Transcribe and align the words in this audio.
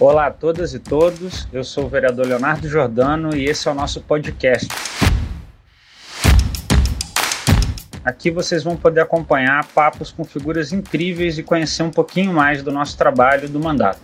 Olá 0.00 0.28
a 0.28 0.30
todas 0.30 0.72
e 0.72 0.78
todos, 0.78 1.46
eu 1.52 1.62
sou 1.62 1.84
o 1.84 1.88
vereador 1.90 2.26
Leonardo 2.26 2.66
Jordano 2.66 3.36
e 3.36 3.44
esse 3.44 3.68
é 3.68 3.70
o 3.70 3.74
nosso 3.74 4.00
podcast. 4.00 4.66
Aqui 8.02 8.30
vocês 8.30 8.64
vão 8.64 8.78
poder 8.78 9.02
acompanhar 9.02 9.62
papos 9.74 10.10
com 10.10 10.24
figuras 10.24 10.72
incríveis 10.72 11.36
e 11.36 11.42
conhecer 11.42 11.82
um 11.82 11.90
pouquinho 11.90 12.32
mais 12.32 12.62
do 12.62 12.72
nosso 12.72 12.96
trabalho 12.96 13.46
do 13.46 13.60
mandato. 13.60 14.00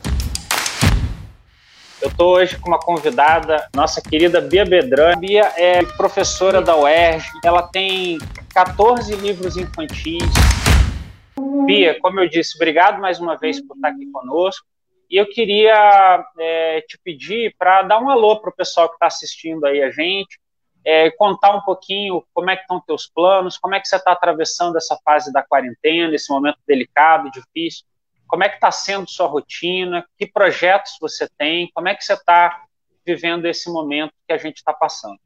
Eu 2.03 2.11
estou 2.11 2.35
hoje 2.35 2.59
com 2.59 2.69
uma 2.69 2.79
convidada, 2.79 3.67
nossa 3.75 4.03
querida 4.03 4.39
Bia 4.39 4.67
Bedran. 4.67 5.17
Bia 5.19 5.51
é 5.57 5.83
professora 5.97 6.61
da 6.61 6.77
UERJ, 6.77 7.27
ela 7.43 7.63
tem 7.69 8.19
14 8.53 9.17
livros 9.17 9.57
infantis. 9.57 10.31
Bia, 11.65 11.99
como 12.03 12.21
eu 12.21 12.29
disse, 12.29 12.55
obrigado 12.57 13.01
mais 13.01 13.19
uma 13.19 13.35
vez 13.39 13.63
por 13.63 13.75
estar 13.77 13.89
aqui 13.89 14.05
conosco. 14.13 14.76
E 15.09 15.17
eu 15.17 15.29
queria 15.29 16.27
é, 16.39 16.81
te 16.83 16.99
pedir 16.99 17.55
para 17.59 17.83
dar 17.83 18.01
um 18.01 18.11
alô 18.11 18.41
para 18.41 18.51
o 18.51 18.55
pessoal 18.55 18.89
que 18.89 18.95
está 18.95 19.07
assistindo 19.07 19.65
aí 19.65 19.83
a 19.83 19.91
gente, 19.91 20.39
é, 20.85 21.11
contar 21.11 21.55
um 21.55 21.63
pouquinho 21.63 22.25
como 22.33 22.49
é 22.51 22.57
que 22.57 22.63
estão 22.63 22.81
teus 22.81 23.07
planos, 23.09 23.59
como 23.59 23.75
é 23.75 23.81
que 23.81 23.89
você 23.89 23.97
está 23.97 24.13
atravessando 24.13 24.77
essa 24.77 24.97
fase 25.05 25.33
da 25.33 25.43
quarentena, 25.43 26.15
esse 26.15 26.31
momento 26.31 26.59
delicado, 26.67 27.31
difícil, 27.31 27.85
como 28.27 28.45
é 28.45 28.49
que 28.49 28.55
está 28.57 28.71
sendo 28.71 29.09
sua 29.09 29.27
rotina, 29.27 30.07
que 30.17 30.27
projetos 30.27 30.97
você 31.01 31.29
tem, 31.37 31.71
como 31.75 31.89
é 31.89 31.95
que 31.95 32.05
você 32.05 32.15
está 32.15 32.65
vivendo 33.05 33.47
esse 33.47 33.71
momento 33.71 34.13
que 34.27 34.33
a 34.33 34.39
gente 34.39 34.57
está 34.57 34.73
passando. 34.73 35.19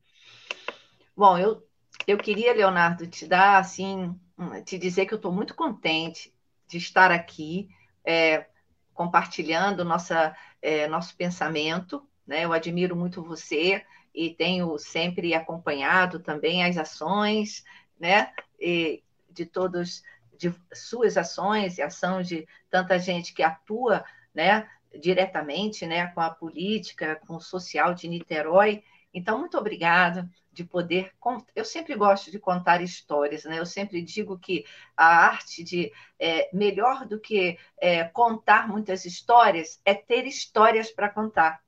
Bom, 1.17 1.39
eu, 1.39 1.63
eu 2.07 2.19
queria, 2.19 2.53
Leonardo, 2.53 3.07
te 3.07 3.27
dar 3.27 3.59
assim, 3.59 4.19
te 4.65 4.79
dizer 4.79 5.07
que 5.07 5.15
eu 5.15 5.17
estou 5.17 5.33
muito 5.33 5.55
contente 5.55 6.33
de 6.69 6.79
estar 6.79 7.11
aqui. 7.11 7.69
É, 8.05 8.47
compartilhando 9.01 9.83
nossa, 9.83 10.37
é, 10.61 10.87
nosso 10.87 11.17
pensamento. 11.17 12.07
Né? 12.27 12.45
Eu 12.45 12.53
admiro 12.53 12.95
muito 12.95 13.23
você 13.23 13.83
e 14.15 14.29
tenho 14.29 14.77
sempre 14.77 15.33
acompanhado 15.33 16.21
também 16.21 16.63
as 16.63 16.77
ações 16.77 17.65
né? 17.99 18.31
E 18.61 19.03
de 19.31 19.47
todos, 19.47 20.03
de 20.37 20.55
suas 20.71 21.17
ações 21.17 21.79
e 21.79 21.83
ação 21.83 22.21
de 22.21 22.47
tanta 22.69 22.99
gente 22.99 23.33
que 23.33 23.43
atua 23.43 24.05
né? 24.35 24.69
diretamente 25.01 25.87
né? 25.87 26.09
com 26.09 26.21
a 26.21 26.29
política, 26.29 27.17
com 27.27 27.37
o 27.37 27.41
social 27.41 27.95
de 27.95 28.07
Niterói. 28.07 28.85
Então, 29.15 29.39
muito 29.39 29.57
obrigada 29.57 30.29
de 30.61 30.65
poder. 30.65 31.11
Eu 31.57 31.65
sempre 31.65 31.95
gosto 31.95 32.31
de 32.31 32.39
contar 32.39 32.83
histórias, 32.83 33.45
né? 33.45 33.59
Eu 33.59 33.65
sempre 33.65 34.03
digo 34.03 34.39
que 34.39 34.65
a 34.95 35.07
arte 35.07 35.65
de 35.65 35.91
é, 36.19 36.51
melhor 36.53 37.07
do 37.07 37.19
que 37.19 37.59
é, 37.79 38.05
contar 38.05 38.69
muitas 38.69 39.07
histórias 39.07 39.81
é 39.85 39.95
ter 39.95 40.27
histórias 40.27 40.91
para 40.91 41.09
contar. 41.09 41.63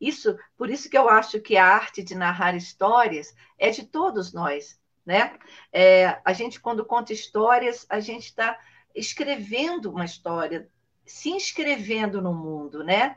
Isso, 0.00 0.38
por 0.56 0.70
isso 0.70 0.88
que 0.88 0.96
eu 0.96 1.08
acho 1.08 1.40
que 1.40 1.56
a 1.56 1.66
arte 1.66 2.02
de 2.02 2.14
narrar 2.14 2.54
histórias 2.54 3.34
é 3.58 3.70
de 3.70 3.84
todos 3.84 4.32
nós, 4.32 4.78
né? 5.04 5.36
É, 5.72 6.20
a 6.24 6.32
gente 6.32 6.60
quando 6.60 6.84
conta 6.84 7.12
histórias, 7.12 7.84
a 7.88 7.98
gente 7.98 8.26
está 8.26 8.58
escrevendo 8.94 9.90
uma 9.90 10.04
história, 10.04 10.68
se 11.04 11.30
inscrevendo 11.30 12.22
no 12.22 12.32
mundo, 12.32 12.84
né? 12.84 13.16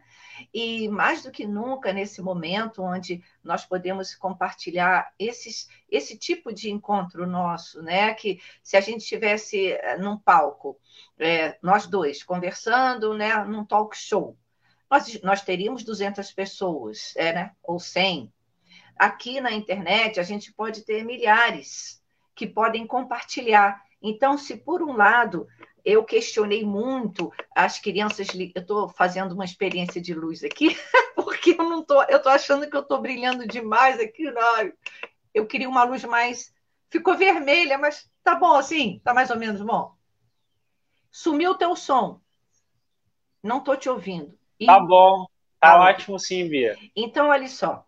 E 0.54 0.88
mais 0.90 1.24
do 1.24 1.32
que 1.32 1.46
nunca, 1.46 1.94
nesse 1.94 2.22
momento 2.22 2.82
onde 2.84 3.24
nós 3.44 3.66
podemos 3.66 4.16
compartilhar 4.16 5.12
esses, 5.18 5.68
esse 5.90 6.18
tipo 6.18 6.54
de 6.54 6.70
encontro 6.70 7.28
nosso, 7.28 7.82
né? 7.82 8.14
Que 8.14 8.40
se 8.62 8.78
a 8.78 8.82
gente 8.82 9.02
estivesse 9.02 9.72
eh, 9.72 9.98
num 9.98 10.18
palco, 10.18 10.80
é, 11.20 11.58
nós 11.62 11.88
dois, 11.88 12.24
conversando, 12.24 13.14
né? 13.14 13.44
Num 13.46 13.66
talk 13.66 13.96
show, 13.98 14.38
nós, 14.90 15.22
nós 15.22 15.42
teríamos 15.42 15.84
200 15.84 16.32
pessoas, 16.32 17.14
é, 17.16 17.34
né? 17.34 17.52
Ou 17.64 17.80
100. 17.80 18.32
Aqui 18.98 19.40
na 19.40 19.52
internet, 19.52 20.20
a 20.20 20.24
gente 20.24 20.52
pode 20.52 20.82
ter 20.84 21.04
milhares 21.04 22.02
que 22.34 22.48
podem 22.48 22.88
compartilhar. 22.88 23.82
Então, 24.02 24.38
se 24.38 24.56
por 24.56 24.82
um 24.82 24.94
lado 24.94 25.48
eu 25.88 26.04
questionei 26.04 26.66
muito 26.66 27.32
as 27.56 27.80
crianças. 27.80 28.28
Eu 28.36 28.62
estou 28.62 28.90
fazendo 28.90 29.32
uma 29.32 29.46
experiência 29.46 30.02
de 30.02 30.14
luz 30.14 30.44
aqui, 30.44 30.76
porque 31.16 31.52
eu 31.52 31.64
não 31.64 31.82
tô, 31.82 32.04
eu 32.04 32.18
estou 32.18 32.30
achando 32.30 32.70
que 32.70 32.76
eu 32.76 32.82
estou 32.82 33.02
brilhando 33.02 33.48
demais 33.48 33.98
aqui. 33.98 34.30
Não. 34.30 34.70
Eu 35.34 35.48
queria 35.48 35.70
uma 35.70 35.86
luz 35.86 36.04
mais. 36.04 36.54
Ficou 36.90 37.16
vermelha, 37.16 37.78
mas 37.78 38.10
tá 38.22 38.36
bom 38.36 38.56
assim, 38.56 39.00
tá 39.02 39.14
mais 39.14 39.30
ou 39.30 39.38
menos 39.38 39.62
bom. 39.62 39.96
Sumiu 41.10 41.52
o 41.52 41.58
teu 41.58 41.74
som. 41.74 42.20
Não 43.42 43.60
estou 43.60 43.78
te 43.78 43.90
ouvindo. 43.90 44.38
E... 44.60 44.66
Tá 44.66 44.82
bom, 44.82 45.26
tá, 45.58 45.72
tá 45.72 45.80
ótimo 45.80 46.20
sim, 46.20 46.50
Bia. 46.50 46.78
Então, 46.94 47.30
olha 47.30 47.48
só. 47.48 47.86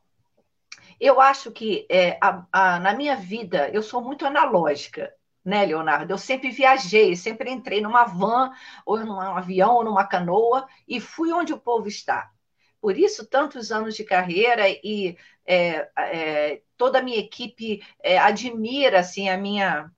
Eu 0.97 1.19
acho 1.19 1.51
que 1.51 1.85
é, 1.89 2.17
a, 2.21 2.45
a, 2.51 2.79
na 2.79 2.93
minha 2.93 3.17
vida 3.17 3.69
eu 3.69 3.83
sou 3.83 4.01
muito 4.01 4.25
analógica 4.25 5.13
né, 5.49 5.65
Leonardo? 5.65 6.13
Eu 6.13 6.17
sempre 6.17 6.51
viajei, 6.51 7.15
sempre 7.15 7.51
entrei 7.51 7.81
numa 7.81 8.05
van, 8.05 8.51
ou 8.85 8.99
num 8.99 9.19
avião, 9.19 9.75
ou 9.75 9.83
numa 9.83 10.05
canoa, 10.05 10.67
e 10.87 11.01
fui 11.01 11.33
onde 11.33 11.51
o 11.51 11.59
povo 11.59 11.87
está. 11.87 12.31
Por 12.79 12.97
isso, 12.97 13.27
tantos 13.27 13.71
anos 13.71 13.95
de 13.95 14.05
carreira 14.05 14.69
e 14.69 15.17
é, 15.45 15.89
é, 15.97 16.61
toda 16.77 16.99
a 16.99 17.01
minha 17.01 17.17
equipe 17.17 17.83
é, 18.01 18.17
admira 18.17 18.99
assim, 18.99 19.27
a 19.27 19.37
minha, 19.37 19.91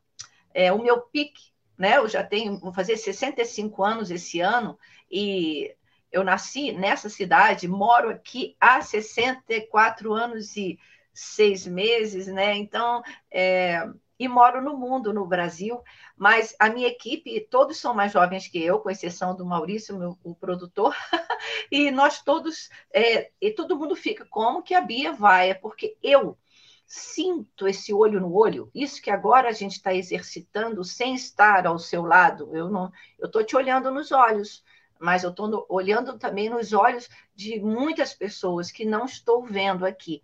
é, 0.54 0.72
o 0.72 0.82
meu 0.82 1.02
pique. 1.02 1.52
Né? 1.78 1.98
Eu 1.98 2.08
já 2.08 2.24
tenho, 2.24 2.60
vou 2.60 2.74
fazer 2.74 2.98
65 2.98 3.84
anos 3.84 4.10
esse 4.10 4.40
ano, 4.40 4.78
e 5.10 5.76
eu 6.12 6.24
nasci 6.24 6.72
nessa 6.72 7.10
cidade, 7.10 7.68
moro 7.68 8.10
aqui 8.10 8.56
há 8.60 8.82
64 8.82 10.14
anos 10.14 10.56
e 10.56 10.80
seis 11.14 11.66
meses, 11.68 12.28
né? 12.28 12.56
Então, 12.56 13.02
é, 13.30 13.88
e 14.22 14.28
moro 14.28 14.62
no 14.62 14.78
mundo, 14.78 15.12
no 15.12 15.26
Brasil, 15.26 15.82
mas 16.16 16.56
a 16.60 16.70
minha 16.70 16.88
equipe, 16.88 17.48
todos 17.50 17.78
são 17.78 17.92
mais 17.92 18.12
jovens 18.12 18.48
que 18.48 18.64
eu, 18.64 18.78
com 18.78 18.92
exceção 18.92 19.36
do 19.36 19.44
Maurício, 19.44 19.98
meu, 19.98 20.16
o 20.24 20.36
produtor, 20.36 20.96
e 21.72 21.90
nós 21.90 22.22
todos, 22.22 22.70
é, 22.94 23.32
e 23.42 23.50
todo 23.50 23.76
mundo 23.76 23.96
fica, 23.96 24.24
como 24.30 24.62
que 24.62 24.76
a 24.76 24.82
Bia 24.82 25.12
vai? 25.12 25.50
É 25.50 25.54
porque 25.56 25.98
eu 26.04 26.38
sinto 26.86 27.68
esse 27.68 27.92
olho 27.92 28.22
no 28.22 28.32
olho, 28.32 28.70
isso 28.76 29.02
que 29.02 29.10
agora 29.10 29.50
a 29.50 29.54
gente 29.54 29.78
está 29.78 29.92
exercitando 29.92 30.84
sem 30.84 31.16
estar 31.16 31.66
ao 31.66 31.80
seu 31.80 32.04
lado, 32.04 32.56
eu 32.56 32.70
não, 32.70 32.92
eu 33.18 33.26
estou 33.26 33.44
te 33.44 33.56
olhando 33.56 33.90
nos 33.90 34.12
olhos, 34.12 34.64
mas 35.00 35.24
eu 35.24 35.32
estou 35.32 35.66
olhando 35.68 36.20
também 36.20 36.48
nos 36.48 36.74
olhos 36.74 37.10
de 37.36 37.60
muitas 37.60 38.14
pessoas 38.14 38.72
que 38.72 38.86
não 38.86 39.06
estou 39.06 39.44
vendo 39.44 39.84
aqui 39.84 40.22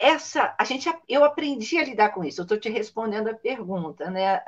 essa 0.00 0.54
a 0.58 0.64
gente 0.64 0.90
eu 1.06 1.22
aprendi 1.22 1.78
a 1.78 1.84
lidar 1.84 2.08
com 2.14 2.24
isso. 2.24 2.40
Eu 2.40 2.44
estou 2.44 2.58
te 2.58 2.70
respondendo 2.70 3.28
a 3.28 3.34
pergunta, 3.34 4.10
né? 4.10 4.42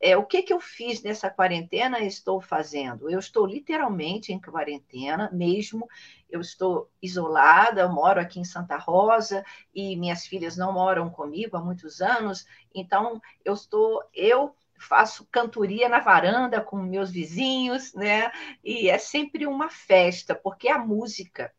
É, 0.00 0.16
o 0.16 0.26
que, 0.26 0.42
que 0.42 0.52
eu 0.52 0.58
fiz 0.58 1.00
nessa 1.00 1.30
quarentena? 1.30 2.00
Estou 2.00 2.40
fazendo. 2.40 3.08
Eu 3.08 3.20
estou 3.20 3.46
literalmente 3.46 4.32
em 4.32 4.40
quarentena 4.40 5.30
mesmo. 5.32 5.88
Eu 6.28 6.40
estou 6.40 6.90
isolada. 7.00 7.82
Eu 7.82 7.88
moro 7.88 8.20
aqui 8.20 8.40
em 8.40 8.44
Santa 8.44 8.76
Rosa 8.76 9.44
e 9.72 9.96
minhas 9.96 10.26
filhas 10.26 10.56
não 10.56 10.72
moram 10.72 11.08
comigo 11.08 11.56
há 11.56 11.60
muitos 11.60 12.00
anos. 12.00 12.44
Então 12.74 13.22
eu 13.44 13.54
estou 13.54 14.02
eu 14.12 14.56
faço 14.76 15.24
cantoria 15.30 15.88
na 15.88 16.00
varanda 16.00 16.60
com 16.60 16.76
meus 16.76 17.12
vizinhos, 17.12 17.94
né? 17.94 18.32
E 18.64 18.90
é 18.90 18.98
sempre 18.98 19.46
uma 19.46 19.70
festa 19.70 20.34
porque 20.34 20.68
a 20.68 20.78
música 20.78 21.52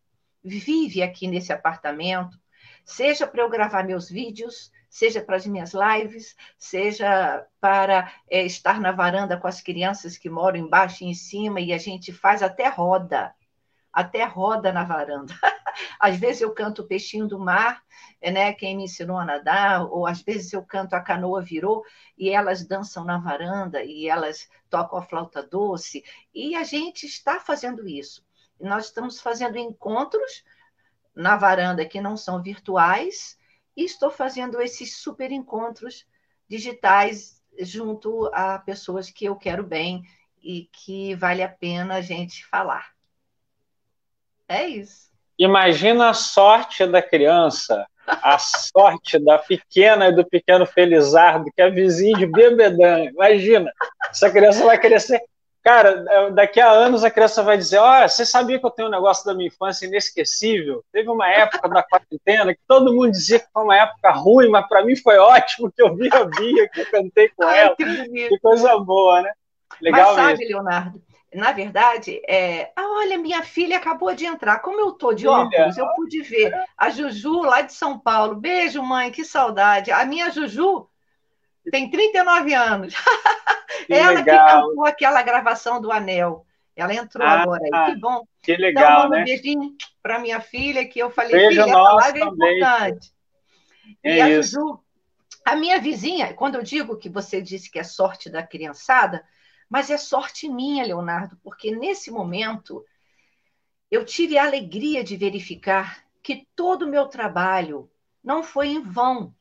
vive 0.44 1.02
aqui 1.02 1.28
nesse 1.28 1.54
apartamento 1.54 2.38
seja 2.84 3.28
para 3.28 3.42
eu 3.42 3.50
gravar 3.50 3.84
meus 3.84 4.10
vídeos, 4.10 4.72
seja 4.90 5.22
para 5.22 5.38
as 5.38 5.46
minhas 5.46 5.74
lives, 5.74 6.36
seja 6.58 7.48
para 7.60 8.14
é, 8.30 8.46
estar 8.46 8.80
na 8.80 8.92
varanda 8.92 9.38
com 9.38 9.48
as 9.48 9.62
crianças 9.62 10.18
que 10.18 10.30
moram 10.30 10.60
embaixo 10.60 11.04
e 11.04 11.08
em 11.08 11.14
cima, 11.14 11.62
e 11.62 11.72
a 11.72 11.78
gente 11.78 12.12
faz 12.12 12.44
até 12.44 12.68
roda, 12.68 13.34
até 13.92 14.26
roda 14.26 14.72
na 14.74 14.84
varanda. 14.84 15.34
às 16.00 16.18
vezes 16.18 16.42
eu 16.42 16.54
canto 16.54 16.82
o 16.82 16.88
Peixinho 16.88 17.28
do 17.28 17.40
Mar, 17.40 17.82
né, 18.22 18.54
quem 18.54 18.76
me 18.76 18.84
ensinou 18.84 19.18
a 19.18 19.26
nadar, 19.26 19.86
ou 19.86 20.06
às 20.06 20.22
vezes 20.22 20.52
eu 20.54 20.64
canto 20.64 20.94
A 20.94 21.00
Canoa 21.00 21.42
Virou, 21.42 21.84
e 22.18 22.30
elas 22.30 22.66
dançam 22.66 23.04
na 23.04 23.18
varanda, 23.18 23.84
e 23.84 24.08
elas 24.08 24.50
tocam 24.70 25.00
a 25.00 25.02
flauta 25.02 25.42
doce, 25.42 26.04
e 26.34 26.56
a 26.56 26.64
gente 26.64 27.06
está 27.06 27.40
fazendo 27.40 27.88
isso. 27.88 28.26
Nós 28.60 28.86
estamos 28.86 29.20
fazendo 29.20 29.58
encontros 29.58 30.44
na 31.16 31.36
varanda 31.36 31.86
que 31.86 32.02
não 32.02 32.16
são 32.16 32.42
virtuais 32.42 33.38
e 33.76 33.84
estou 33.84 34.10
fazendo 34.10 34.62
esses 34.62 34.98
super 34.98 35.32
encontros 35.32 36.06
digitais 36.48 37.42
junto 37.60 38.30
a 38.34 38.60
pessoas 38.60 39.10
que 39.10 39.26
eu 39.26 39.36
quero 39.36 39.64
bem 39.64 40.04
e 40.42 40.70
que 40.72 41.16
vale 41.16 41.44
a 41.44 41.50
pena 41.50 41.96
a 41.96 42.02
gente 42.02 42.46
falar. 42.46 42.92
É 44.48 44.68
isso. 44.68 45.12
Imagina 45.38 46.10
a 46.10 46.14
sorte 46.14 46.86
da 46.86 47.02
criança, 47.02 47.86
a 48.06 48.38
sorte 48.38 49.18
da 49.18 49.38
pequena 49.38 50.10
e 50.10 50.16
do 50.16 50.26
pequeno 50.26 50.66
Felizardo, 50.66 51.52
que 51.56 51.62
é 51.62 51.70
vizinho 51.70 52.18
de 52.18 52.26
Bebedã. 52.26 53.06
Imagina, 53.06 53.72
essa 54.10 54.30
criança 54.30 54.66
vai 54.66 54.78
crescer 54.78 55.22
Cara, 55.64 56.04
é, 56.10 56.32
daqui 56.32 56.60
a 56.60 56.72
anos 56.72 57.04
a 57.04 57.12
criança 57.12 57.44
vai 57.44 57.56
dizer: 57.56 57.78
Olha, 57.78 58.08
você 58.08 58.26
sabia 58.26 58.60
que 58.60 58.66
eu 58.66 58.72
tenho 58.72 58.88
um 58.88 58.92
negócio 58.92 59.24
da 59.26 59.34
minha 59.34 59.48
infância 59.48 59.86
inesquecível? 59.86 60.84
Teve 60.92 61.10
uma 61.10 61.30
época 61.30 61.70
da 61.70 61.84
quarentena 61.84 62.54
que 62.54 62.62
todo 62.68 62.94
mundo 62.94 63.12
dizia 63.12 63.40
que 63.40 63.48
foi 63.54 63.64
uma 63.64 63.78
época 63.78 64.12
ruim, 64.12 64.50
mas 64.50 64.68
para 64.68 64.84
mim 64.84 64.96
foi 64.96 65.18
ótimo 65.20 65.72
que 65.72 65.82
eu 65.82 65.96
vi 65.96 66.10
a 66.12 66.24
Bia, 66.26 66.68
que 66.68 66.82
eu 66.82 66.90
cantei 66.90 67.30
com 67.30 67.44
Ai, 67.44 67.60
ela. 67.60 67.76
Que, 67.76 68.28
que, 68.30 68.40
coisa 68.40 68.76
boa, 68.80 69.22
né? 69.22 69.32
Legal 69.80 70.16
mas 70.16 70.16
sabe, 70.16 70.40
mesmo. 70.40 70.56
Leonardo, 70.56 71.02
na 71.34 71.52
verdade, 71.52 72.22
é... 72.28 72.72
ah, 72.76 72.98
olha, 72.98 73.18
minha 73.20 73.44
filha 73.44 73.78
acabou 73.78 74.14
de 74.16 74.26
entrar. 74.26 74.60
Como 74.60 74.80
eu 74.80 74.94
tô 74.94 75.14
de 75.14 75.28
óculos, 75.28 75.78
eu 75.78 75.88
pude 75.96 76.24
ver 76.24 76.52
a 76.76 76.90
Juju 76.90 77.44
lá 77.44 77.62
de 77.62 77.74
São 77.74 78.00
Paulo. 78.00 78.36
Beijo, 78.36 78.82
mãe, 78.82 79.12
que 79.12 79.24
saudade. 79.24 79.92
A 79.92 80.04
minha 80.06 80.32
Juju 80.32 80.88
tem 81.70 81.90
39 81.90 82.54
anos. 82.54 82.94
Que 83.88 83.94
Ela 83.94 84.20
legal. 84.20 84.26
que 84.26 84.54
cantou 84.54 84.86
aquela 84.86 85.24
gravação 85.24 85.82
do 85.82 85.92
Anel. 85.92 86.46
Ela 86.76 86.94
entrou 86.94 87.26
ah, 87.26 87.42
agora 87.42 87.62
aí. 87.64 87.94
Que 87.94 88.00
bom. 88.00 88.28
Que 88.42 88.56
legal, 88.56 89.00
então, 89.00 89.10
né? 89.10 89.22
um 89.22 89.26
beijinho 89.26 89.76
para 90.02 90.20
minha 90.20 90.40
filha, 90.40 90.88
que 90.88 91.00
eu 91.00 91.10
falei, 91.10 91.32
Beijo 91.32 91.62
filha, 91.62 91.72
essa 91.72 91.94
live 91.94 92.20
é 92.20 92.24
importante. 92.24 93.14
É 94.04 94.18
e 94.18 94.22
a 94.22 94.30
isso. 94.30 94.52
Juju, 94.52 94.80
a 95.46 95.56
minha 95.56 95.80
vizinha, 95.80 96.34
quando 96.34 96.56
eu 96.56 96.64
digo 96.64 96.98
que 96.98 97.10
você 97.10 97.42
disse 97.42 97.70
que 97.70 97.80
é 97.80 97.84
sorte 97.84 98.30
da 98.30 98.44
criançada, 98.44 99.26
mas 99.70 99.90
é 99.90 99.98
sorte 99.98 100.48
minha, 100.48 100.86
Leonardo, 100.86 101.38
porque 101.44 101.76
nesse 101.76 102.12
momento 102.12 102.86
eu 103.90 104.06
tive 104.06 104.38
a 104.38 104.46
alegria 104.46 105.04
de 105.04 105.18
verificar 105.18 106.04
que 106.24 106.48
todo 106.56 106.84
o 106.84 106.90
meu 106.90 107.08
trabalho 107.08 107.90
não 108.24 108.44
foi 108.44 108.70
em 108.70 108.82
vão 108.82 109.34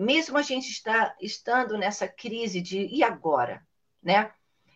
mesmo 0.00 0.38
a 0.38 0.42
gente 0.42 0.70
está 0.70 1.14
estando 1.20 1.76
nessa 1.76 2.08
crise 2.08 2.62
de 2.62 2.88
e 2.90 3.04
agora, 3.04 3.62
né? 4.02 4.32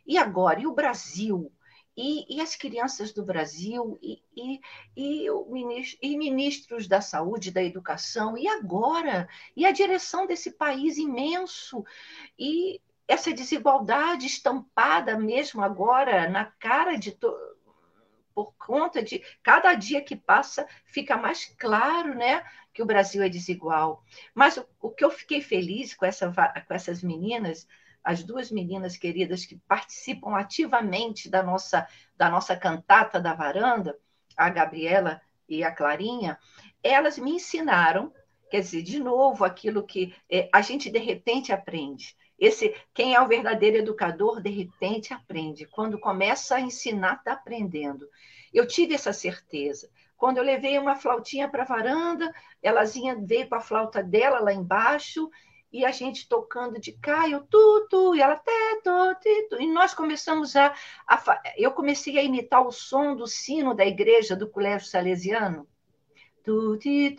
E 0.06 0.18
agora? 0.18 0.60
E 0.60 0.66
o 0.66 0.74
Brasil? 0.74 1.50
E, 1.96 2.36
e 2.36 2.42
as 2.42 2.54
crianças 2.54 3.10
do 3.10 3.24
Brasil? 3.24 3.98
E, 4.02 4.22
e, 4.36 4.60
e, 4.94 5.30
o 5.30 5.46
ministro, 5.46 5.98
e 6.02 6.18
ministros 6.18 6.86
da 6.86 7.00
saúde, 7.00 7.50
da 7.50 7.62
educação? 7.62 8.36
E 8.36 8.46
agora? 8.46 9.26
E 9.56 9.64
a 9.64 9.70
direção 9.70 10.26
desse 10.26 10.50
país 10.50 10.98
imenso? 10.98 11.82
E 12.38 12.78
essa 13.08 13.32
desigualdade 13.32 14.26
estampada 14.26 15.18
mesmo 15.18 15.62
agora 15.62 16.28
na 16.28 16.44
cara 16.44 16.96
de 16.96 17.16
por 18.34 18.52
conta 18.58 19.02
de 19.02 19.22
cada 19.42 19.74
dia 19.74 20.02
que 20.02 20.16
passa 20.16 20.66
fica 20.86 21.16
mais 21.16 21.44
claro, 21.56 22.14
né, 22.14 22.42
que 22.74 22.82
o 22.82 22.86
Brasil 22.86 23.22
é 23.22 23.28
desigual. 23.28 24.04
Mas 24.34 24.56
o, 24.58 24.66
o 24.82 24.90
que 24.90 25.04
eu 25.04 25.10
fiquei 25.10 25.40
feliz 25.40 25.94
com, 25.94 26.04
essa, 26.04 26.30
com 26.30 26.74
essas 26.74 27.02
meninas, 27.02 27.66
as 28.02 28.24
duas 28.24 28.50
meninas 28.50 28.96
queridas 28.96 29.46
que 29.46 29.56
participam 29.68 30.34
ativamente 30.34 31.30
da 31.30 31.42
nossa 31.42 31.86
da 32.16 32.28
nossa 32.28 32.56
cantata 32.56 33.20
da 33.20 33.32
varanda, 33.32 33.96
a 34.36 34.50
Gabriela 34.50 35.20
e 35.48 35.62
a 35.62 35.70
Clarinha, 35.70 36.38
elas 36.82 37.18
me 37.18 37.32
ensinaram, 37.32 38.12
quer 38.50 38.60
dizer, 38.60 38.82
de 38.82 38.98
novo 38.98 39.44
aquilo 39.44 39.86
que 39.86 40.14
é, 40.30 40.48
a 40.52 40.60
gente 40.60 40.90
de 40.90 40.98
repente 40.98 41.52
aprende. 41.52 42.16
Esse, 42.38 42.74
quem 42.92 43.14
é 43.14 43.20
o 43.20 43.28
verdadeiro 43.28 43.76
educador, 43.76 44.40
de 44.40 44.50
repente 44.50 45.14
aprende. 45.14 45.66
Quando 45.66 45.98
começa 45.98 46.56
a 46.56 46.60
ensinar, 46.60 47.14
está 47.14 47.32
aprendendo. 47.32 48.08
Eu 48.52 48.66
tive 48.66 48.94
essa 48.94 49.12
certeza. 49.12 49.88
Quando 50.24 50.38
eu 50.38 50.42
levei 50.42 50.78
uma 50.78 50.96
flautinha 50.96 51.46
para 51.50 51.64
a 51.64 51.66
varanda, 51.66 52.34
elazinha 52.62 53.14
veio 53.14 53.46
com 53.46 53.56
a 53.56 53.60
flauta 53.60 54.02
dela 54.02 54.40
lá 54.40 54.54
embaixo, 54.54 55.28
e 55.70 55.84
a 55.84 55.90
gente 55.90 56.26
tocando 56.26 56.80
de 56.80 56.92
cá, 56.92 57.28
eu 57.28 57.42
tu, 57.42 57.86
tu, 57.90 58.14
e 58.14 58.22
ela 58.22 58.34
teto, 58.36 58.90
tu, 59.50 59.60
e 59.60 59.66
nós 59.66 59.92
começamos 59.92 60.56
a, 60.56 60.74
a, 61.06 61.42
eu 61.58 61.72
comecei 61.72 62.18
a 62.18 62.22
imitar 62.22 62.66
o 62.66 62.72
som 62.72 63.14
do 63.14 63.26
sino 63.26 63.74
da 63.74 63.84
igreja 63.84 64.34
do 64.34 64.48
colégio 64.48 64.88
salesiano. 64.88 65.68
Tu, 66.42 66.78
ti, 66.78 67.14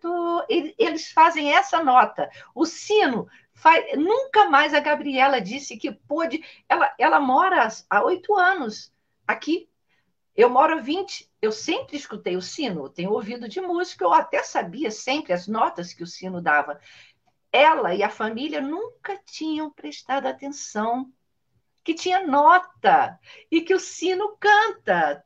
to. 0.00 0.46
Eles 0.78 1.10
fazem 1.10 1.52
essa 1.52 1.82
nota. 1.82 2.30
O 2.54 2.64
sino 2.64 3.26
faz, 3.54 3.98
nunca 3.98 4.48
mais 4.48 4.72
a 4.72 4.78
Gabriela 4.78 5.40
disse 5.40 5.76
que 5.76 5.90
pôde. 5.90 6.44
Ela, 6.68 6.94
ela 6.96 7.18
mora 7.18 7.66
há 7.90 8.04
oito 8.04 8.36
anos 8.36 8.94
aqui 9.26 9.68
eu 10.40 10.48
moro 10.48 10.78
há 10.78 10.80
20, 10.80 11.29
eu 11.40 11.52
sempre 11.52 11.96
escutei 11.96 12.36
o 12.36 12.42
sino, 12.42 12.88
tenho 12.88 13.12
ouvido 13.12 13.48
de 13.48 13.60
música, 13.60 14.04
eu 14.04 14.12
até 14.12 14.42
sabia 14.42 14.90
sempre 14.90 15.32
as 15.32 15.46
notas 15.46 15.92
que 15.92 16.02
o 16.02 16.06
sino 16.06 16.40
dava. 16.40 16.78
Ela 17.52 17.94
e 17.94 18.02
a 18.02 18.10
família 18.10 18.60
nunca 18.60 19.18
tinham 19.24 19.70
prestado 19.70 20.26
atenção 20.26 21.10
que 21.82 21.94
tinha 21.94 22.26
nota 22.26 23.18
e 23.50 23.62
que 23.62 23.74
o 23.74 23.80
sino 23.80 24.36
canta. 24.38 25.24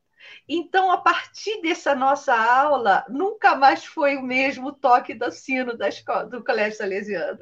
Então, 0.48 0.90
a 0.90 0.98
partir 0.98 1.60
dessa 1.60 1.94
nossa 1.94 2.34
aula, 2.34 3.04
nunca 3.08 3.56
mais 3.56 3.84
foi 3.84 4.16
o 4.16 4.22
mesmo 4.22 4.72
toque 4.72 5.14
do 5.14 5.30
sino 5.30 5.76
da 5.76 5.88
escola, 5.88 6.26
do 6.26 6.44
Colégio 6.44 6.78
Salesiano. 6.78 7.40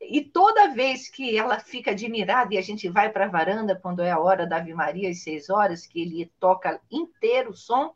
E 0.00 0.24
toda 0.24 0.74
vez 0.74 1.08
que 1.08 1.36
ela 1.36 1.60
fica 1.60 1.92
admirada 1.92 2.54
e 2.54 2.58
a 2.58 2.62
gente 2.62 2.88
vai 2.88 3.10
para 3.10 3.26
a 3.26 3.28
varanda, 3.28 3.78
quando 3.78 4.02
é 4.02 4.10
a 4.10 4.18
hora 4.18 4.46
da 4.46 4.56
Ave 4.56 4.74
Maria, 4.74 5.10
às 5.10 5.22
seis 5.22 5.50
horas, 5.50 5.86
que 5.86 6.00
ele 6.00 6.32
toca 6.40 6.80
inteiro 6.90 7.50
o 7.50 7.56
som, 7.56 7.94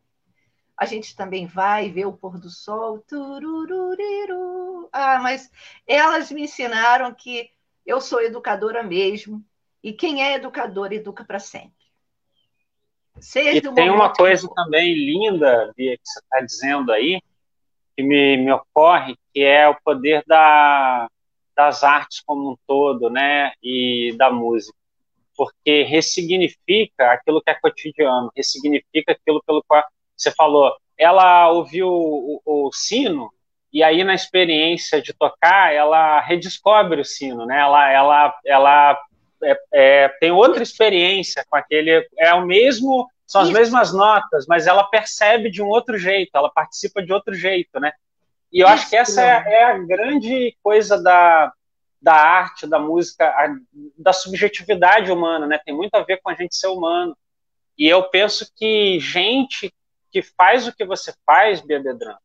a 0.83 0.85
gente 0.85 1.15
também 1.15 1.47
vai 1.47 1.91
ver 1.91 2.07
o 2.07 2.13
pôr 2.13 2.41
do 2.41 2.51
sol. 2.51 2.99
Turururiru. 3.07 4.89
Ah, 4.93 5.21
mas 5.23 5.49
elas 5.87 6.33
me 6.33 6.43
ensinaram 6.43 7.15
que 7.15 7.49
eu 7.87 8.01
sou 8.01 8.21
educadora 8.21 8.83
mesmo, 8.83 9.45
e 9.81 9.93
quem 9.93 10.25
é 10.25 10.35
educador 10.35 10.93
educa 10.93 11.25
para 11.25 11.39
sempre. 11.39 11.71
Seja 13.21 13.59
e 13.59 13.75
tem 13.75 13.91
uma 13.91 14.13
coisa 14.13 14.49
também 14.53 14.93
linda, 14.93 15.73
Bia, 15.77 15.97
que 15.97 16.03
você 16.05 16.19
está 16.19 16.41
dizendo 16.41 16.91
aí, 16.91 17.23
que 17.97 18.03
me, 18.03 18.39
me 18.39 18.51
ocorre, 18.51 19.17
que 19.33 19.41
é 19.45 19.69
o 19.69 19.81
poder 19.85 20.25
da, 20.27 21.09
das 21.55 21.85
artes 21.85 22.21
como 22.27 22.53
um 22.53 22.57
todo, 22.67 23.09
né, 23.09 23.53
e 23.63 24.15
da 24.17 24.33
música, 24.33 24.77
porque 25.37 25.85
ressignifica 25.85 27.13
aquilo 27.13 27.41
que 27.41 27.51
é 27.51 27.55
cotidiano, 27.55 28.33
ressignifica 28.37 29.13
aquilo 29.13 29.41
pelo 29.47 29.63
qual 29.63 29.81
você 30.17 30.31
falou. 30.31 30.75
Ela 30.99 31.51
ouviu 31.51 31.89
o, 31.89 32.41
o, 32.45 32.69
o 32.69 32.73
sino 32.73 33.31
e 33.73 33.83
aí 33.83 34.05
na 34.05 34.15
experiência 34.15 35.01
de 35.01 35.15
tocar, 35.15 35.73
ela 35.75 36.21
redescobre 36.21 37.01
o 37.01 37.05
sino, 37.05 37.47
né? 37.47 37.59
Ela, 37.59 37.91
ela, 37.91 38.35
ela 38.45 38.99
é, 39.43 39.61
é, 39.73 40.09
tem 40.21 40.31
outra 40.31 40.63
experiência 40.63 41.45
com 41.49 41.57
aquele. 41.57 42.07
É 42.19 42.35
o 42.35 42.45
mesmo, 42.45 43.09
são 43.27 43.41
as 43.41 43.49
Isso. 43.49 43.57
mesmas 43.57 43.93
notas, 43.95 44.47
mas 44.47 44.67
ela 44.67 44.85
percebe 44.85 45.51
de 45.51 45.63
um 45.63 45.69
outro 45.69 45.97
jeito, 45.97 46.31
ela 46.35 46.51
participa 46.51 47.03
de 47.03 47.13
outro 47.13 47.35
jeito, 47.35 47.81
né? 47.81 47.93
E 48.53 48.61
eu 48.61 48.67
Isso, 48.67 48.75
acho 48.75 48.91
que 48.91 48.97
essa 48.97 49.23
é, 49.23 49.43
é, 49.47 49.65
a 49.65 49.79
grande 49.79 50.55
coisa 50.63 51.03
da, 51.03 51.51
da 52.01 52.15
arte, 52.15 52.67
da 52.67 52.79
música, 52.79 53.27
a, 53.27 53.57
da 53.97 54.13
subjetividade 54.13 55.11
humana, 55.11 55.47
né? 55.47 55.59
Tem 55.65 55.75
muito 55.75 55.95
a 55.95 56.03
ver 56.03 56.21
com 56.23 56.29
a 56.29 56.35
gente 56.35 56.55
ser 56.55 56.69
humano. 56.69 57.17
E 57.79 57.89
eu 57.89 58.03
penso 58.11 58.53
que 58.55 59.01
gente 59.01 59.73
que 60.13 60.23
faz 60.23 60.69
o 60.69 60.77
que 60.77 60.85
você 60.85 61.13
faz, 61.25 61.63
Bia 61.63 61.81
Bedran, 61.81 62.17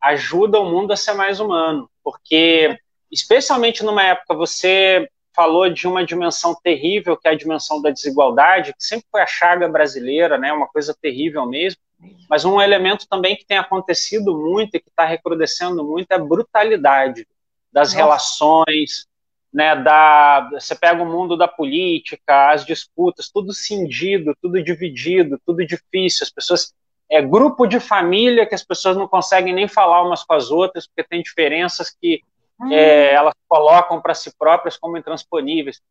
ajuda 0.00 0.60
o 0.60 0.70
mundo 0.70 0.92
a 0.92 0.96
ser 0.96 1.14
mais 1.14 1.40
humano, 1.40 1.88
porque 2.04 2.76
especialmente 3.10 3.82
numa 3.82 4.02
época 4.02 4.34
você 4.34 5.08
falou 5.34 5.70
de 5.70 5.88
uma 5.88 6.04
dimensão 6.04 6.54
terrível, 6.62 7.16
que 7.16 7.26
é 7.26 7.30
a 7.30 7.36
dimensão 7.36 7.80
da 7.80 7.90
desigualdade, 7.90 8.74
que 8.74 8.84
sempre 8.84 9.06
foi 9.10 9.22
a 9.22 9.26
chaga 9.26 9.66
brasileira, 9.66 10.36
né, 10.36 10.52
uma 10.52 10.68
coisa 10.68 10.94
terrível 11.00 11.46
mesmo, 11.46 11.80
mas 12.28 12.44
um 12.44 12.60
elemento 12.60 13.06
também 13.08 13.36
que 13.36 13.46
tem 13.46 13.56
acontecido 13.56 14.36
muito 14.36 14.76
e 14.76 14.80
que 14.80 14.90
está 14.90 15.06
recrudescendo 15.06 15.82
muito 15.82 16.10
é 16.10 16.16
a 16.16 16.18
brutalidade 16.18 17.26
das 17.72 17.94
Nossa. 17.94 17.96
relações, 17.96 19.06
né, 19.52 19.76
da, 19.76 20.50
você 20.52 20.74
pega 20.74 21.02
o 21.02 21.06
mundo 21.06 21.36
da 21.36 21.48
política, 21.48 22.50
as 22.50 22.66
disputas, 22.66 23.30
tudo 23.30 23.54
cindido, 23.54 24.36
tudo 24.42 24.62
dividido, 24.62 25.40
tudo 25.46 25.64
difícil, 25.64 26.24
as 26.24 26.30
pessoas 26.30 26.74
é 27.12 27.20
grupo 27.20 27.66
de 27.66 27.78
família 27.78 28.46
que 28.46 28.54
as 28.54 28.64
pessoas 28.64 28.96
não 28.96 29.06
conseguem 29.06 29.52
nem 29.52 29.68
falar 29.68 30.02
umas 30.02 30.24
com 30.24 30.32
as 30.32 30.50
outras 30.50 30.86
porque 30.86 31.04
tem 31.04 31.20
diferenças 31.20 31.90
que 31.90 32.22
é, 32.70 33.12
elas 33.12 33.34
colocam 33.46 34.00
para 34.00 34.14
si 34.14 34.34
próprias 34.38 34.78
como 34.78 34.96
intransponíveis. 34.96 35.82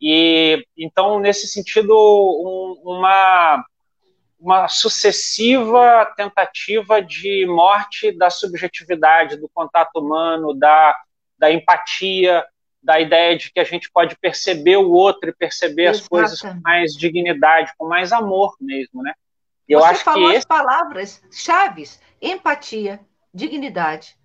E 0.00 0.64
então, 0.78 1.20
nesse 1.20 1.46
sentido, 1.46 1.92
um, 1.92 2.92
uma, 2.92 3.62
uma 4.40 4.68
sucessiva 4.68 6.06
tentativa 6.16 7.02
de 7.02 7.44
morte 7.46 8.10
da 8.16 8.30
subjetividade, 8.30 9.36
do 9.36 9.50
contato 9.52 9.96
humano, 9.96 10.54
da, 10.54 10.96
da 11.38 11.52
empatia, 11.52 12.42
da 12.82 12.98
ideia 12.98 13.36
de 13.36 13.52
que 13.52 13.60
a 13.60 13.64
gente 13.64 13.90
pode 13.92 14.16
perceber 14.18 14.78
o 14.78 14.90
outro 14.90 15.28
e 15.28 15.34
perceber 15.34 15.88
Exato. 15.90 15.98
as 15.98 16.08
coisas 16.08 16.40
com 16.40 16.58
mais 16.62 16.94
dignidade, 16.94 17.74
com 17.76 17.86
mais 17.86 18.14
amor 18.14 18.56
mesmo, 18.58 19.02
né? 19.02 19.12
Eu 19.70 19.80
Você 19.80 19.86
acho 19.86 20.04
falou 20.04 20.22
que 20.24 20.28
esse... 20.30 20.38
as 20.38 20.44
palavras 20.44 21.22
chaves: 21.30 22.00
empatia, 22.20 23.00
dignidade, 23.32 24.18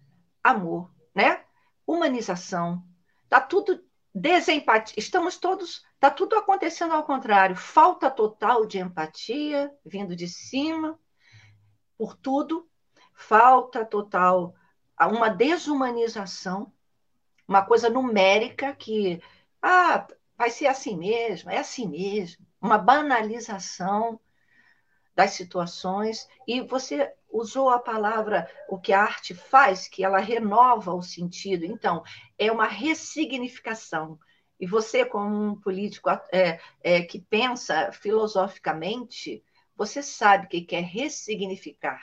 amor, 0.43 0.91
né? 1.13 1.41
humanização, 1.87 2.83
está 3.23 3.39
tudo 3.39 3.79
desempatia. 4.13 4.95
Estamos 4.97 5.37
todos 5.37 5.85
Está 6.05 6.13
tudo 6.13 6.35
acontecendo 6.35 6.93
ao 6.93 7.03
contrário. 7.03 7.55
Falta 7.55 8.11
total 8.11 8.67
de 8.67 8.77
empatia 8.77 9.73
vindo 9.83 10.15
de 10.15 10.27
cima 10.27 10.99
por 11.97 12.15
tudo. 12.15 12.69
Falta 13.11 13.83
total 13.83 14.53
uma 14.99 15.29
desumanização, 15.29 16.71
uma 17.47 17.65
coisa 17.65 17.89
numérica 17.89 18.75
que 18.75 19.19
ah, 19.59 20.05
vai 20.37 20.51
ser 20.51 20.67
assim 20.67 20.95
mesmo, 20.95 21.49
é 21.49 21.57
assim 21.57 21.87
mesmo, 21.87 22.45
uma 22.61 22.77
banalização 22.77 24.19
das 25.15 25.31
situações 25.31 26.27
e 26.45 26.61
você 26.61 27.13
usou 27.31 27.69
a 27.69 27.79
palavra 27.79 28.49
o 28.69 28.79
que 28.79 28.93
a 28.93 29.01
arte 29.01 29.33
faz, 29.33 29.87
que 29.87 30.03
ela 30.03 30.19
renova 30.19 30.93
o 30.93 31.01
sentido. 31.01 31.65
Então, 31.65 32.03
é 32.37 32.51
uma 32.51 32.67
ressignificação. 32.67 34.19
E 34.59 34.65
você, 34.65 35.05
como 35.05 35.35
um 35.35 35.59
político 35.59 36.09
é, 36.31 36.59
é, 36.81 37.01
que 37.01 37.19
pensa 37.19 37.91
filosoficamente, 37.91 39.43
você 39.75 40.01
sabe 40.01 40.47
que 40.47 40.61
quer 40.61 40.83
ressignificar. 40.83 42.01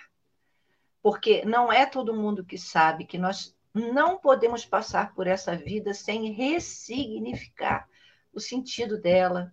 Porque 1.03 1.45
não 1.45 1.73
é 1.73 1.87
todo 1.87 2.15
mundo 2.15 2.45
que 2.45 2.59
sabe 2.59 3.07
que 3.07 3.19
nós 3.19 3.57
não 3.75 4.19
podemos 4.19 4.67
passar 4.67 5.15
por 5.15 5.27
essa 5.27 5.57
vida 5.57 5.95
sem 5.95 6.31
ressignificar 6.33 7.89
o 8.33 8.41
sentido 8.41 9.01
dela 9.01 9.53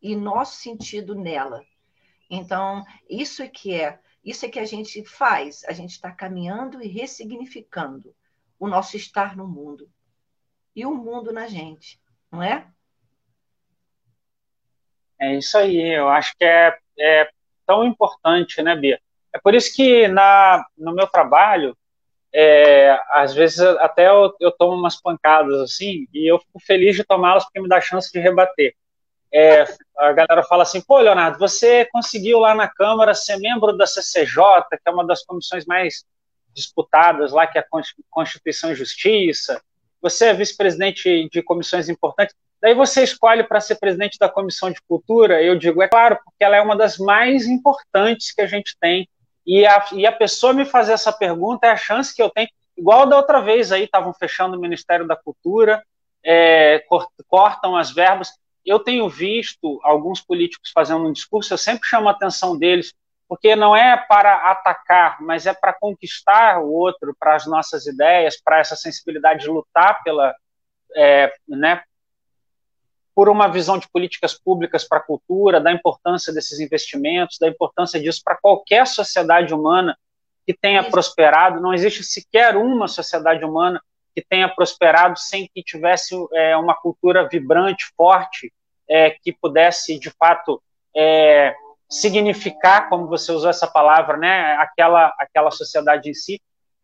e 0.00 0.16
nosso 0.16 0.56
sentido 0.56 1.14
nela. 1.14 1.62
Então, 2.30 2.84
isso 3.08 3.42
é 3.42 3.48
que 3.48 3.74
é, 3.74 3.98
isso 4.24 4.44
é 4.44 4.48
que 4.48 4.58
a 4.58 4.64
gente 4.64 5.04
faz, 5.04 5.64
a 5.64 5.72
gente 5.72 5.92
está 5.92 6.10
caminhando 6.10 6.82
e 6.82 6.88
ressignificando 6.88 8.14
o 8.58 8.68
nosso 8.68 8.96
estar 8.96 9.36
no 9.36 9.46
mundo 9.46 9.90
e 10.74 10.84
o 10.84 10.94
mundo 10.94 11.32
na 11.32 11.46
gente 11.46 12.00
não 12.30 12.42
é? 12.42 12.66
É 15.20 15.34
isso 15.36 15.58
aí, 15.58 15.96
eu 15.96 16.08
acho 16.08 16.36
que 16.36 16.44
é, 16.44 16.76
é 16.98 17.28
tão 17.66 17.84
importante, 17.84 18.62
né, 18.62 18.76
Bia? 18.76 19.00
É 19.32 19.38
por 19.38 19.54
isso 19.54 19.74
que 19.74 20.06
na, 20.06 20.64
no 20.76 20.94
meu 20.94 21.06
trabalho, 21.06 21.76
é, 22.32 22.96
às 23.10 23.34
vezes 23.34 23.58
até 23.60 24.08
eu, 24.08 24.32
eu, 24.38 24.52
tomo 24.52 24.76
umas 24.76 25.00
pancadas 25.00 25.60
assim, 25.60 26.06
e 26.12 26.30
eu 26.30 26.38
fico 26.38 26.60
feliz 26.60 26.94
de 26.94 27.04
tomá-las 27.04 27.44
porque 27.44 27.60
me 27.60 27.68
dá 27.68 27.80
chance 27.80 28.12
de 28.12 28.20
rebater. 28.20 28.74
É, 29.32 29.64
a 29.98 30.12
galera 30.12 30.42
fala 30.42 30.62
assim, 30.62 30.80
pô, 30.80 30.98
Leonardo, 30.98 31.38
você 31.38 31.84
conseguiu 31.92 32.38
lá 32.38 32.54
na 32.54 32.68
Câmara 32.68 33.14
ser 33.14 33.36
membro 33.38 33.76
da 33.76 33.86
CCJ, 33.86 34.34
que 34.70 34.88
é 34.88 34.90
uma 34.90 35.06
das 35.06 35.22
comissões 35.22 35.66
mais 35.66 36.04
disputadas 36.54 37.32
lá, 37.32 37.46
que 37.46 37.58
é 37.58 37.60
a 37.60 37.66
Constituição 38.10 38.72
e 38.72 38.74
Justiça, 38.74 39.62
você 40.00 40.26
é 40.26 40.34
vice-presidente 40.34 41.28
de 41.30 41.42
comissões 41.42 41.88
importantes, 41.88 42.34
daí 42.60 42.74
você 42.74 43.02
escolhe 43.02 43.44
para 43.44 43.60
ser 43.60 43.76
presidente 43.76 44.18
da 44.18 44.28
comissão 44.28 44.70
de 44.70 44.80
cultura, 44.88 45.42
eu 45.42 45.56
digo, 45.56 45.82
é 45.82 45.88
claro, 45.88 46.18
porque 46.24 46.42
ela 46.42 46.56
é 46.56 46.60
uma 46.60 46.76
das 46.76 46.98
mais 46.98 47.46
importantes 47.46 48.32
que 48.32 48.40
a 48.40 48.46
gente 48.46 48.76
tem, 48.80 49.08
e 49.46 49.66
a, 49.66 49.86
e 49.92 50.06
a 50.06 50.12
pessoa 50.12 50.52
me 50.52 50.64
fazer 50.64 50.92
essa 50.92 51.12
pergunta 51.12 51.66
é 51.66 51.70
a 51.70 51.76
chance 51.76 52.14
que 52.14 52.22
eu 52.22 52.30
tenho, 52.30 52.48
igual 52.76 53.06
da 53.06 53.16
outra 53.16 53.40
vez 53.40 53.72
aí, 53.72 53.84
estavam 53.84 54.12
fechando 54.12 54.56
o 54.56 54.60
Ministério 54.60 55.06
da 55.06 55.16
Cultura, 55.16 55.82
é, 56.24 56.84
cortam 57.26 57.76
as 57.76 57.90
verbas, 57.90 58.32
eu 58.64 58.78
tenho 58.78 59.08
visto 59.08 59.80
alguns 59.82 60.20
políticos 60.20 60.70
fazendo 60.74 61.06
um 61.06 61.12
discurso, 61.12 61.52
eu 61.52 61.58
sempre 61.58 61.88
chamo 61.88 62.08
a 62.08 62.12
atenção 62.12 62.58
deles 62.58 62.94
porque 63.28 63.54
não 63.54 63.76
é 63.76 63.94
para 63.96 64.50
atacar, 64.50 65.20
mas 65.20 65.46
é 65.46 65.52
para 65.52 65.74
conquistar 65.74 66.60
o 66.62 66.72
outro, 66.72 67.14
para 67.18 67.36
as 67.36 67.46
nossas 67.46 67.86
ideias, 67.86 68.40
para 68.40 68.58
essa 68.58 68.74
sensibilidade 68.74 69.40
de 69.40 69.50
lutar 69.50 70.02
pela, 70.02 70.34
é, 70.96 71.30
né, 71.46 71.82
por 73.14 73.28
uma 73.28 73.48
visão 73.48 73.76
de 73.76 73.88
políticas 73.90 74.32
públicas 74.32 74.84
para 74.84 74.98
a 74.98 75.02
cultura, 75.02 75.60
da 75.60 75.70
importância 75.70 76.32
desses 76.32 76.58
investimentos, 76.58 77.36
da 77.38 77.48
importância 77.48 78.00
disso 78.00 78.22
para 78.24 78.38
qualquer 78.40 78.86
sociedade 78.86 79.52
humana 79.52 79.98
que 80.46 80.54
tenha 80.54 80.80
Isso. 80.80 80.90
prosperado. 80.90 81.60
Não 81.60 81.74
existe 81.74 82.02
sequer 82.02 82.56
uma 82.56 82.88
sociedade 82.88 83.44
humana 83.44 83.82
que 84.18 84.26
tenha 84.28 84.48
prosperado 84.48 85.16
sem 85.16 85.48
que 85.54 85.62
tivesse 85.62 86.12
é, 86.32 86.56
uma 86.56 86.74
cultura 86.74 87.28
vibrante, 87.28 87.92
forte, 87.96 88.52
é, 88.88 89.10
que 89.10 89.32
pudesse, 89.32 89.96
de 89.96 90.10
fato, 90.10 90.60
é, 90.96 91.54
significar, 91.88 92.88
como 92.88 93.06
você 93.06 93.30
usou 93.30 93.48
essa 93.48 93.68
palavra, 93.68 94.16
né, 94.16 94.56
aquela, 94.56 95.14
aquela 95.20 95.52
sociedade 95.52 96.10
em 96.10 96.14
si. 96.14 96.40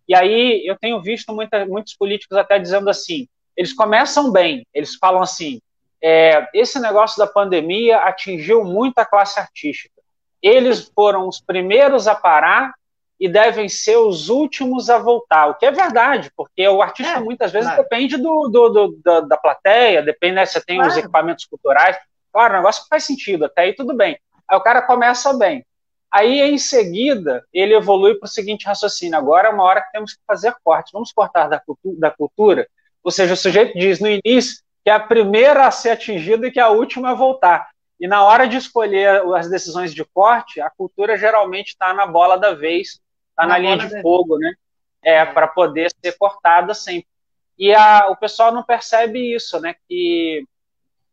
E 0.07 0.15
aí 0.15 0.65
eu 0.65 0.79
tenho 0.79 1.03
visto 1.03 1.35
muita, 1.35 1.67
muitos 1.67 1.97
políticos 1.97 2.39
até 2.39 2.57
dizendo 2.57 2.89
assim, 2.89 3.27
eles 3.57 3.73
começam 3.73 4.31
bem, 4.31 4.65
eles 4.73 4.95
falam 4.95 5.23
assim, 5.23 5.61
é, 6.01 6.47
esse 6.55 6.79
negócio 6.79 7.19
da 7.19 7.27
pandemia 7.27 7.99
atingiu 7.99 8.63
muito 8.65 8.99
a 8.99 9.05
classe 9.05 9.41
artística. 9.41 10.01
Eles 10.41 10.89
foram 10.95 11.27
os 11.27 11.41
primeiros 11.41 12.07
a 12.07 12.15
parar 12.15 12.75
e 13.19 13.29
devem 13.29 13.69
ser 13.69 13.97
os 13.97 14.29
últimos 14.29 14.91
a 14.91 14.99
voltar, 14.99 15.47
o 15.47 15.55
que 15.55 15.65
é 15.65 15.71
verdade, 15.71 16.31
porque 16.37 16.67
o 16.67 16.83
artista 16.83 17.19
é, 17.19 17.21
muitas 17.21 17.53
vezes 17.53 17.69
claro. 17.69 17.83
depende 17.83 18.17
do, 18.17 18.49
do, 18.49 18.69
do 18.69 19.01
da, 19.05 19.21
da, 19.21 19.37
plateia, 19.37 20.03
depende, 20.03 20.35
né, 20.35 20.47
você 20.47 20.61
tem 20.61 20.77
claro. 20.77 20.91
os 20.91 20.97
equipamentos 20.97 21.45
culturais, 21.45 21.97
claro, 22.33 22.55
o 22.55 22.57
negócio 22.57 22.85
faz 22.89 23.05
sentido, 23.05 23.45
até 23.45 23.63
aí 23.63 23.75
tudo 23.75 23.95
bem. 23.95 24.19
Aí 24.49 24.57
o 24.57 24.61
cara 24.61 24.83
começa 24.83 25.33
bem. 25.33 25.65
Aí, 26.15 26.41
em 26.43 26.59
seguida, 26.59 27.45
ele 27.53 27.75
evolui 27.75 28.15
para 28.15 28.27
o 28.27 28.31
seguinte 28.31 28.67
raciocínio: 28.67 29.19
agora 29.19 29.49
é 29.49 29.51
uma 29.51 29.65
hora 29.65 29.81
que 29.81 29.91
temos 29.91 30.13
que 30.13 30.21
fazer 30.25 30.55
cortes, 30.63 30.93
vamos 30.93 31.13
cortar 31.13 31.49
da, 31.49 31.59
cultu 31.59 31.99
da 31.99 32.09
cultura. 32.09 32.69
Ou 33.03 33.11
seja, 33.11 33.35
o 33.35 33.37
sujeito 33.37 33.77
diz 33.77 33.99
no 33.99 34.09
início 34.09 34.63
que 34.85 34.91
é 34.91 34.93
a 34.93 35.01
primeira 35.01 35.67
a 35.67 35.71
ser 35.71 35.91
atingida 35.91 36.47
e 36.47 36.53
que 36.53 36.61
é 36.61 36.63
a 36.63 36.69
última 36.69 37.11
a 37.11 37.15
voltar. 37.15 37.69
E 37.99 38.07
na 38.07 38.23
hora 38.23 38.47
de 38.47 38.59
escolher 38.59 39.23
as 39.35 39.49
decisões 39.49 39.95
de 39.95 40.05
corte, 40.05 40.61
a 40.61 40.71
cultura 40.71 41.17
geralmente 41.17 41.69
está 41.69 41.95
na 41.95 42.07
bola 42.07 42.39
da 42.39 42.53
vez, 42.53 43.01
está 43.35 43.47
na, 43.47 43.59
linha 43.59 43.77
de 43.77 44.01
fogo, 44.01 44.39
né? 44.39 44.55
É, 45.03 45.25
para 45.25 45.49
poder 45.49 45.93
ser 46.03 46.17
cortada 46.17 46.73
sempre. 46.73 47.09
E 47.59 47.75
a, 47.75 48.09
o 48.09 48.17
pessoal 48.17 48.53
não 48.53 48.63
percebe 48.63 49.35
isso, 49.35 49.61
né? 49.61 49.75
Que, 49.87 50.47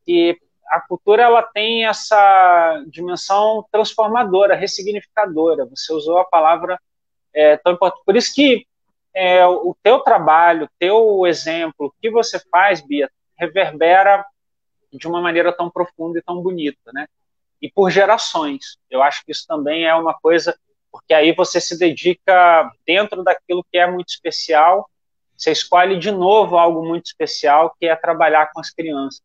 que 0.06 0.40
a 0.68 0.80
cultura 0.80 1.24
ela 1.24 1.44
tem 1.44 1.86
essa 1.86 2.84
dimensão 2.88 3.66
transformadora, 3.72 4.56
ressignificadora. 4.56 5.66
Você 5.66 5.92
usou 5.94 6.20
a 6.20 6.26
palavra 6.26 6.80
é, 7.34 7.58
tão 7.58 7.74
importante. 7.74 8.04
Por 8.06 8.16
isso 8.16 8.34
que 8.34 8.66
é, 9.14 9.46
o 9.46 9.76
teu 9.84 10.00
trabalho, 10.00 10.70
teu 10.80 11.26
exemplo, 11.28 11.88
o 11.88 11.94
que 12.02 12.10
você 12.10 12.40
faz, 12.50 12.82
Bia, 12.82 13.10
reverbera 13.38 14.26
de 14.94 15.08
uma 15.08 15.22
maneira 15.22 15.52
tão 15.52 15.70
profunda 15.70 16.20
e 16.20 16.22
tão 16.22 16.42
bonita, 16.42 16.92
né? 16.94 17.08
E 17.62 17.70
por 17.70 17.90
gerações. 17.90 18.78
Eu 18.90 19.02
acho 19.04 19.24
que 19.26 19.32
isso 19.32 19.46
também 19.48 19.86
é 19.86 19.94
uma 19.94 20.14
coisa, 20.14 20.58
porque 20.92 21.14
aí 21.14 21.34
você 21.34 21.62
se 21.62 21.78
dedica 21.78 22.70
dentro 22.86 23.24
daquilo 23.24 23.66
que 23.72 23.78
é 23.78 23.90
muito 23.90 24.10
especial, 24.10 24.90
você 25.38 25.52
escolhe 25.52 25.98
de 25.98 26.12
novo 26.12 26.58
algo 26.58 26.86
muito 26.86 27.06
especial, 27.06 27.76
que 27.80 27.88
é 27.88 27.96
trabalhar 27.96 28.52
com 28.52 28.60
as 28.60 28.70
crianças. 28.70 29.22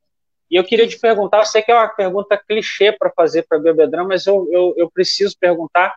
E 0.50 0.56
eu 0.56 0.64
queria 0.64 0.86
te 0.86 0.98
perguntar, 0.98 1.38
eu 1.38 1.44
sei 1.44 1.62
que 1.62 1.72
é 1.72 1.74
uma 1.74 1.88
pergunta 1.88 2.40
clichê 2.48 2.92
para 2.92 3.10
fazer 3.10 3.44
para 3.48 3.58
Bebedrão, 3.58 4.06
mas 4.06 4.26
eu, 4.26 4.48
eu, 4.50 4.74
eu, 4.76 4.90
preciso 4.90 5.36
perguntar 5.38 5.94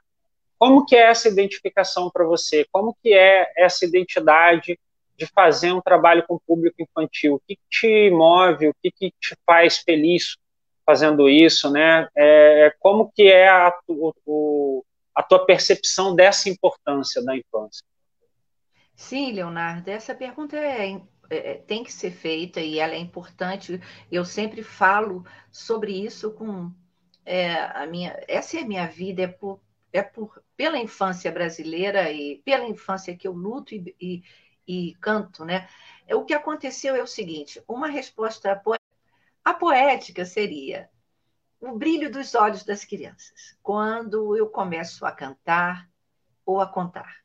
como 0.57 0.85
que 0.85 0.95
é 0.95 1.03
essa 1.03 1.29
identificação 1.29 2.09
para 2.11 2.25
você? 2.25 2.65
Como 2.71 2.97
que 3.01 3.13
é 3.13 3.49
essa 3.55 3.85
identidade 3.85 4.77
de 5.15 5.25
fazer 5.27 5.71
um 5.71 5.81
trabalho 5.81 6.25
com 6.27 6.35
o 6.35 6.41
público 6.45 6.81
infantil? 6.81 7.35
O 7.35 7.41
que, 7.47 7.55
que 7.55 7.61
te 7.69 8.09
move? 8.09 8.69
O 8.69 8.75
que, 8.81 8.91
que 8.91 9.13
te 9.21 9.37
faz 9.45 9.77
feliz 9.77 10.35
fazendo 10.85 11.29
isso? 11.29 11.69
Né? 11.71 12.09
É, 12.15 12.65
é 12.65 12.73
como 12.79 13.11
que 13.15 13.27
é 13.27 13.47
a, 13.47 13.73
o, 13.87 14.83
a 15.19 15.23
tua 15.23 15.45
percepção 15.45 16.15
dessa 16.15 16.47
importância 16.49 17.21
da 17.21 17.35
infância? 17.35 17.83
Sim, 18.95 19.33
Leonardo, 19.33 19.89
essa 19.89 20.15
pergunta 20.15 20.55
é 20.55 21.01
é, 21.29 21.51
é, 21.51 21.53
tem 21.55 21.83
que 21.83 21.93
ser 21.93 22.11
feita 22.11 22.59
e 22.59 22.79
ela 22.79 22.93
é 22.93 22.97
importante. 22.97 23.79
Eu 24.11 24.25
sempre 24.25 24.63
falo 24.63 25.23
sobre 25.51 25.91
isso 25.93 26.31
com 26.31 26.71
é, 27.25 27.53
a 27.53 27.85
minha. 27.85 28.19
Essa 28.27 28.57
é 28.57 28.61
a 28.61 28.67
minha 28.67 28.87
vida, 28.87 29.23
é 29.23 29.27
por, 29.27 29.61
é 29.93 30.01
por 30.01 30.41
pela 30.57 30.77
infância 30.77 31.31
brasileira 31.31 32.11
e 32.11 32.41
pela 32.43 32.65
infância 32.65 33.15
que 33.15 33.27
eu 33.27 33.33
luto 33.33 33.75
e, 33.75 33.95
e, 34.01 34.23
e 34.67 34.95
canto, 34.95 35.45
né? 35.45 35.69
O 36.11 36.25
que 36.25 36.33
aconteceu 36.33 36.95
é 36.95 37.03
o 37.03 37.07
seguinte: 37.07 37.61
uma 37.67 37.87
resposta 37.87 38.55
po... 38.55 38.75
a 39.43 39.53
poética 39.53 40.25
seria 40.25 40.89
o 41.59 41.77
brilho 41.77 42.11
dos 42.11 42.35
olhos 42.35 42.63
das 42.63 42.85
crianças 42.85 43.57
quando 43.61 44.35
eu 44.35 44.47
começo 44.47 45.05
a 45.05 45.11
cantar 45.11 45.89
ou 46.45 46.61
a 46.61 46.67
contar. 46.67 47.17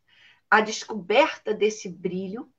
A 0.51 0.61
descoberta 0.61 1.55
desse 1.55 1.89
brilho 1.89 2.53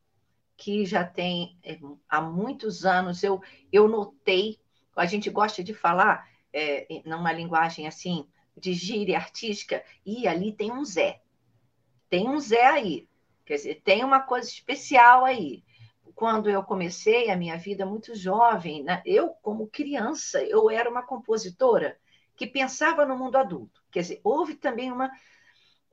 que 0.57 0.85
já 0.85 1.03
tem 1.03 1.57
é, 1.63 1.77
há 2.07 2.21
muitos 2.21 2.85
anos, 2.85 3.23
eu, 3.23 3.41
eu 3.71 3.87
notei, 3.87 4.59
a 4.95 5.05
gente 5.05 5.29
gosta 5.29 5.63
de 5.63 5.73
falar 5.73 6.29
é, 6.53 7.01
numa 7.05 7.31
linguagem 7.31 7.87
assim, 7.87 8.27
de 8.57 8.73
gíria 8.73 9.17
artística, 9.17 9.83
e 10.05 10.27
ali 10.27 10.53
tem 10.53 10.71
um 10.71 10.85
Zé. 10.85 11.21
Tem 12.09 12.29
um 12.29 12.39
Zé 12.39 12.65
aí. 12.65 13.09
Quer 13.45 13.55
dizer, 13.55 13.81
tem 13.83 14.03
uma 14.03 14.21
coisa 14.21 14.47
especial 14.47 15.25
aí. 15.25 15.63
Quando 16.15 16.49
eu 16.49 16.63
comecei 16.63 17.29
a 17.29 17.35
minha 17.35 17.57
vida 17.57 17.85
muito 17.85 18.15
jovem, 18.15 18.83
né? 18.83 19.01
eu, 19.05 19.29
como 19.41 19.67
criança, 19.67 20.41
eu 20.41 20.69
era 20.69 20.89
uma 20.89 21.03
compositora 21.03 21.97
que 22.35 22.47
pensava 22.47 23.05
no 23.05 23.17
mundo 23.17 23.35
adulto. 23.35 23.83
Quer 23.91 24.01
dizer, 24.01 24.21
houve 24.23 24.55
também 24.55 24.91
uma, 24.91 25.11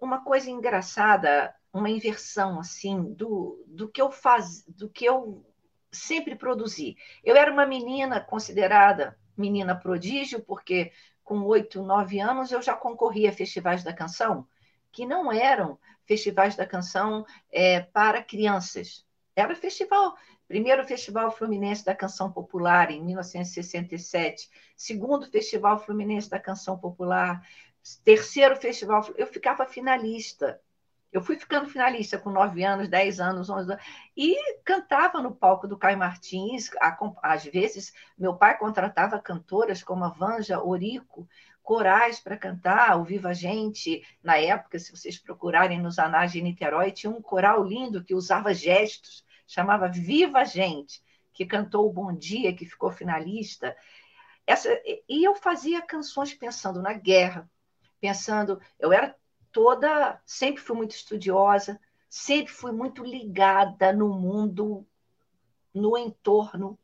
uma 0.00 0.24
coisa 0.24 0.48
engraçada, 0.48 1.54
uma 1.72 1.90
inversão 1.90 2.60
assim 2.60 3.12
do, 3.14 3.64
do 3.66 3.88
que 3.88 4.00
eu 4.00 4.10
faz, 4.10 4.64
do 4.66 4.88
que 4.88 5.04
eu 5.04 5.44
sempre 5.90 6.36
produzi. 6.36 6.96
Eu 7.24 7.36
era 7.36 7.52
uma 7.52 7.66
menina 7.66 8.20
considerada 8.20 9.18
menina 9.36 9.74
prodígio, 9.74 10.40
porque 10.40 10.92
com 11.24 11.42
oito, 11.44 11.82
nove 11.82 12.20
anos 12.20 12.52
eu 12.52 12.62
já 12.62 12.74
concorria 12.74 13.30
a 13.30 13.32
festivais 13.32 13.82
da 13.82 13.92
canção, 13.92 14.46
que 14.90 15.06
não 15.06 15.32
eram 15.32 15.78
festivais 16.04 16.54
da 16.54 16.66
canção 16.66 17.24
é, 17.50 17.80
para 17.80 18.22
crianças. 18.22 19.04
Era 19.34 19.54
festival. 19.54 20.14
Primeiro 20.46 20.84
Festival 20.84 21.30
Fluminense 21.30 21.84
da 21.84 21.94
Canção 21.94 22.30
Popular, 22.30 22.90
em 22.90 23.02
1967. 23.02 24.50
Segundo 24.76 25.30
Festival 25.30 25.78
Fluminense 25.78 26.28
da 26.28 26.38
Canção 26.38 26.78
Popular. 26.78 27.42
Terceiro 28.04 28.56
Festival. 28.56 29.02
Eu 29.16 29.26
ficava 29.26 29.64
finalista. 29.64 30.60
Eu 31.10 31.20
fui 31.20 31.38
ficando 31.38 31.68
finalista 31.68 32.18
com 32.18 32.30
nove 32.30 32.64
anos, 32.64 32.88
dez 32.88 33.20
anos, 33.20 33.50
onze 33.50 33.72
anos, 33.72 33.84
e 34.16 34.34
cantava 34.64 35.20
no 35.20 35.34
palco 35.34 35.68
do 35.68 35.76
Caio 35.76 35.98
Martins. 35.98 36.70
Às 37.22 37.44
vezes, 37.44 37.92
meu 38.16 38.34
pai 38.34 38.56
contratava 38.58 39.20
cantoras 39.20 39.82
como 39.82 40.04
a 40.04 40.08
Vanja 40.08 40.62
Orico, 40.62 41.28
corais 41.62 42.18
para 42.18 42.36
cantar, 42.36 42.98
o 42.98 43.04
Viva 43.04 43.32
Gente. 43.32 44.04
Na 44.22 44.36
época, 44.36 44.78
se 44.78 44.90
vocês 44.90 45.18
procurarem 45.18 45.80
nos 45.80 45.98
anais 45.98 46.32
de 46.32 46.42
Niterói, 46.42 46.90
tinha 46.90 47.10
um 47.10 47.22
coral 47.22 47.64
lindo 47.64 48.04
que 48.04 48.14
usava 48.14 48.52
gestos, 48.52 49.24
chamava 49.46 49.88
Viva 49.88 50.44
Gente, 50.44 51.02
que 51.32 51.46
cantou 51.46 51.88
o 51.88 51.92
Bom 51.92 52.12
Dia, 52.12 52.54
que 52.54 52.66
ficou 52.66 52.90
finalista. 52.90 53.76
Essa, 54.46 54.68
e 55.08 55.24
eu 55.24 55.34
fazia 55.34 55.80
canções 55.80 56.34
pensando 56.34 56.82
na 56.82 56.92
guerra, 56.92 57.48
pensando. 58.00 58.60
Eu 58.78 58.92
era 58.92 59.14
toda, 59.52 60.20
sempre 60.26 60.60
fui 60.60 60.76
muito 60.76 60.92
estudiosa, 60.92 61.80
sempre 62.08 62.52
fui 62.52 62.72
muito 62.72 63.04
ligada 63.04 63.92
no 63.92 64.08
mundo, 64.08 64.86
no 65.72 65.96
entorno. 65.96 66.78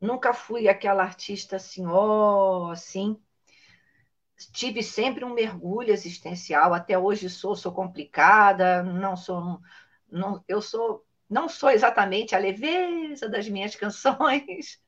Nunca 0.00 0.32
fui 0.32 0.68
aquela 0.68 1.02
artista 1.02 1.56
assim, 1.56 1.84
ó, 1.86 2.68
oh, 2.68 2.70
assim 2.70 3.20
tive 4.52 4.82
sempre 4.82 5.24
um 5.24 5.34
mergulho 5.34 5.92
existencial, 5.92 6.72
até 6.72 6.98
hoje 6.98 7.28
sou, 7.28 7.54
sou 7.54 7.72
complicada, 7.72 8.82
não 8.82 9.16
sou, 9.16 9.60
não, 10.10 10.42
eu 10.48 10.62
sou, 10.62 11.04
não 11.28 11.48
sou 11.48 11.70
exatamente 11.70 12.34
a 12.34 12.38
leveza 12.38 13.28
das 13.28 13.48
minhas 13.48 13.74
canções, 13.76 14.80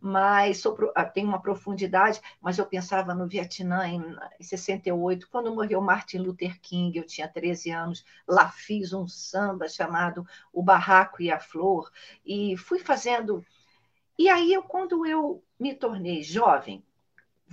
mas 0.00 0.58
sou, 0.58 0.76
ah, 0.94 1.04
tenho 1.04 1.28
uma 1.28 1.40
profundidade, 1.40 2.20
mas 2.40 2.58
eu 2.58 2.66
pensava 2.66 3.14
no 3.14 3.28
Vietnã 3.28 3.86
em, 3.86 4.02
em 4.40 4.42
68, 4.42 5.28
quando 5.30 5.54
morreu 5.54 5.80
Martin 5.80 6.18
Luther 6.18 6.60
King, 6.60 6.98
eu 6.98 7.06
tinha 7.06 7.28
13 7.28 7.70
anos, 7.70 8.04
lá 8.26 8.50
fiz 8.50 8.92
um 8.92 9.06
samba 9.06 9.68
chamado 9.68 10.26
O 10.52 10.62
Barraco 10.62 11.22
e 11.22 11.30
a 11.30 11.38
Flor, 11.38 11.90
e 12.24 12.56
fui 12.56 12.78
fazendo... 12.78 13.44
E 14.18 14.30
aí, 14.30 14.50
eu, 14.50 14.62
quando 14.62 15.04
eu 15.04 15.44
me 15.60 15.74
tornei 15.74 16.22
jovem, 16.22 16.82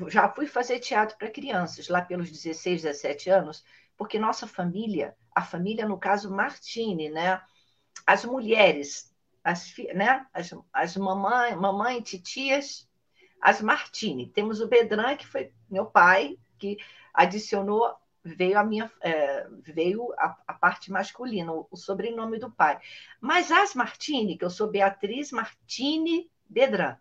já 0.07 0.29
fui 0.29 0.47
fazer 0.47 0.79
teatro 0.79 1.17
para 1.17 1.29
crianças, 1.29 1.87
lá 1.87 2.01
pelos 2.01 2.31
16, 2.31 2.81
17 2.83 3.29
anos, 3.29 3.63
porque 3.95 4.17
nossa 4.17 4.47
família, 4.47 5.15
a 5.33 5.41
família, 5.41 5.87
no 5.87 5.97
caso, 5.97 6.31
Martini, 6.31 7.09
né? 7.09 7.41
As 8.05 8.25
mulheres, 8.25 9.13
as, 9.43 9.73
né? 9.93 10.25
as, 10.33 10.53
as 10.71 10.97
mamãe, 10.97 11.55
mamãe, 11.55 12.01
titias, 12.01 12.89
as 13.41 13.61
Martini. 13.61 14.27
Temos 14.29 14.61
o 14.61 14.67
Bedran, 14.67 15.15
que 15.15 15.27
foi 15.27 15.51
meu 15.69 15.85
pai, 15.85 16.37
que 16.57 16.77
adicionou, 17.13 17.93
veio 18.23 18.57
a 18.57 18.63
minha, 18.63 18.91
é, 19.01 19.47
veio 19.61 20.13
a, 20.17 20.37
a, 20.47 20.53
parte 20.53 20.91
masculina, 20.91 21.51
o, 21.51 21.67
o, 21.69 21.77
sobrenome 21.77 22.39
do 22.39 22.49
pai. 22.49 22.79
Mas 23.19 23.51
as 23.51 23.75
Martini, 23.75 24.37
que 24.37 24.45
eu 24.45 24.49
sou 24.49 24.69
Beatriz 24.69 25.31
Martini 25.31 26.31
Bedran, 26.49 26.95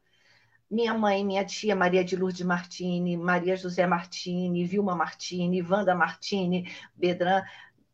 minha 0.73 0.95
mãe, 0.95 1.23
minha 1.23 1.45
tia 1.45 1.77
Maria 1.77 2.03
de 2.03 2.17
Lourdes 2.17 2.41
Martini, 2.41 3.15
Maria 3.15 3.55
José 3.55 3.87
Martini, 3.87 4.65
Vilma 4.65 4.97
Martini, 4.97 5.61
Wanda 5.63 5.95
Martini, 5.95 6.73
Bedran, 6.95 7.43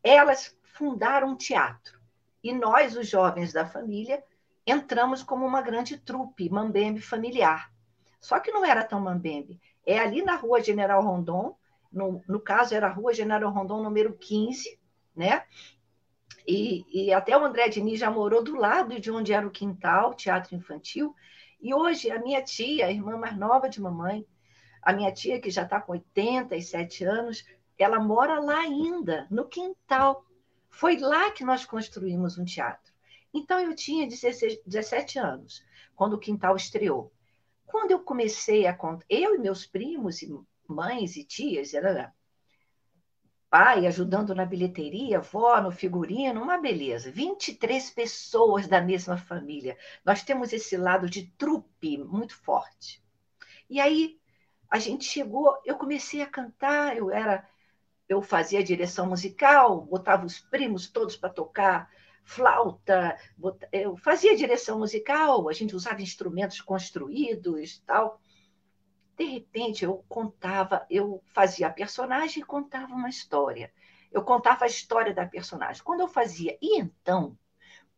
elas 0.01 0.57
fundaram 0.63 1.31
um 1.31 1.35
teatro. 1.35 1.99
E 2.41 2.53
nós, 2.53 2.95
os 2.95 3.09
jovens 3.09 3.51
da 3.51 3.65
família, 3.65 4.23
entramos 4.65 5.21
como 5.21 5.45
uma 5.45 5.61
grande 5.61 5.97
trupe, 5.97 6.49
mambembe 6.49 7.01
familiar. 7.01 7.69
Só 8.17 8.39
que 8.39 8.49
não 8.49 8.63
era 8.63 8.85
tão 8.85 9.01
mambembe. 9.01 9.59
É 9.85 9.99
ali 9.99 10.21
na 10.21 10.37
rua 10.37 10.63
General 10.63 11.03
Rondon, 11.03 11.57
no, 11.91 12.23
no 12.29 12.39
caso 12.39 12.73
era 12.73 12.87
a 12.87 12.91
rua 12.91 13.13
General 13.13 13.51
Rondon 13.51 13.83
número 13.83 14.13
15, 14.13 14.79
né? 15.13 15.43
E, 16.47 16.85
e 16.93 17.13
até 17.13 17.37
o 17.37 17.43
André 17.43 17.67
Diniz 17.67 17.99
já 17.99 18.09
morou 18.09 18.41
do 18.41 18.55
lado 18.55 19.01
de 19.01 19.11
onde 19.11 19.33
era 19.33 19.45
o 19.45 19.51
quintal, 19.51 20.13
teatro 20.13 20.55
infantil, 20.55 21.13
e 21.61 21.73
hoje, 21.73 22.09
a 22.09 22.19
minha 22.19 22.41
tia, 22.41 22.85
a 22.85 22.91
irmã 22.91 23.17
mais 23.17 23.37
nova 23.37 23.69
de 23.69 23.81
mamãe, 23.81 24.25
a 24.81 24.93
minha 24.93 25.11
tia, 25.11 25.41
que 25.41 25.49
já 25.49 25.63
está 25.63 25.81
com 25.81 25.91
87 25.91 27.03
anos, 27.03 27.45
ela 27.77 27.99
mora 27.99 28.39
lá 28.39 28.59
ainda, 28.59 29.27
no 29.29 29.47
quintal. 29.47 30.25
Foi 30.69 30.97
lá 30.97 31.31
que 31.31 31.43
nós 31.43 31.65
construímos 31.65 32.37
um 32.37 32.45
teatro. 32.45 32.93
Então, 33.33 33.59
eu 33.59 33.75
tinha 33.75 34.07
16, 34.07 34.61
17 34.65 35.19
anos, 35.19 35.63
quando 35.95 36.13
o 36.13 36.19
quintal 36.19 36.55
estreou. 36.55 37.11
Quando 37.65 37.91
eu 37.91 37.99
comecei 37.99 38.65
a 38.65 38.73
contar, 38.73 39.05
eu 39.09 39.35
e 39.35 39.37
meus 39.37 39.65
primos, 39.65 40.21
e 40.21 40.29
mães 40.67 41.15
e 41.15 41.23
tias, 41.23 41.73
era 41.73 42.13
pai 43.49 43.87
ajudando 43.87 44.35
na 44.35 44.45
bilheteria, 44.45 45.17
avó 45.17 45.59
no 45.61 45.71
figurino, 45.71 46.41
uma 46.41 46.57
beleza. 46.57 47.11
23 47.11 47.89
pessoas 47.91 48.67
da 48.67 48.81
mesma 48.81 49.17
família. 49.17 49.77
Nós 50.05 50.23
temos 50.23 50.53
esse 50.53 50.77
lado 50.77 51.09
de 51.09 51.27
trupe 51.37 51.97
muito 51.97 52.35
forte. 52.35 53.03
E 53.69 53.79
aí 53.79 54.19
a 54.69 54.77
gente 54.79 55.05
chegou, 55.05 55.57
eu 55.65 55.75
comecei 55.77 56.21
a 56.21 56.27
cantar, 56.27 56.95
eu 56.95 57.11
era 57.11 57.47
eu 58.07 58.23
fazia 58.23 58.63
direção 58.63 59.07
musical, 59.07 59.81
botava 59.81 60.25
os 60.25 60.39
primos 60.39 60.87
todos 60.89 61.15
para 61.15 61.29
tocar 61.29 61.89
flauta, 62.23 63.17
eu 63.71 63.95
fazia 63.97 64.35
direção 64.35 64.79
musical, 64.79 65.47
a 65.47 65.53
gente 65.53 65.75
usava 65.75 66.01
instrumentos 66.01 66.59
construídos, 66.61 67.79
tal 67.85 68.19
de 69.19 69.25
repente 69.25 69.83
eu 69.83 70.01
contava, 70.07 70.87
eu 70.89 71.21
fazia 71.33 71.67
a 71.67 71.73
personagem 71.73 72.41
e 72.41 72.45
contava 72.45 72.93
uma 72.93 73.09
história. 73.09 73.69
Eu 74.09 74.23
contava 74.23 74.63
a 74.63 74.67
história 74.67 75.13
da 75.13 75.25
personagem. 75.25 75.83
Quando 75.83 75.99
eu 75.99 76.07
fazia, 76.07 76.57
e 76.61 76.79
então, 76.79 77.37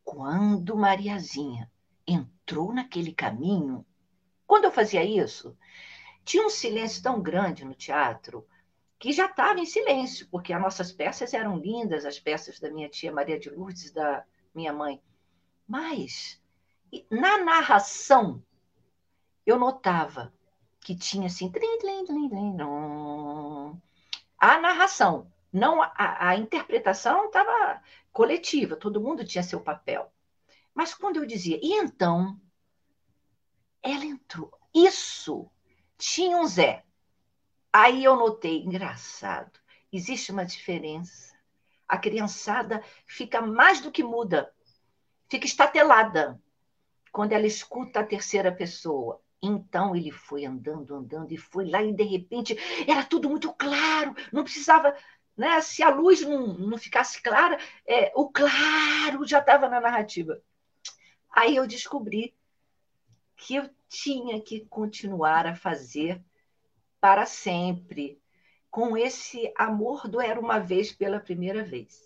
quando 0.04 0.76
Mariazinha 0.76 1.72
entrou 2.08 2.74
naquele 2.74 3.14
caminho, 3.14 3.86
quando 4.48 4.66
eu 4.66 4.72
fazia 4.72 5.04
isso, 5.04 5.56
tinha 6.26 6.44
um 6.44 6.50
silêncio 6.50 7.04
tão 7.04 7.22
grande 7.22 7.64
no 7.64 7.76
teatro 7.76 8.48
que 8.98 9.14
já 9.14 9.28
estava 9.28 9.60
em 9.60 9.66
silêncio, 9.66 10.28
porque 10.28 10.52
as 10.52 10.62
nossas 10.62 10.92
peças 10.92 11.36
eram 11.36 11.56
lindas, 11.56 12.04
as 12.04 12.20
peças 12.20 12.60
da 12.60 12.72
minha 12.72 12.90
tia 12.90 13.12
Maria 13.12 13.38
de 13.38 13.52
Lourdes, 13.52 13.92
da 13.92 14.26
minha 14.56 14.74
mãe. 14.74 15.00
Mas, 15.68 16.42
na 17.12 17.38
narração, 17.38 18.44
eu 19.46 19.60
notava 19.60 20.34
que 20.82 20.96
tinha 20.96 21.28
assim. 21.28 21.52
A 24.38 24.60
narração, 24.60 25.32
não 25.54 25.82
a, 25.82 25.92
a 26.30 26.36
interpretação 26.36 27.28
estava 27.28 27.82
coletiva, 28.12 28.76
todo 28.76 29.02
mundo 29.02 29.24
tinha 29.24 29.44
seu 29.44 29.62
papel. 29.62 30.12
Mas 30.74 30.94
quando 30.94 31.18
eu 31.18 31.26
dizia, 31.26 31.60
e 31.62 31.74
então? 31.74 32.40
Ela 33.82 34.06
entrou. 34.06 34.52
Isso 34.74 35.50
tinha 35.98 36.38
um 36.38 36.46
Zé. 36.46 36.84
Aí 37.72 38.04
eu 38.04 38.16
notei, 38.16 38.64
engraçado, 38.64 39.60
existe 39.92 40.32
uma 40.32 40.46
diferença. 40.46 41.36
A 41.88 41.98
criançada 41.98 42.84
fica 43.06 43.42
mais 43.42 43.82
do 43.82 43.92
que 43.92 44.04
muda, 44.04 44.54
fica 45.30 45.46
estatelada 45.46 46.42
quando 47.12 47.34
ela 47.34 47.46
escuta 47.46 48.00
a 48.00 48.06
terceira 48.06 48.52
pessoa. 48.52 49.22
Então 49.42 49.96
ele 49.96 50.12
foi 50.12 50.46
andando, 50.46 50.94
andando, 50.94 51.32
e 51.32 51.38
foi 51.38 51.70
lá, 51.70 51.82
e 51.82 51.94
de 51.94 52.04
repente 52.04 52.56
era 52.88 53.04
tudo 53.04 53.30
muito 53.30 53.52
claro, 53.54 54.16
não 54.32 54.44
precisava. 54.44 54.96
Né? 55.36 55.60
Se 55.62 55.82
a 55.82 55.90
luz 55.90 56.22
não, 56.22 56.48
não 56.58 56.78
ficasse 56.78 57.22
clara, 57.22 57.58
é, 57.88 58.12
o 58.16 58.30
claro 58.30 59.26
já 59.26 59.40
estava 59.40 59.68
na 59.68 59.82
narrativa. 59.82 60.42
Aí 61.32 61.56
eu 61.56 61.66
descobri 61.66 62.36
que 63.36 63.56
eu 63.56 63.70
tinha 63.90 64.40
que 64.40 64.66
continuar 64.66 65.48
a 65.48 65.56
fazer 65.56 66.24
para 67.00 67.26
sempre, 67.26 68.22
com 68.70 68.96
esse 68.96 69.52
amor 69.58 70.08
do 70.08 70.22
Era 70.22 70.40
uma 70.40 70.60
Vez 70.60 70.92
pela 70.92 71.20
primeira 71.20 71.64
vez. 71.64 72.00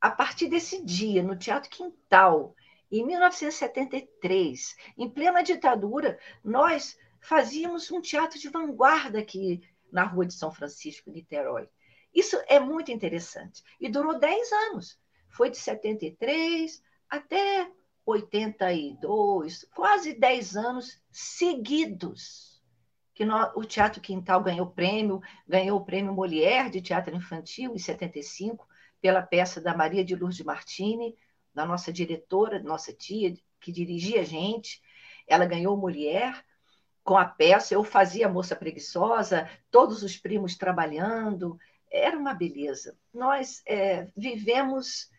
A 0.00 0.10
partir 0.10 0.48
desse 0.48 0.84
dia, 0.84 1.22
no 1.22 1.34
Teatro 1.34 1.70
Quintal, 1.70 2.54
Em 2.90 3.04
1973, 3.04 4.76
em 4.96 5.10
plena 5.10 5.42
ditadura, 5.42 6.18
nós 6.42 6.98
fazíamos 7.20 7.90
um 7.90 8.00
teatro 8.00 8.38
de 8.38 8.48
vanguarda 8.48 9.18
aqui 9.18 9.62
na 9.90 10.04
Rua 10.04 10.26
de 10.26 10.34
São 10.34 10.52
Francisco, 10.52 11.10
Niterói. 11.10 11.68
Isso 12.14 12.40
é 12.46 12.60
muito 12.60 12.92
interessante. 12.92 13.62
E 13.80 13.88
durou 13.88 14.18
10 14.18 14.52
anos. 14.52 14.98
Foi 15.28 15.50
de 15.50 15.56
73 15.56 16.82
até 17.08 17.70
82, 18.06 19.66
quase 19.74 20.14
10 20.14 20.56
anos 20.56 21.02
seguidos 21.10 22.54
que 23.14 23.24
nós, 23.24 23.52
o 23.54 23.64
Teatro 23.64 24.00
Quintal 24.00 24.42
ganhou 24.42 24.66
prêmio, 24.66 25.22
ganhou 25.46 25.78
o 25.78 25.84
prêmio 25.84 26.12
Molière 26.12 26.68
de 26.68 26.82
Teatro 26.82 27.14
Infantil 27.14 27.72
em 27.72 27.78
75, 27.78 28.66
pela 29.00 29.22
peça 29.22 29.60
da 29.60 29.76
Maria 29.76 30.04
de 30.04 30.16
Lourdes 30.16 30.44
Martini, 30.44 31.16
da 31.54 31.64
nossa 31.64 31.92
diretora, 31.92 32.62
nossa 32.62 32.92
tia, 32.92 33.34
que 33.60 33.70
dirigia 33.70 34.20
a 34.20 34.24
gente. 34.24 34.82
Ela 35.26 35.46
ganhou 35.46 35.76
Molière 35.76 36.42
com 37.02 37.16
a 37.16 37.24
peça. 37.24 37.74
Eu 37.74 37.84
fazia 37.84 38.26
a 38.26 38.30
Moça 38.30 38.56
Preguiçosa, 38.56 39.48
todos 39.70 40.02
os 40.02 40.16
primos 40.16 40.56
trabalhando. 40.56 41.58
Era 41.90 42.18
uma 42.18 42.34
beleza. 42.34 42.98
Nós 43.12 43.62
é, 43.66 44.08
vivemos 44.16 45.10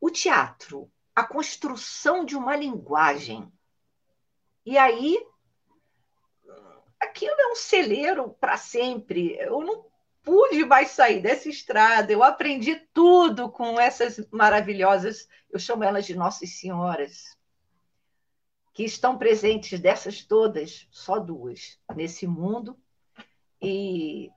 o 0.00 0.10
teatro, 0.10 0.90
a 1.14 1.22
construção 1.22 2.24
de 2.24 2.36
uma 2.36 2.56
linguagem. 2.56 3.52
E 4.64 4.78
aí, 4.78 5.22
aquilo 6.98 7.34
é 7.38 7.52
um 7.52 7.56
celeiro 7.56 8.30
para 8.40 8.56
sempre. 8.56 9.36
Eu 9.36 9.60
não 9.60 9.91
pude 10.22 10.64
mais 10.64 10.90
sair 10.90 11.20
dessa 11.20 11.48
estrada. 11.48 12.12
Eu 12.12 12.22
aprendi 12.22 12.76
tudo 12.92 13.50
com 13.50 13.78
essas 13.78 14.26
maravilhosas, 14.30 15.28
eu 15.50 15.58
chamo 15.58 15.84
elas 15.84 16.06
de 16.06 16.14
Nossas 16.14 16.50
Senhoras, 16.58 17.36
que 18.72 18.84
estão 18.84 19.18
presentes 19.18 19.78
dessas 19.78 20.24
todas, 20.24 20.86
só 20.90 21.18
duas, 21.18 21.78
nesse 21.94 22.26
mundo. 22.26 22.76
E, 23.60 24.30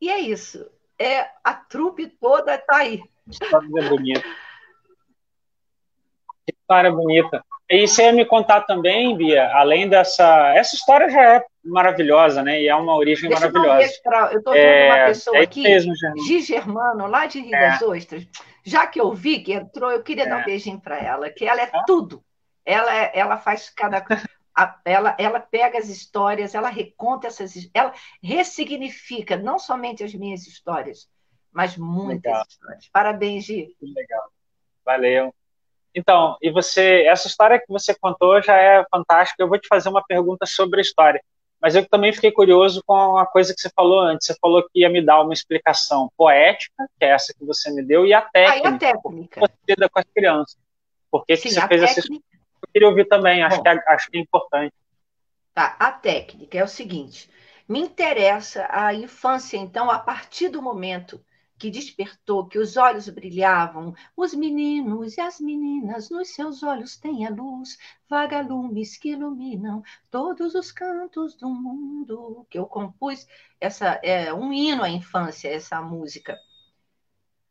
e 0.00 0.10
é 0.10 0.20
isso. 0.20 0.70
É, 0.98 1.30
a 1.42 1.54
trupe 1.54 2.06
toda 2.06 2.54
está 2.54 2.76
aí. 2.76 3.02
História 3.26 3.68
bonita. 3.68 4.24
História 6.46 6.90
bonita. 6.92 7.44
E 7.68 7.86
você 7.86 8.04
ia 8.04 8.12
me 8.12 8.24
contar 8.24 8.62
também, 8.62 9.16
Bia, 9.16 9.50
além 9.54 9.88
dessa. 9.88 10.52
Essa 10.54 10.74
história 10.74 11.08
já 11.08 11.36
é 11.36 11.46
maravilhosa, 11.64 12.42
né? 12.42 12.60
E 12.62 12.68
é 12.68 12.74
uma 12.74 12.94
origem 12.94 13.28
Deixa 13.28 13.48
maravilhosa. 13.48 13.82
Eu, 14.32 14.38
estou 14.38 14.52
vendo 14.52 14.64
é... 14.64 14.86
uma 14.86 15.06
pessoa 15.06 15.36
é 15.36 15.42
aqui, 15.42 15.62
mesmo, 15.62 15.92
Gi 16.26 16.40
Germano, 16.40 17.06
lá 17.06 17.26
de 17.26 17.40
Rio 17.40 17.54
é. 17.54 17.70
das 17.70 17.82
Ostras. 17.82 18.26
Já 18.64 18.86
que 18.86 19.00
eu 19.00 19.12
vi 19.12 19.40
que 19.40 19.52
entrou, 19.52 19.90
eu 19.90 20.02
queria 20.02 20.28
dar 20.28 20.38
um 20.38 20.40
é. 20.40 20.44
beijinho 20.44 20.80
para 20.80 20.98
ela, 20.98 21.30
que 21.30 21.44
ela 21.44 21.62
é 21.62 21.70
tudo. 21.86 22.22
Ela, 22.64 22.94
é, 22.94 23.12
ela 23.14 23.36
faz 23.38 23.70
cada. 23.70 24.04
ela, 24.84 25.16
ela 25.18 25.40
pega 25.40 25.78
as 25.78 25.88
histórias, 25.88 26.54
ela 26.54 26.68
reconta 26.68 27.26
essas. 27.26 27.70
Ela 27.74 27.92
ressignifica 28.22 29.36
não 29.36 29.58
somente 29.58 30.04
as 30.04 30.14
minhas 30.14 30.46
histórias, 30.46 31.08
mas 31.52 31.76
muitas 31.76 32.32
Legal. 32.32 32.46
histórias. 32.48 32.88
Parabéns, 32.92 33.44
Gi. 33.44 33.74
Legal. 33.80 34.30
Valeu. 34.84 35.34
Então, 35.94 36.36
e 36.40 36.50
você, 36.50 37.04
essa 37.06 37.26
história 37.26 37.58
que 37.58 37.66
você 37.68 37.94
contou 37.94 38.40
já 38.42 38.56
é 38.56 38.84
fantástica. 38.90 39.42
Eu 39.42 39.48
vou 39.48 39.58
te 39.58 39.66
fazer 39.66 39.88
uma 39.88 40.04
pergunta 40.04 40.46
sobre 40.46 40.78
a 40.78 40.82
história. 40.82 41.22
Mas 41.60 41.74
eu 41.74 41.86
também 41.86 42.12
fiquei 42.12 42.32
curioso 42.32 42.82
com 42.86 42.94
uma 42.94 43.26
coisa 43.26 43.54
que 43.54 43.60
você 43.60 43.68
falou 43.70 44.00
antes. 44.00 44.26
Você 44.26 44.34
falou 44.40 44.62
que 44.62 44.80
ia 44.80 44.88
me 44.88 45.04
dar 45.04 45.20
uma 45.20 45.34
explicação 45.34 46.10
poética, 46.16 46.88
que 46.98 47.04
é 47.04 47.10
essa 47.10 47.34
que 47.34 47.44
você 47.44 47.70
me 47.70 47.82
deu, 47.82 48.06
e 48.06 48.14
a 48.14 48.22
técnica. 48.22 48.68
Ah, 48.68 48.70
e 48.70 48.74
a 48.74 48.78
técnica. 48.78 49.40
Você 49.40 49.54
lida 49.68 49.88
com 49.88 49.98
as 49.98 50.06
crianças. 50.14 50.58
Por 51.10 51.26
que, 51.26 51.36
Sim, 51.36 51.50
você 51.50 51.60
fez 51.68 51.80
técnica... 51.80 52.00
essa 52.00 52.12
Eu 52.12 52.68
queria 52.72 52.88
ouvir 52.88 53.04
também, 53.06 53.42
acho, 53.42 53.58
Bom, 53.58 53.62
que 53.62 53.68
é, 53.68 53.82
acho 53.88 54.10
que 54.10 54.16
é 54.16 54.20
importante. 54.20 54.74
Tá, 55.52 55.76
a 55.78 55.92
técnica 55.92 56.58
é 56.58 56.64
o 56.64 56.68
seguinte: 56.68 57.28
me 57.68 57.80
interessa 57.80 58.66
a 58.70 58.94
infância, 58.94 59.58
então, 59.58 59.90
a 59.90 59.98
partir 59.98 60.48
do 60.48 60.62
momento 60.62 61.20
que 61.60 61.70
despertou, 61.70 62.46
que 62.48 62.58
os 62.58 62.78
olhos 62.78 63.06
brilhavam, 63.10 63.94
os 64.16 64.32
meninos 64.32 65.18
e 65.18 65.20
as 65.20 65.38
meninas, 65.38 66.08
nos 66.08 66.30
seus 66.30 66.62
olhos 66.62 66.96
tem 66.96 67.26
a 67.26 67.30
luz, 67.30 67.76
vagalumes 68.08 68.96
que 68.96 69.10
iluminam 69.10 69.82
todos 70.10 70.54
os 70.54 70.72
cantos 70.72 71.36
do 71.36 71.50
mundo. 71.50 72.46
Que 72.48 72.58
eu 72.58 72.64
compus 72.64 73.26
essa 73.60 74.00
é 74.02 74.32
um 74.32 74.50
hino 74.54 74.82
à 74.82 74.88
infância, 74.88 75.50
essa 75.50 75.82
música. 75.82 76.34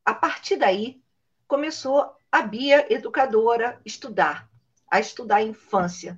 A 0.03 0.15
partir 0.15 0.57
daí 0.57 1.03
começou 1.47 2.11
a 2.31 2.41
Bia 2.41 2.91
educadora 2.91 3.79
estudar, 3.85 4.49
a 4.89 4.99
estudar 4.99 5.35
a 5.35 5.43
infância, 5.43 6.17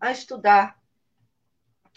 a 0.00 0.12
estudar 0.12 0.80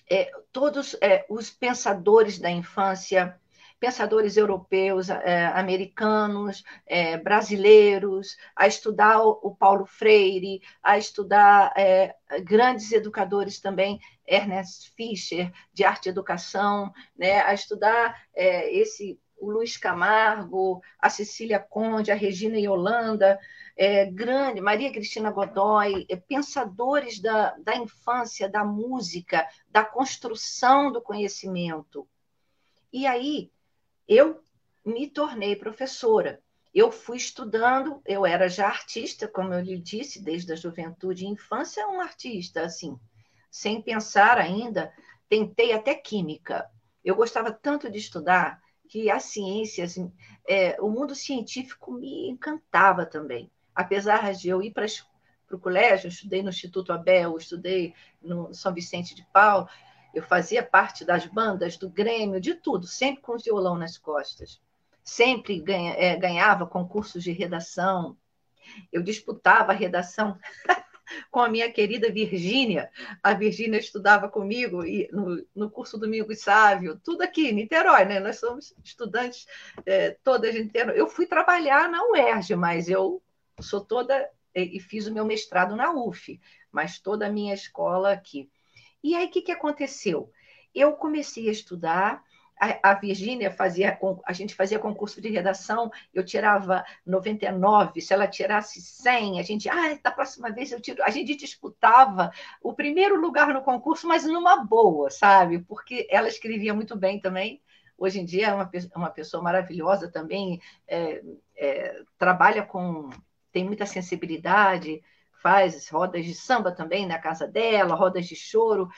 é, 0.10 0.32
todos 0.52 0.96
é, 1.02 1.24
os 1.30 1.52
pensadores 1.52 2.40
da 2.40 2.50
infância, 2.50 3.40
pensadores 3.80 4.38
europeus, 4.38 5.10
é, 5.10 5.48
americanos, 5.48 6.64
é, 6.86 7.18
brasileiros, 7.18 8.38
a 8.56 8.68
estudar 8.68 9.22
o, 9.22 9.40
o, 9.44 9.56
Paulo 9.56 9.86
Freire, 9.86 10.62
a 10.82 10.98
estudar 10.98 11.74
é, 11.78 12.16
grandes 12.42 12.92
educadores 12.92 13.60
também, 13.60 14.00
Ernest 14.28 14.94
Fischer, 14.96 15.52
de 15.74 15.84
arte 15.84 16.08
e 16.08 16.10
educação, 16.10 16.92
né, 17.18 17.42
a 17.42 17.54
estudar 17.54 18.24
esse 18.36 19.20
o 19.38 19.52
Luiz 19.52 19.78
Camargo, 19.78 20.82
a 21.00 21.10
Cecília 21.10 21.60
Conde, 21.60 22.12
a 22.12 22.16
Regina 22.16 22.58
Yolanda, 22.58 23.40
é, 23.78 24.06
grande, 24.06 24.62
Maria 24.62 24.92
Cristina 24.92 25.32
Godoy, 25.32 26.06
é, 26.10 26.16
pensadores 26.16 27.20
da, 27.20 27.56
da 27.58 27.76
infância, 27.76 28.50
da 28.50 28.64
música, 28.64 29.48
da 29.70 29.84
construção 29.84 30.92
do 30.92 31.02
conhecimento. 31.02 32.08
E 32.92 33.06
aí, 33.06 33.52
eu 34.08 34.42
me 34.86 35.10
tornei 35.10 35.56
professora. 35.56 36.42
Eu 36.74 36.92
fui 36.92 37.18
estudando, 37.18 38.02
eu 38.06 38.26
era 38.26 38.50
já 38.50 38.68
artista, 38.68 39.28
como 39.28 39.54
eu 39.54 39.62
lhe 39.62 39.78
disse, 39.78 40.22
desde 40.22 40.52
a 40.52 40.56
juventude 40.56 41.24
e 41.24 41.30
infância, 41.30 41.88
um 41.88 42.02
artista, 42.02 42.62
assim, 42.62 43.00
sem 43.50 43.82
pensar 43.82 44.38
ainda, 44.38 44.94
tentei 45.30 45.72
até 45.72 45.96
química. 45.96 46.70
Eu 47.04 47.16
gostava 47.16 47.52
tanto 47.52 47.90
de 47.90 47.98
estudar 47.98 48.62
que 48.90 49.10
a 49.10 49.20
ciência, 49.20 49.86
assim, 49.86 50.12
é, 50.48 50.80
o 50.82 50.90
mundo 50.90 51.16
científico 51.16 51.94
me 51.94 52.30
encantava 52.30 53.06
também. 53.06 53.50
Apesar 53.74 54.34
de 54.34 54.50
eu 54.50 54.62
ir 54.62 54.72
para 54.72 54.86
o 55.52 55.60
colégio, 55.60 56.10
estudei 56.10 56.44
no 56.44 56.50
Instituto 56.50 56.92
Abel, 56.92 57.38
estudei 57.38 57.94
no 58.22 58.54
São 58.54 58.74
Vicente 58.74 59.16
de 59.16 59.26
Paulo, 59.34 59.68
eu 60.16 60.24
fazia 60.24 60.64
parte 60.64 61.04
das 61.04 61.26
bandas, 61.26 61.76
do 61.76 61.90
Grêmio, 61.90 62.40
de 62.40 62.56
tudo, 62.56 62.88
sempre 62.88 63.22
com 63.22 63.38
violão 63.38 63.78
nas 63.78 63.98
costas. 63.98 64.62
Sempre 65.04 65.60
ganha, 65.60 65.94
é, 65.94 66.16
ganhava 66.16 66.66
concursos 66.66 67.22
de 67.22 67.34
redação. 67.34 68.18
Eu 68.92 69.04
disputava 69.04 69.74
a 69.74 69.76
redação 69.76 70.40
com 71.30 71.42
a 71.42 71.50
minha 71.50 71.70
querida 71.70 72.12
Virgínia. 72.12 72.90
A 73.22 73.34
Virgínia 73.34 73.78
estudava 73.78 74.30
comigo 74.30 74.86
e 74.86 75.10
no, 75.12 75.46
no 75.54 75.70
curso 75.70 75.98
Domingo 75.98 76.34
Sávio, 76.34 77.00
tudo 77.04 77.22
aqui, 77.22 77.52
Niterói, 77.52 78.06
né? 78.06 78.22
Nós 78.22 78.40
somos 78.40 78.74
estudantes 78.84 79.46
é, 79.86 80.12
todas 80.24 80.56
Niterói. 80.56 80.98
Eu 80.98 81.08
fui 81.08 81.28
trabalhar 81.28 81.90
na 81.90 82.02
UERJ, 82.10 82.56
mas 82.56 82.88
eu 82.88 83.22
sou 83.60 83.82
toda 83.82 84.30
e 84.56 84.80
fiz 84.80 85.06
o 85.06 85.14
meu 85.14 85.26
mestrado 85.26 85.76
na 85.76 85.92
UF, 85.92 86.40
mas 86.72 87.00
toda 87.00 87.28
a 87.28 87.32
minha 87.32 87.54
escola 87.54 88.14
aqui. 88.14 88.50
E 89.06 89.14
aí, 89.16 89.28
o 89.28 89.30
que, 89.30 89.44
que 89.44 89.52
aconteceu? 89.52 90.32
Eu 90.74 90.94
comecei 90.94 91.48
a 91.48 91.52
estudar, 91.52 92.24
a, 92.60 92.90
a 92.90 92.94
Virgínia 92.96 93.52
fazia, 93.52 94.00
a 94.26 94.34
gente 94.34 94.56
fazia 94.56 94.80
concurso 94.80 95.22
de 95.22 95.30
redação, 95.30 95.92
eu 96.12 96.26
tirava 96.26 96.84
99, 97.06 98.02
se 98.02 98.12
ela 98.12 98.28
tirasse 98.28 98.82
100, 98.82 99.40
a 99.40 99.44
gente, 99.44 99.70
ah, 99.70 100.00
da 100.02 100.10
próxima 100.10 100.52
vez 100.52 100.72
eu 100.72 100.82
tiro, 100.82 101.04
a 101.04 101.12
gente 101.12 101.36
disputava 101.36 102.32
o 102.64 102.74
primeiro 102.74 103.22
lugar 103.22 103.54
no 103.54 103.62
concurso, 103.62 104.08
mas 104.08 104.26
numa 104.26 104.64
boa, 104.64 105.12
sabe? 105.12 105.60
Porque 105.60 106.08
ela 106.10 106.28
escrevia 106.28 106.74
muito 106.74 106.98
bem 106.98 107.20
também, 107.20 107.62
hoje 107.96 108.20
em 108.20 108.26
dia 108.26 108.48
é 108.48 108.54
uma, 108.56 108.72
uma 108.96 109.12
pessoa 109.12 109.44
maravilhosa 109.44 110.10
também, 110.10 110.60
é, 110.88 111.22
é, 111.56 112.02
trabalha 112.18 112.64
com, 112.64 113.12
tem 113.52 113.64
muita 113.64 113.86
sensibilidade, 113.86 115.00
faz 115.42 115.88
rodas 115.90 116.26
de 116.26 116.34
samba 116.34 116.72
também 116.72 117.06
na 117.06 117.20
casa 117.20 117.48
dela, 117.48 117.96
rodas 117.96 118.28
de 118.28 118.36
choro. 118.36 118.90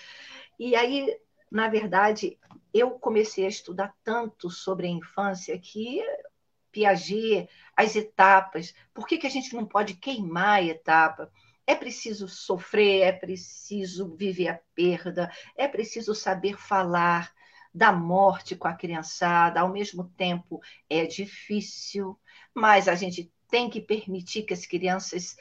E 0.60 0.76
aí, 0.76 1.16
na 1.52 1.68
verdade, 1.68 2.38
eu 2.74 2.92
comecei 2.92 3.46
a 3.46 3.50
estudar 3.50 3.94
tanto 4.04 4.50
sobre 4.50 4.88
a 4.88 4.92
infância 4.92 5.58
que 5.58 6.02
Piaget, 6.72 7.50
as 7.76 7.96
etapas, 7.96 8.74
por 8.94 9.08
que, 9.08 9.18
que 9.18 9.28
a 9.28 9.30
gente 9.30 9.56
não 9.56 9.66
pode 9.66 9.96
queimar 9.96 10.60
a 10.60 10.64
etapa? 10.64 11.32
É 11.66 11.76
preciso 11.76 12.28
sofrer, 12.28 13.02
é 13.02 13.12
preciso 13.12 14.16
viver 14.16 14.50
a 14.50 14.60
perda, 14.76 15.32
é 15.56 15.68
preciso 15.68 16.14
saber 16.14 16.58
falar 16.58 17.34
da 17.74 17.92
morte 17.92 18.56
com 18.56 18.68
a 18.68 18.74
criançada, 18.74 19.60
ao 19.60 19.70
mesmo 19.70 20.06
tempo 20.18 20.62
é 20.90 21.06
difícil, 21.06 22.18
mas 22.54 22.88
a 22.88 22.96
gente 22.96 23.32
tem 23.50 23.70
que 23.70 23.82
permitir 23.82 24.44
que 24.44 24.54
as 24.54 24.66
crianças 24.66 25.38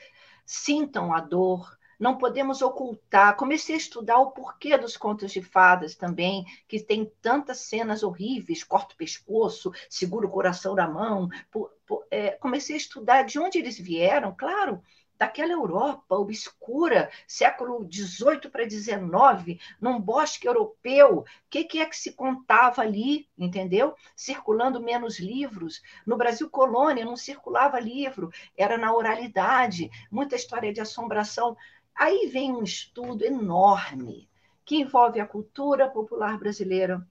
sintam 0.47 1.13
a 1.13 1.21
dor, 1.21 1.77
não 1.99 2.17
podemos 2.17 2.63
ocultar. 2.63 3.37
Comecei 3.37 3.75
a 3.75 3.79
estudar 3.79 4.19
o 4.19 4.31
porquê 4.31 4.77
dos 4.79 4.97
contos 4.97 5.33
de 5.33 5.43
fadas 5.43 5.95
também, 5.95 6.45
que 6.69 6.81
tem 6.81 7.11
tantas 7.21 7.59
cenas 7.59 8.03
horríveis, 8.03 8.63
corta 8.63 8.95
o 8.95 8.97
pescoço, 8.97 9.73
segura 9.89 10.27
o 10.27 10.31
coração 10.31 10.75
na 10.75 10.89
mão. 10.89 11.29
Por, 11.51 11.71
por, 11.87 12.07
é, 12.11 12.31
comecei 12.33 12.77
a 12.77 12.79
estudar 12.79 13.23
de 13.23 13.39
onde 13.39 13.59
eles 13.59 13.79
vieram, 13.79 14.35
claro, 14.37 14.83
daquela 15.19 15.53
Europa 15.53 16.17
obscura, 16.17 17.11
século 17.27 17.89
XVIII 17.91 18.51
para 18.51 18.69
XIX, 18.69 19.61
num 19.81 20.01
bosque 20.01 20.47
europeu. 20.47 21.19
O 21.19 21.25
que, 21.49 21.65
que, 21.65 21.81
é 21.81 21.87
que 21.87 21.97
se 21.97 22.13
contava 22.13 22.83
ali, 22.83 23.29
entendeu? 23.37 23.95
Circulando 24.15 24.83
menos 24.83 25.19
livros. 25.19 25.83
No 26.07 26.17
Brasil 26.17 26.49
colônia 26.51 27.05
não 27.05 27.17
circulava 27.17 27.81
livro, 27.81 28.31
era 28.57 28.77
na 28.77 28.93
oralidade, 28.95 29.91
muita 30.11 30.37
história 30.37 30.73
de 30.73 30.81
assombração. 30.81 31.57
Aí 31.95 32.29
vem 32.33 32.53
um 32.53 32.63
estudo 32.63 33.25
enorme 33.25 34.29
que 34.65 34.77
envolve 34.77 35.21
a 35.21 35.27
cultura 35.27 35.89
popular 35.89 36.37
brasileira, 36.39 37.07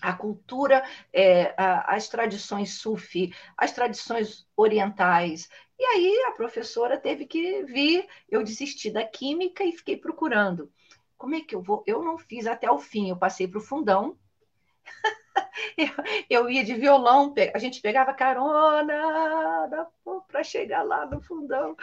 a 0.00 0.12
cultura, 0.12 0.84
é, 1.12 1.54
a, 1.56 1.94
as 1.94 2.08
tradições 2.08 2.74
sufi, 2.74 3.34
as 3.56 3.72
tradições 3.72 4.46
orientais. 4.56 5.48
E 5.82 5.84
aí 5.84 6.24
a 6.28 6.30
professora 6.30 6.96
teve 6.96 7.26
que 7.26 7.64
vir, 7.64 8.06
eu 8.30 8.44
desisti 8.44 8.88
da 8.88 9.04
química 9.04 9.64
e 9.64 9.72
fiquei 9.72 9.96
procurando. 9.96 10.72
Como 11.18 11.34
é 11.34 11.40
que 11.40 11.56
eu 11.56 11.60
vou? 11.60 11.82
Eu 11.84 12.04
não 12.04 12.16
fiz 12.16 12.46
até 12.46 12.70
o 12.70 12.78
fim, 12.78 13.10
eu 13.10 13.16
passei 13.16 13.48
para 13.48 13.58
o 13.58 13.60
fundão. 13.60 14.16
eu, 15.76 15.88
eu, 16.30 16.48
ia 16.48 16.62
de 16.62 16.74
violão, 16.74 17.34
a 17.52 17.58
gente 17.58 17.80
pegava 17.80 18.14
carona 18.14 18.94
para 20.28 20.44
chegar 20.44 20.84
lá 20.84 21.04
no 21.04 21.20
fundão. 21.20 21.76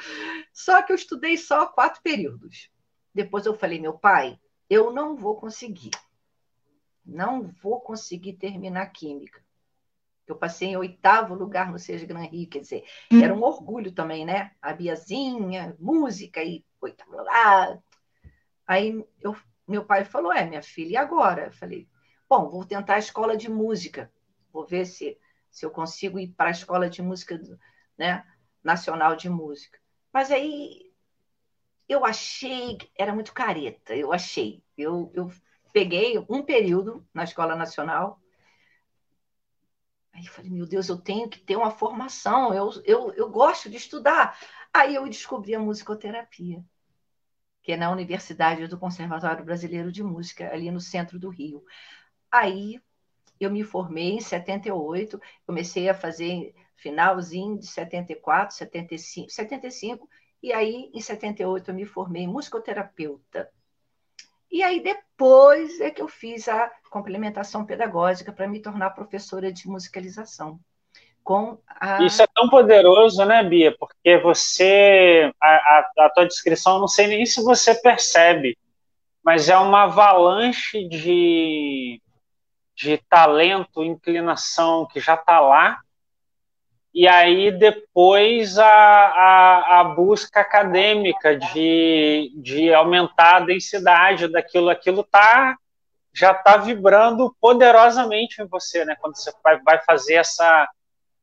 Só 0.53 0.81
que 0.81 0.93
eu 0.93 0.95
estudei 0.95 1.35
só 1.35 1.65
quatro 1.65 2.01
períodos. 2.01 2.71
Depois 3.13 3.45
eu 3.45 3.53
falei, 3.53 3.81
meu 3.81 3.97
pai, 3.97 4.39
eu 4.69 4.93
não 4.93 5.17
vou 5.17 5.35
conseguir. 5.35 5.91
Não 7.05 7.41
vou 7.61 7.81
conseguir 7.81 8.35
terminar 8.37 8.85
química. 8.93 9.43
Eu 10.29 10.37
passei 10.37 10.69
em 10.69 10.77
oitavo 10.77 11.33
lugar 11.33 11.71
no 11.71 11.79
Seja 11.79 12.05
Gran 12.05 12.23
Rio, 12.23 12.47
quer 12.47 12.59
dizer, 12.59 12.83
hum. 13.11 13.21
era 13.21 13.33
um 13.33 13.43
orgulho 13.43 13.91
também, 13.91 14.25
né? 14.25 14.51
A 14.61 14.73
Biazinha, 14.73 15.75
música 15.79 16.43
e 16.43 16.63
oitavo 16.79 17.17
lugar. 17.17 17.79
Aí 18.67 19.03
eu, 19.19 19.35
meu 19.67 19.83
pai 19.83 20.05
falou: 20.05 20.31
É, 20.31 20.45
minha 20.45 20.61
filha, 20.61 20.91
e 20.91 20.97
agora? 20.97 21.47
Eu 21.47 21.51
falei: 21.51 21.87
Bom, 22.29 22.47
vou 22.47 22.63
tentar 22.63 22.95
a 22.95 22.99
escola 22.99 23.35
de 23.35 23.49
música. 23.49 24.11
Vou 24.53 24.65
ver 24.65 24.85
se, 24.85 25.17
se 25.49 25.65
eu 25.65 25.71
consigo 25.71 26.19
ir 26.19 26.27
para 26.29 26.49
a 26.49 26.51
escola 26.51 26.89
de 26.89 27.01
música 27.01 27.39
né, 27.97 28.23
nacional 28.63 29.15
de 29.15 29.29
música. 29.29 29.79
Mas 30.13 30.31
aí 30.31 30.91
eu 31.87 32.05
achei 32.05 32.77
era 32.95 33.13
muito 33.13 33.33
careta, 33.33 33.95
eu 33.95 34.13
achei. 34.13 34.63
Eu, 34.77 35.11
eu 35.15 35.31
peguei 35.73 36.23
um 36.29 36.43
período 36.43 37.03
na 37.13 37.23
escola 37.23 37.55
nacional. 37.55 38.21
Aí 40.19 40.25
eu 40.25 40.31
falei, 40.31 40.51
meu 40.51 40.65
Deus, 40.65 40.89
eu 40.89 40.97
tenho 40.97 41.29
que 41.29 41.39
ter 41.39 41.55
uma 41.55 41.71
formação, 41.71 42.53
eu, 42.53 42.69
eu, 42.83 43.13
eu 43.13 43.29
gosto 43.29 43.69
de 43.69 43.77
estudar. 43.77 44.37
Aí 44.73 44.95
eu 44.95 45.07
descobri 45.07 45.55
a 45.55 45.59
musicoterapia, 45.59 46.61
que 47.63 47.71
é 47.71 47.77
na 47.77 47.89
Universidade 47.89 48.67
do 48.67 48.77
Conservatório 48.77 49.45
Brasileiro 49.45 49.91
de 49.93 50.03
Música, 50.03 50.51
ali 50.51 50.69
no 50.69 50.81
centro 50.81 51.17
do 51.17 51.29
Rio. 51.29 51.63
Aí 52.29 52.81
eu 53.39 53.49
me 53.49 53.63
formei 53.63 54.11
em 54.11 54.19
78, 54.19 55.21
comecei 55.45 55.87
a 55.87 55.93
fazer 55.93 56.53
finalzinho 56.75 57.57
de 57.57 57.67
74, 57.67 58.57
75, 58.57 59.29
75 59.29 60.09
e 60.43 60.51
aí 60.51 60.91
em 60.93 60.99
78 60.99 61.71
eu 61.71 61.75
me 61.75 61.85
formei 61.85 62.27
musicoterapeuta. 62.27 63.49
E 64.51 64.63
aí 64.63 64.81
depois 64.81 65.79
é 65.79 65.91
que 65.91 66.01
eu 66.01 66.07
fiz 66.07 66.47
a 66.47 66.71
complementação 66.89 67.65
pedagógica 67.65 68.31
para 68.31 68.47
me 68.47 68.61
tornar 68.61 68.91
professora 68.91 69.51
de 69.51 69.67
musicalização. 69.67 70.59
A... 71.67 72.01
Isso 72.03 72.23
é 72.23 72.27
tão 72.33 72.49
poderoso, 72.49 73.23
né, 73.23 73.43
Bia? 73.43 73.75
Porque 73.77 74.17
você, 74.17 75.31
a, 75.39 75.47
a, 75.47 75.91
a 76.05 76.09
tua 76.09 76.25
descrição, 76.25 76.79
não 76.79 76.87
sei 76.87 77.05
nem 77.05 77.25
se 77.25 77.43
você 77.43 77.75
percebe, 77.75 78.57
mas 79.23 79.47
é 79.47 79.57
uma 79.57 79.83
avalanche 79.83 80.87
de 80.87 82.01
de 82.79 82.97
talento, 83.09 83.83
inclinação 83.83 84.85
que 84.85 85.01
já 85.01 85.15
está 85.15 85.41
lá, 85.41 85.81
e 86.93 87.07
aí 87.07 87.51
depois 87.51 88.57
a, 88.57 88.65
a, 88.65 89.79
a, 89.79 89.83
busca 89.83 90.41
acadêmica 90.41 91.37
de, 91.37 92.31
de 92.35 92.73
aumentar 92.73 93.35
a 93.35 93.39
densidade 93.41 94.27
daquilo, 94.27 94.69
aquilo 94.69 95.03
tá, 95.03 95.55
já 96.13 96.31
está 96.31 96.57
vibrando 96.57 97.35
poderosamente 97.39 98.41
em 98.41 98.47
você, 98.47 98.83
né? 98.85 98.95
Quando 98.99 99.15
você 99.15 99.31
vai, 99.43 99.59
vai 99.61 99.79
fazer 99.83 100.15
essa. 100.15 100.67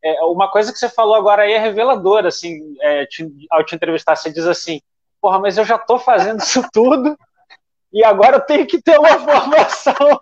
É, 0.03 0.23
uma 0.25 0.49
coisa 0.51 0.73
que 0.73 0.79
você 0.79 0.89
falou 0.89 1.17
agora 1.17 1.43
aí 1.43 1.53
é 1.53 1.59
reveladora, 1.59 2.29
assim, 2.29 2.77
é, 2.81 3.05
te, 3.07 3.29
ao 3.51 3.65
te 3.65 3.75
entrevistar, 3.75 4.15
você 4.15 4.31
diz 4.33 4.47
assim, 4.47 4.81
porra, 5.21 5.41
mas 5.41 5.59
eu 5.59 5.65
já 5.65 5.77
estou 5.77 5.99
fazendo 5.99 6.41
isso 6.41 6.63
tudo 6.73 7.19
e 7.93 8.05
agora 8.05 8.37
eu 8.37 8.41
tenho 8.41 8.67
que 8.67 8.81
ter 8.81 8.99
uma 8.99 9.19
formação 9.19 10.19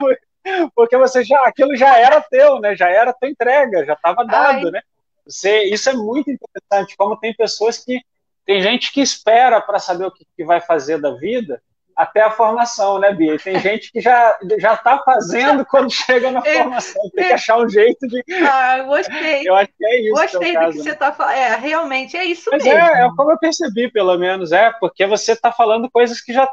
porque 0.74 0.96
você 0.96 1.24
já 1.24 1.40
aquilo 1.44 1.74
já 1.76 1.98
era 1.98 2.20
teu, 2.20 2.60
né? 2.60 2.76
Já 2.76 2.88
era 2.88 3.12
tua 3.12 3.28
entrega, 3.28 3.84
já 3.84 3.94
estava 3.94 4.24
dado, 4.24 4.66
Ai. 4.66 4.70
né? 4.70 4.82
Você, 5.26 5.64
isso 5.64 5.88
é 5.88 5.94
muito 5.94 6.30
interessante, 6.30 6.96
como 6.96 7.16
tem 7.16 7.34
pessoas 7.34 7.78
que 7.78 8.00
tem 8.44 8.60
gente 8.60 8.92
que 8.92 9.00
espera 9.00 9.60
para 9.60 9.78
saber 9.78 10.04
o 10.04 10.10
que, 10.10 10.26
que, 10.36 10.44
vai 10.44 10.60
fazer 10.60 11.00
da 11.00 11.12
vida 11.12 11.62
até 11.96 12.20
a 12.20 12.30
formação, 12.30 12.98
né, 12.98 13.12
Bia? 13.12 13.38
Tem 13.38 13.58
gente 13.58 13.90
que 13.90 14.00
já 14.00 14.36
já 14.58 14.74
está 14.74 14.98
fazendo 14.98 15.64
quando 15.66 15.90
chega 15.90 16.30
na 16.30 16.42
formação, 16.42 17.02
tem 17.14 17.28
que 17.28 17.32
achar 17.32 17.58
um 17.58 17.68
jeito 17.68 18.06
de. 18.06 18.22
Ah, 18.46 18.82
gostei. 18.82 19.48
Eu 19.48 19.54
acho 19.54 19.70
que 19.78 19.86
é 19.86 20.00
isso. 20.02 20.14
Gostei 20.14 20.52
do 20.52 20.58
caso, 20.58 20.76
que 20.76 20.82
você 20.82 20.90
está 20.90 21.12
falando. 21.12 21.34
É, 21.36 21.56
realmente 21.56 22.16
é 22.16 22.24
isso 22.24 22.50
Mas 22.52 22.64
mesmo. 22.64 22.78
É, 22.78 23.06
é 23.06 23.08
como 23.16 23.32
eu 23.32 23.38
percebi, 23.38 23.90
pelo 23.90 24.18
menos, 24.18 24.52
é, 24.52 24.72
porque 24.78 25.06
você 25.06 25.32
está 25.32 25.50
falando 25.50 25.90
coisas 25.90 26.20
que 26.20 26.32
já 26.32 26.48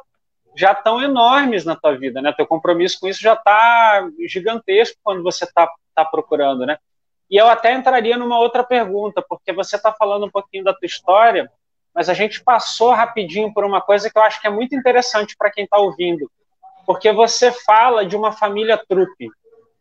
já 0.55 0.73
estão 0.73 1.01
enormes 1.01 1.65
na 1.65 1.75
tua 1.75 1.97
vida, 1.97 2.21
né? 2.21 2.34
Teu 2.36 2.45
compromisso 2.45 2.99
com 2.99 3.07
isso 3.07 3.21
já 3.21 3.34
está 3.34 4.07
gigantesco 4.27 4.97
quando 5.03 5.23
você 5.23 5.45
está 5.45 5.69
tá 5.95 6.05
procurando, 6.05 6.65
né? 6.65 6.77
E 7.32 7.38
eu 7.38 7.48
até 7.48 7.74
entraria 7.74 8.17
numa 8.17 8.38
outra 8.38 8.62
pergunta, 8.62 9.24
porque 9.28 9.54
você 9.54 9.78
está 9.78 9.94
falando 9.94 10.26
um 10.26 10.30
pouquinho 10.30 10.65
da 10.65 10.74
tua 10.74 10.86
história, 10.86 11.50
mas 11.96 12.10
a 12.10 12.13
gente 12.13 12.44
passou 12.44 12.91
rapidinho 12.91 13.54
por 13.54 13.63
uma 13.63 13.80
coisa 13.80 14.10
que 14.10 14.17
eu 14.17 14.22
acho 14.22 14.41
que 14.41 14.48
é 14.48 14.50
muito 14.50 14.76
interessante 14.76 15.36
para 15.38 15.50
quem 15.50 15.63
está 15.63 15.78
ouvindo, 15.78 16.30
porque 16.86 17.10
você 17.13 17.50
fala 17.50 18.06
de 18.06 18.17
uma 18.17 18.34
família 18.34 18.78
trupe, 18.78 19.30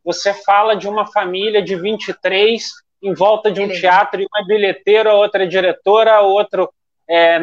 você 0.05 0.33
fala 0.33 0.77
de 0.77 0.89
uma 0.89 1.05
família 1.07 1.61
de 1.61 1.75
23 1.75 2.71
em 3.03 3.15
volta 3.15 3.51
de 3.51 3.61
um 3.61 3.69
teatro 3.69 4.21
e 4.21 4.27
uma 4.33 4.47
bilheteira, 4.47 5.15
outra 5.15 5.45
diretora, 5.45 6.21
outro 6.21 6.73
é, 7.09 7.41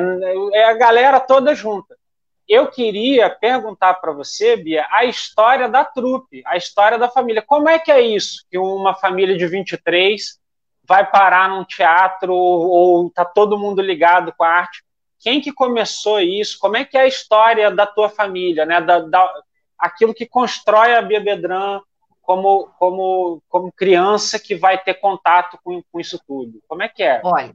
é 0.53 0.63
a 0.63 0.73
galera 0.73 1.19
toda 1.19 1.53
junta 1.53 1.97
eu 2.47 2.67
queria 2.67 3.29
perguntar 3.29 3.95
para 3.95 4.13
você, 4.13 4.55
Bia, 4.55 4.87
a 4.89 5.03
história 5.03 5.67
da 5.67 5.83
trupe, 5.83 6.41
a 6.45 6.55
história 6.55 6.97
da 6.97 7.09
família. 7.09 7.41
Como 7.41 7.67
é 7.67 7.77
que 7.77 7.91
é 7.91 7.99
isso 7.99 8.45
que 8.49 8.57
uma 8.57 8.95
família 8.95 9.37
de 9.37 9.45
23 9.45 10.39
vai 10.83 11.05
parar 11.05 11.49
num 11.49 11.65
teatro 11.65 12.33
ou 12.33 13.07
está 13.07 13.25
todo 13.25 13.59
mundo 13.59 13.81
ligado 13.81 14.33
com 14.37 14.45
a 14.45 14.49
arte? 14.49 14.81
Quem 15.19 15.41
que 15.41 15.51
começou 15.51 16.21
isso? 16.21 16.57
Como 16.57 16.77
é 16.77 16.85
que 16.85 16.97
é 16.97 17.01
a 17.01 17.07
história 17.07 17.69
da 17.69 17.85
tua 17.85 18.07
família, 18.07 18.65
né? 18.65 18.79
Da, 18.79 18.99
da 18.99 19.29
aquilo 19.77 20.13
que 20.13 20.25
constrói 20.25 20.95
a 20.95 21.01
Bia 21.01 21.19
Bedran 21.19 21.81
como, 22.21 22.69
como, 22.79 23.41
como 23.49 23.71
criança 23.71 24.39
que 24.39 24.55
vai 24.55 24.77
ter 24.77 24.95
contato 24.95 25.59
com, 25.63 25.81
com 25.91 25.99
isso 25.99 26.19
tudo? 26.25 26.61
Como 26.67 26.81
é 26.81 26.87
que 26.87 27.03
é? 27.03 27.19
Olha, 27.23 27.53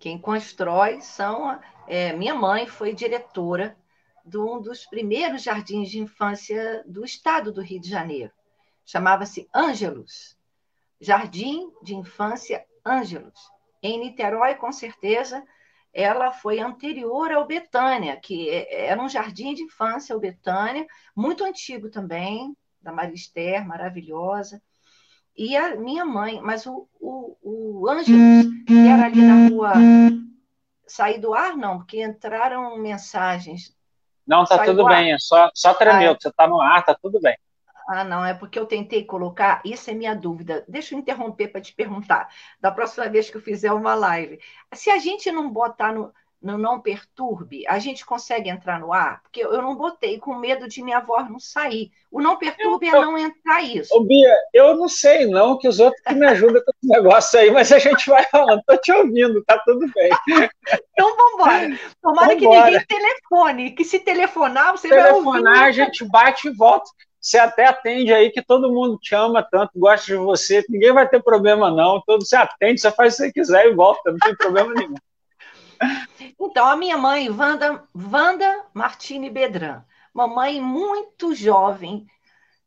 quem 0.00 0.16
constrói 0.18 1.02
são... 1.02 1.58
É, 1.86 2.12
minha 2.12 2.34
mãe 2.34 2.66
foi 2.66 2.94
diretora 2.94 3.76
de 4.24 4.38
um 4.38 4.60
dos 4.60 4.86
primeiros 4.86 5.42
jardins 5.42 5.90
de 5.90 5.98
infância 5.98 6.82
do 6.86 7.04
estado 7.04 7.52
do 7.52 7.60
Rio 7.60 7.80
de 7.80 7.88
Janeiro. 7.88 8.32
Chamava-se 8.84 9.48
Ângelos, 9.54 10.36
Jardim 11.00 11.70
de 11.82 11.94
Infância 11.94 12.64
Ângelos. 12.84 13.38
Em 13.82 13.98
Niterói, 13.98 14.54
com 14.54 14.70
certeza, 14.70 15.42
ela 15.92 16.32
foi 16.32 16.60
anterior 16.60 17.32
ao 17.32 17.46
Betânia, 17.46 18.16
que 18.16 18.48
é, 18.48 18.86
era 18.86 19.02
um 19.02 19.08
jardim 19.08 19.52
de 19.54 19.62
infância, 19.62 20.16
o 20.16 20.20
Betânia, 20.20 20.86
muito 21.14 21.44
antigo 21.44 21.90
também, 21.90 22.56
da 22.80 22.92
Marister, 22.92 23.66
maravilhosa. 23.66 24.62
E 25.36 25.56
a 25.56 25.76
minha 25.76 26.04
mãe, 26.04 26.40
mas 26.40 26.66
o, 26.66 26.88
o, 27.00 27.36
o 27.42 27.88
Ângelos, 27.88 28.46
que 28.66 28.86
era 28.86 29.06
ali 29.06 29.22
na 29.22 29.48
rua. 29.48 29.72
Sair 30.86 31.18
do 31.18 31.32
ar, 31.32 31.56
não, 31.56 31.78
porque 31.78 32.02
entraram 32.02 32.76
mensagens 32.78 33.74
não, 34.26 34.44
tá 34.44 34.64
tudo 34.64 34.84
bem, 34.84 35.12
é 35.12 35.18
só, 35.18 35.50
só 35.54 35.74
tremeu, 35.74 36.10
ah, 36.10 36.14
é. 36.14 36.16
você 36.20 36.32
tá 36.32 36.46
no 36.46 36.60
ar, 36.60 36.84
tá 36.84 36.96
tudo 37.00 37.20
bem. 37.20 37.36
Ah, 37.88 38.04
não, 38.04 38.24
é 38.24 38.32
porque 38.32 38.58
eu 38.58 38.66
tentei 38.66 39.04
colocar, 39.04 39.60
isso 39.64 39.90
é 39.90 39.94
minha 39.94 40.14
dúvida. 40.14 40.64
Deixa 40.68 40.94
eu 40.94 40.98
interromper 40.98 41.48
para 41.48 41.60
te 41.60 41.74
perguntar, 41.74 42.28
da 42.60 42.70
próxima 42.70 43.08
vez 43.08 43.28
que 43.28 43.36
eu 43.36 43.40
fizer 43.40 43.72
uma 43.72 43.94
live. 43.94 44.38
Se 44.72 44.90
a 44.90 44.98
gente 44.98 45.30
não 45.32 45.50
botar 45.50 45.92
no, 45.92 46.12
no 46.42 46.58
Não 46.58 46.80
Perturbe, 46.80 47.64
a 47.68 47.78
gente 47.78 48.04
consegue 48.04 48.50
entrar 48.50 48.80
no 48.80 48.92
ar? 48.92 49.22
Porque 49.22 49.42
eu 49.42 49.62
não 49.62 49.76
botei 49.76 50.18
com 50.18 50.34
medo 50.34 50.68
de 50.68 50.82
minha 50.82 51.00
voz 51.00 51.30
não 51.30 51.38
sair. 51.38 51.90
O 52.10 52.20
Não 52.20 52.36
Perturbe 52.36 52.88
eu, 52.88 52.96
é 52.96 53.00
não 53.00 53.16
entrar 53.16 53.62
isso. 53.62 53.94
Ô, 53.94 54.04
Bia, 54.04 54.36
eu 54.52 54.76
não 54.76 54.88
sei 54.88 55.26
não, 55.26 55.56
que 55.56 55.68
os 55.68 55.78
outros 55.78 56.02
que 56.02 56.14
me 56.14 56.26
ajudam 56.26 56.62
com 56.62 56.70
esse 56.70 56.92
negócio 56.92 57.38
aí, 57.38 57.50
mas 57.50 57.70
a 57.72 57.78
gente 57.78 58.10
vai 58.10 58.24
falando. 58.24 58.58
Estou 58.58 58.78
te 58.78 58.92
ouvindo, 58.92 59.42
tá 59.44 59.58
tudo 59.64 59.86
bem. 59.94 60.10
Então 60.92 61.16
vamos 61.16 61.34
embora. 61.34 61.78
Tomara 62.02 62.34
vambora. 62.34 62.36
que 62.36 62.46
ninguém 62.46 62.86
telefone, 62.86 63.70
que 63.70 63.84
se 63.84 64.00
telefonar, 64.00 64.72
você 64.72 64.88
Telefonar, 64.88 65.12
vai 65.12 65.22
Telefonar, 65.22 65.62
a 65.64 65.72
gente 65.72 66.04
bate 66.04 66.48
e 66.48 66.52
volta. 66.52 66.90
Você 67.20 67.38
até 67.38 67.66
atende 67.66 68.12
aí, 68.12 68.30
que 68.30 68.42
todo 68.42 68.72
mundo 68.72 68.98
te 68.98 69.14
ama 69.14 69.46
tanto, 69.48 69.70
gosta 69.76 70.06
de 70.06 70.16
você, 70.16 70.64
ninguém 70.68 70.92
vai 70.92 71.08
ter 71.08 71.22
problema 71.22 71.70
não. 71.70 72.02
Todo, 72.04 72.26
você 72.26 72.34
atende, 72.34 72.80
você 72.80 72.90
faz 72.90 73.14
o 73.14 73.16
que 73.18 73.22
você 73.22 73.32
quiser 73.32 73.66
e 73.66 73.74
volta, 73.74 74.10
não 74.10 74.18
tem 74.18 74.36
problema 74.36 74.74
nenhum. 74.74 74.96
Então, 76.40 76.66
a 76.66 76.76
minha 76.76 76.96
mãe, 76.96 77.28
Wanda, 77.30 77.88
Wanda 77.94 78.66
Martini 78.74 79.30
Bedran, 79.30 79.82
mamãe 80.12 80.60
muito 80.60 81.34
jovem, 81.34 82.06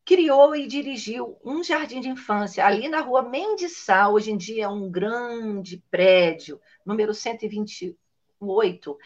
criou 0.06 0.56
e 0.56 0.67
dirigiu 0.67 1.38
um 1.43 1.63
jardim 1.63 1.99
de 1.99 2.10
infância 2.10 2.65
ali 2.65 2.88
na 2.88 3.01
rua 3.01 3.23
Mendiçal, 3.23 4.13
hoje 4.13 4.32
em 4.32 4.38
dia 4.38 4.65
é 4.65 4.67
um 4.67 4.89
grande 4.89 5.84
prédio, 5.89 6.62
número 6.86 7.13
128, 7.13 8.97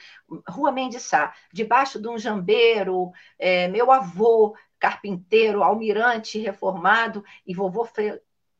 Rua 0.47 0.71
Mendiçá, 0.71 1.33
debaixo 1.53 2.01
de 2.01 2.07
um 2.07 2.17
jambeiro, 2.17 3.11
é, 3.37 3.67
meu 3.69 3.91
avô, 3.91 4.55
carpinteiro, 4.77 5.63
almirante 5.63 6.39
reformado, 6.39 7.23
e 7.45 7.53
vovô 7.53 7.85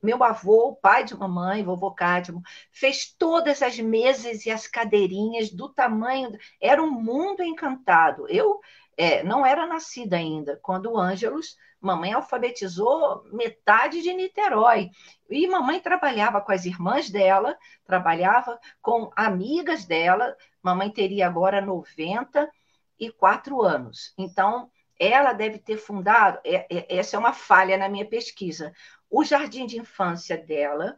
meu 0.01 0.23
avô, 0.23 0.75
pai 0.75 1.03
de 1.03 1.15
mamãe, 1.15 1.63
vovô 1.63 1.91
Cádimo, 1.91 2.41
fez 2.71 3.13
todas 3.13 3.61
as 3.61 3.77
mesas 3.79 4.45
e 4.45 4.51
as 4.51 4.67
cadeirinhas 4.67 5.51
do 5.51 5.69
tamanho. 5.69 6.31
Era 6.61 6.81
um 6.81 6.91
mundo 6.91 7.43
encantado. 7.43 8.27
Eu 8.29 8.59
é, 8.97 9.23
não 9.23 9.45
era 9.45 9.65
nascida 9.65 10.17
ainda 10.17 10.59
quando 10.61 10.91
o 10.91 10.97
Ângelos, 10.97 11.55
mamãe 11.79 12.13
alfabetizou 12.13 13.23
metade 13.31 14.01
de 14.01 14.13
Niterói. 14.13 14.89
E 15.29 15.47
mamãe 15.47 15.79
trabalhava 15.79 16.41
com 16.41 16.51
as 16.51 16.65
irmãs 16.65 17.09
dela, 17.09 17.57
trabalhava 17.85 18.59
com 18.81 19.11
amigas 19.15 19.85
dela. 19.85 20.35
Mamãe 20.61 20.89
teria 20.89 21.27
agora 21.27 21.61
94 21.61 23.61
anos. 23.61 24.13
Então, 24.17 24.69
ela 24.99 25.31
deve 25.31 25.59
ter 25.59 25.77
fundado, 25.77 26.39
é, 26.43 26.67
é, 26.69 26.97
essa 26.97 27.15
é 27.15 27.19
uma 27.19 27.31
falha 27.31 27.77
na 27.77 27.87
minha 27.87 28.05
pesquisa, 28.05 28.73
o 29.09 29.23
jardim 29.23 29.65
de 29.65 29.77
infância 29.77 30.37
dela, 30.37 30.95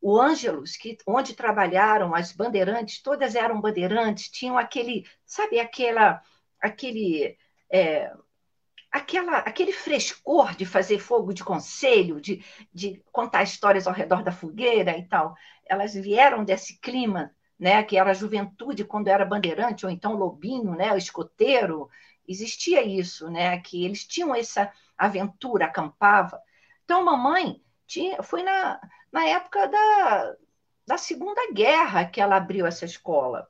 o 0.00 0.20
Ângelos, 0.20 0.76
que, 0.76 0.98
onde 1.06 1.34
trabalharam 1.34 2.14
as 2.14 2.32
bandeirantes, 2.32 3.00
todas 3.00 3.36
eram 3.36 3.60
bandeirantes, 3.60 4.28
tinham 4.28 4.58
aquele, 4.58 5.06
sabe, 5.24 5.60
aquela, 5.60 6.20
aquele, 6.60 7.38
é, 7.70 8.12
aquela, 8.90 9.38
aquele 9.38 9.72
frescor 9.72 10.56
de 10.56 10.66
fazer 10.66 10.98
fogo 10.98 11.32
de 11.32 11.44
conselho, 11.44 12.20
de, 12.20 12.44
de 12.74 13.02
contar 13.12 13.44
histórias 13.44 13.86
ao 13.86 13.94
redor 13.94 14.24
da 14.24 14.32
fogueira 14.32 14.98
e 14.98 15.06
tal. 15.06 15.34
Elas 15.66 15.94
vieram 15.94 16.44
desse 16.44 16.80
clima, 16.80 17.32
né, 17.56 17.82
que 17.84 17.96
era 17.96 18.10
a 18.10 18.14
juventude 18.14 18.84
quando 18.84 19.06
era 19.06 19.24
bandeirante, 19.24 19.86
ou 19.86 19.92
então 19.92 20.14
lobinho, 20.14 20.74
né, 20.74 20.92
o 20.92 20.98
escoteiro, 20.98 21.88
existia 22.26 22.82
isso, 22.82 23.30
né, 23.30 23.60
que 23.60 23.84
eles 23.84 24.04
tinham 24.04 24.34
essa 24.34 24.72
aventura, 24.98 25.66
acampava. 25.66 26.40
Então, 26.84 27.04
mamãe 27.04 27.62
tinha, 27.86 28.22
foi 28.22 28.42
na, 28.42 28.80
na 29.10 29.24
época 29.26 29.66
da, 29.68 30.36
da 30.86 30.98
Segunda 30.98 31.52
Guerra 31.52 32.04
que 32.04 32.20
ela 32.20 32.36
abriu 32.36 32.66
essa 32.66 32.84
escola. 32.84 33.48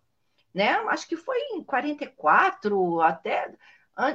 Né? 0.55 0.71
Acho 0.89 1.09
que 1.09 1.17
foi 1.17 1.39
em 1.53 1.65
44 1.65 3.01
até. 3.01 3.55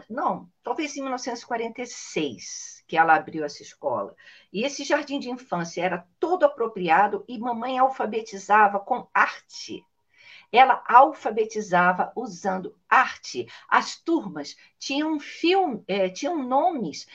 Não, 0.09 0.49
talvez 0.63 0.95
em 0.97 1.01
1946 1.01 2.83
que 2.87 2.97
ela 2.97 3.15
abriu 3.15 3.43
essa 3.43 3.61
escola. 3.61 4.15
E 4.51 4.63
esse 4.63 4.83
jardim 4.83 5.19
de 5.19 5.29
infância 5.29 5.83
era 5.83 6.07
todo 6.19 6.45
apropriado 6.45 7.23
e 7.27 7.37
mamãe 7.37 7.77
alfabetizava 7.77 8.79
com 8.79 9.07
arte. 9.13 9.85
Ela 10.51 10.81
alfabetizava 10.87 12.13
usando 12.15 12.73
arte. 12.89 13.45
As 13.67 13.97
turmas 13.97 14.55
tinham, 14.79 15.19
film, 15.19 15.83
eh, 15.85 16.09
tinham 16.09 16.41
nomes 16.41 17.05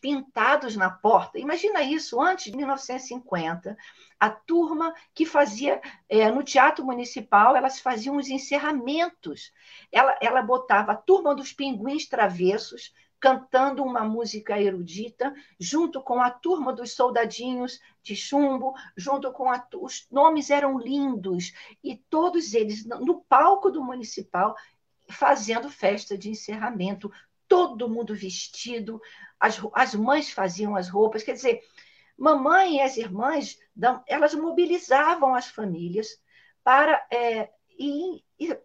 pintados 0.00 0.76
na 0.76 0.90
porta. 0.90 1.38
Imagina 1.38 1.82
isso, 1.82 2.20
antes 2.20 2.50
de 2.50 2.56
1950, 2.56 3.76
a 4.18 4.30
turma 4.30 4.94
que 5.14 5.26
fazia 5.26 5.80
é, 6.08 6.30
no 6.30 6.42
Teatro 6.42 6.84
Municipal, 6.84 7.56
elas 7.56 7.80
faziam 7.80 8.16
os 8.16 8.28
encerramentos. 8.28 9.52
Ela, 9.92 10.18
ela 10.20 10.42
botava 10.42 10.92
a 10.92 10.96
turma 10.96 11.34
dos 11.34 11.52
pinguins 11.52 12.08
travessos 12.08 12.92
cantando 13.18 13.82
uma 13.82 14.04
música 14.04 14.60
erudita, 14.60 15.34
junto 15.58 16.02
com 16.02 16.20
a 16.20 16.30
turma 16.30 16.72
dos 16.72 16.92
soldadinhos 16.92 17.80
de 18.02 18.14
chumbo, 18.14 18.74
junto 18.96 19.32
com 19.32 19.50
a, 19.50 19.66
os 19.76 20.06
nomes 20.10 20.50
eram 20.50 20.78
lindos 20.78 21.52
e 21.82 21.96
todos 21.96 22.54
eles 22.54 22.84
no 22.84 23.22
palco 23.22 23.70
do 23.70 23.82
municipal 23.82 24.54
fazendo 25.08 25.70
festa 25.70 26.16
de 26.18 26.28
encerramento, 26.28 27.10
todo 27.48 27.88
mundo 27.88 28.14
vestido, 28.14 29.00
as, 29.38 29.60
as 29.72 29.94
mães 29.94 30.30
faziam 30.30 30.76
as 30.76 30.88
roupas, 30.88 31.22
quer 31.22 31.32
dizer, 31.32 31.62
mamãe 32.16 32.76
e 32.76 32.80
as 32.80 32.96
irmãs, 32.96 33.58
elas 34.06 34.34
mobilizavam 34.34 35.34
as 35.34 35.46
famílias 35.48 36.20
para. 36.64 37.06
É, 37.12 37.50
e, 37.78 38.22
e, 38.40 38.58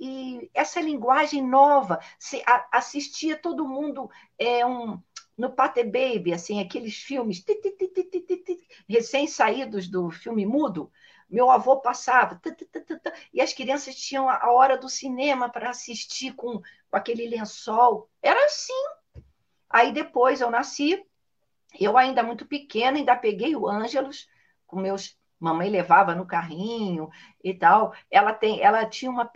e, 0.00 0.50
essa 0.52 0.80
linguagem 0.80 1.42
nova, 1.42 1.98
se, 2.18 2.42
a, 2.46 2.68
assistia 2.72 3.36
todo 3.36 3.66
mundo 3.66 4.10
é, 4.38 4.64
um, 4.66 5.00
no 5.36 5.50
Pate 5.50 5.82
Baby, 5.82 6.32
assim, 6.32 6.60
aqueles 6.60 6.96
filmes 6.96 7.44
recém-saídos 8.88 9.88
do 9.88 10.10
filme 10.10 10.46
mudo, 10.46 10.90
meu 11.28 11.50
avô 11.50 11.80
passava, 11.80 12.40
e 13.32 13.40
as 13.40 13.52
crianças 13.52 13.94
tinham 13.94 14.28
a 14.28 14.50
hora 14.52 14.76
do 14.76 14.88
cinema 14.88 15.48
para 15.48 15.70
assistir 15.70 16.32
com, 16.34 16.60
com 16.60 16.96
aquele 16.96 17.28
lençol. 17.28 18.08
Era 18.22 18.44
assim. 18.44 18.72
Aí 19.68 19.92
depois 19.92 20.40
eu 20.40 20.50
nasci, 20.50 21.04
eu 21.78 21.96
ainda 21.98 22.22
muito 22.22 22.46
pequena, 22.46 22.98
ainda 22.98 23.16
peguei 23.16 23.56
o 23.56 23.68
Ângelos, 23.68 24.28
com 24.66 24.80
meus. 24.80 25.16
Mamãe 25.40 25.68
levava 25.68 26.14
no 26.14 26.24
carrinho 26.24 27.10
e 27.42 27.52
tal. 27.52 27.92
Ela, 28.10 28.32
tem, 28.32 28.62
ela 28.62 28.86
tinha 28.86 29.10
uma, 29.10 29.30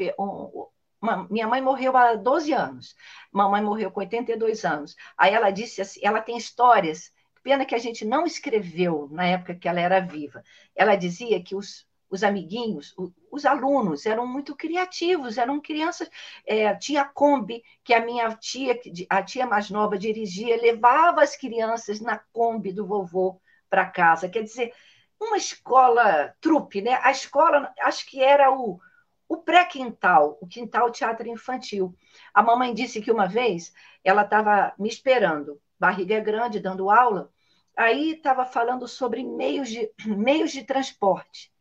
minha 1.31 1.47
mãe 1.47 1.61
morreu 1.61 1.97
há 1.97 2.15
12 2.15 2.53
anos. 2.53 2.95
Mamãe 3.33 3.63
morreu 3.63 3.91
com 3.91 4.01
82 4.01 4.65
anos. 4.65 4.97
Aí 5.17 5.33
ela 5.33 5.51
disse 5.51 5.81
assim, 5.81 6.01
ela 6.03 6.21
tem 6.21 6.37
histórias, 6.37 7.13
pena 7.49 7.65
que 7.65 7.75
a 7.75 7.79
gente 7.79 8.05
não 8.05 8.27
escreveu 8.27 9.09
na 9.11 9.25
época 9.25 9.55
que 9.55 9.67
ela 9.67 9.81
era 9.81 10.01
viva. 10.01 10.45
Ela 10.77 10.97
dizia 10.97 11.43
que 11.43 11.57
os, 11.57 11.87
os 12.11 12.23
amiguinhos, 12.23 12.95
os 13.33 13.47
alunos 13.47 14.05
eram 14.05 14.27
muito 14.27 14.55
criativos, 14.55 15.39
eram 15.39 15.59
crianças. 15.59 16.11
É, 16.47 16.75
tinha 16.75 17.07
Kombi, 17.07 17.65
que 17.83 17.95
a 17.95 18.05
minha 18.05 18.29
tia, 18.37 18.79
a 19.09 19.23
tia 19.23 19.47
mais 19.47 19.71
nova, 19.71 19.97
dirigia, 19.97 20.61
levava 20.61 21.23
as 21.23 21.37
crianças 21.37 22.03
na 22.03 22.19
Kombi 22.19 22.71
do 22.71 22.87
vovô 22.87 23.41
para 23.71 23.87
casa. 23.87 24.29
Quer 24.29 24.43
dizer, 24.43 24.75
uma 25.19 25.39
escola 25.39 26.35
trupe, 26.43 26.83
né? 26.83 27.01
A 27.03 27.11
escola, 27.11 27.73
acho 27.81 28.05
que 28.11 28.23
era 28.23 28.53
o, 28.53 28.79
o 29.27 29.39
pré-quintal, 29.39 30.37
o 30.43 30.47
quintal 30.47 30.93
teatro 30.93 31.27
infantil. 31.27 31.97
A 32.35 32.43
mamãe 32.43 32.75
disse 32.75 33.01
que 33.01 33.11
uma 33.11 33.27
vez 33.27 33.73
ela 34.05 34.21
estava 34.21 34.75
me 34.79 34.91
esperando, 34.91 35.59
barriga 35.81 36.21
grande, 36.21 36.61
dando 36.61 36.91
aula, 36.91 37.33
aí 37.79 38.13
estava 38.13 38.45
falando 38.45 38.89
sobre 38.89 39.23
meios 39.23 39.69
de, 39.71 39.91
meios 40.05 40.51
de 40.51 40.65
transporte. 40.65 41.53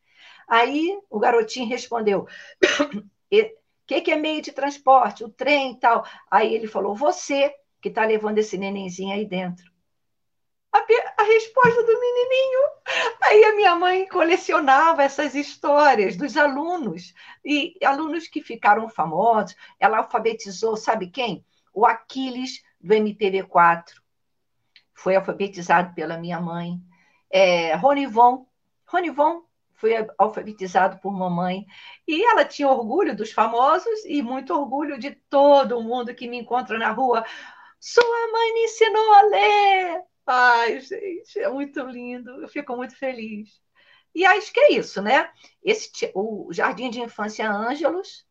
Aí 0.47 0.97
o 1.09 1.19
garotinho 1.19 1.69
respondeu: 1.69 2.21
o 2.21 2.27
que, 3.85 4.01
que 4.01 4.11
é 4.11 4.15
meio 4.15 4.41
de 4.41 4.51
transporte? 4.51 5.23
O 5.23 5.29
trem 5.29 5.73
e 5.73 5.79
tal. 5.79 6.05
Aí 6.29 6.53
ele 6.53 6.67
falou: 6.67 6.95
você 6.95 7.53
que 7.81 7.89
está 7.89 8.05
levando 8.05 8.39
esse 8.39 8.57
nenenzinho 8.57 9.13
aí 9.13 9.25
dentro. 9.25 9.71
A, 10.71 10.79
a, 10.79 11.23
resposta 11.23 11.83
do 11.83 11.99
menininho. 11.99 12.59
Aí 13.23 13.43
a 13.45 13.55
minha 13.55 13.75
mãe 13.75 14.07
colecionava 14.07 15.03
essas 15.03 15.35
histórias 15.35 16.15
dos 16.15 16.35
alunos, 16.35 17.13
e 17.43 17.77
alunos 17.83 18.27
que 18.27 18.41
ficaram 18.41 18.89
famosos. 18.89 19.55
Ela 19.79 19.99
alfabetizou, 19.99 20.75
sabe 20.75 21.09
quem? 21.09 21.45
O 21.73 21.85
Aquiles, 21.85 22.63
do 22.79 22.93
MPB4. 22.93 23.83
Foi 24.97 25.15
alfabetizado 25.15 25.93
pela 25.93 26.17
minha 26.17 26.41
mãe. 26.41 26.81
É, 27.29 27.75
Ronivon. 27.75 28.47
Ronivon 28.87 29.43
foi 29.75 29.93
alfabetizado 30.17 30.99
por 30.99 31.13
mamãe. 31.13 31.67
E 32.07 32.25
ela 32.25 32.43
tinha 32.43 32.67
orgulho 32.67 33.15
dos 33.15 33.31
famosos 33.31 34.03
e 34.05 34.23
muito 34.23 34.53
orgulho 34.55 34.97
de 34.97 35.11
todo 35.29 35.83
mundo 35.83 36.15
que 36.15 36.27
me 36.27 36.39
encontra 36.39 36.79
na 36.79 36.89
rua. 36.89 37.23
Sua 37.79 38.31
mãe 38.31 38.53
me 38.55 38.63
ensinou 38.65 39.13
a 39.13 39.21
ler. 39.21 40.03
Ai, 40.25 40.79
gente, 40.79 41.39
é 41.39 41.47
muito 41.47 41.79
lindo. 41.83 42.41
Eu 42.41 42.47
fico 42.47 42.75
muito 42.75 42.97
feliz. 42.97 43.61
E 44.15 44.25
acho 44.25 44.51
que 44.51 44.59
é 44.59 44.73
isso, 44.73 44.99
né? 44.99 45.29
Esse, 45.63 46.11
o 46.15 46.51
Jardim 46.51 46.89
de 46.89 46.99
Infância 46.99 47.47
Ângelos, 47.47 48.25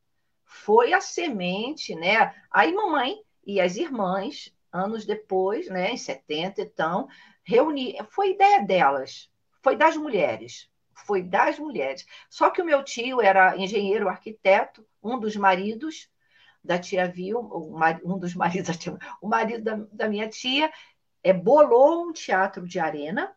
foi 0.45 0.93
a 0.93 1.01
semente, 1.01 1.95
né? 1.95 2.35
Aí 2.51 2.75
mamãe 2.75 3.17
e 3.47 3.61
as 3.61 3.77
irmãs, 3.77 4.53
anos 4.73 5.05
depois, 5.05 5.69
né, 5.69 5.91
em 5.91 5.97
70 5.97 6.63
então, 6.63 7.09
reunir, 7.45 7.97
foi 8.11 8.31
ideia 8.31 8.63
delas, 8.63 9.31
foi 9.63 9.77
das 9.77 9.97
mulheres, 9.97 10.69
foi 11.07 11.23
das 11.23 11.59
mulheres. 11.59 12.07
Só 12.29 12.51
que 12.51 12.61
o 12.61 12.65
meu 12.65 12.83
tio 12.83 13.21
era 13.21 13.57
engenheiro 13.57 14.09
arquiteto, 14.09 14.87
um 15.03 15.19
dos 15.19 15.37
maridos 15.37 16.09
da 16.63 16.79
tia 16.79 17.07
Vilma, 17.09 17.49
um 18.05 18.19
dos 18.19 18.35
maridos 18.37 18.69
da 18.69 18.75
tia, 18.75 18.99
o 19.21 19.29
marido 19.29 19.63
da, 19.63 19.87
da 19.93 20.09
minha 20.09 20.29
tia, 20.29 20.71
é, 21.23 21.33
bolou 21.33 22.09
um 22.09 22.13
teatro 22.13 22.67
de 22.67 22.79
arena, 22.79 23.35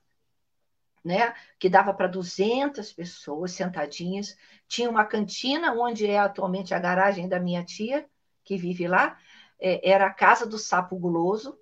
né, 1.03 1.33
que 1.57 1.69
dava 1.69 1.93
para 1.93 2.07
200 2.07 2.91
pessoas 2.93 3.51
sentadinhas. 3.53 4.37
Tinha 4.67 4.89
uma 4.89 5.05
cantina, 5.05 5.73
onde 5.73 6.05
é 6.05 6.19
atualmente 6.19 6.73
a 6.73 6.79
garagem 6.79 7.27
da 7.27 7.39
minha 7.39 7.63
tia, 7.63 8.07
que 8.43 8.57
vive 8.57 8.87
lá, 8.87 9.17
era 9.59 10.07
a 10.07 10.13
Casa 10.13 10.45
do 10.45 10.57
Sapo 10.57 10.97
Guloso. 10.97 11.57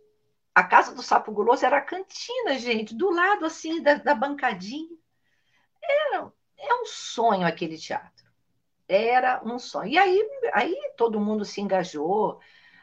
A 0.54 0.64
Casa 0.64 0.94
do 0.94 1.04
Sapo 1.04 1.32
Guloso 1.32 1.66
era 1.66 1.78
a 1.78 1.82
cantina, 1.82 2.58
gente, 2.58 2.96
do 2.96 3.10
lado 3.10 3.46
assim 3.46 3.82
da, 3.82 3.96
da 3.96 4.16
bancadinha. 4.16 4.98
Era, 5.82 6.32
é 6.58 6.76
um 6.76 6.86
sonho 6.86 7.46
aquele 7.46 7.78
teatro. 7.78 8.26
Era 8.88 9.42
um 9.44 9.60
sonho. 9.60 9.90
E 9.90 9.98
aí, 9.98 10.30
aí 10.54 10.76
todo 10.96 11.20
mundo 11.20 11.46
se 11.46 11.62
engajou. 11.62 12.40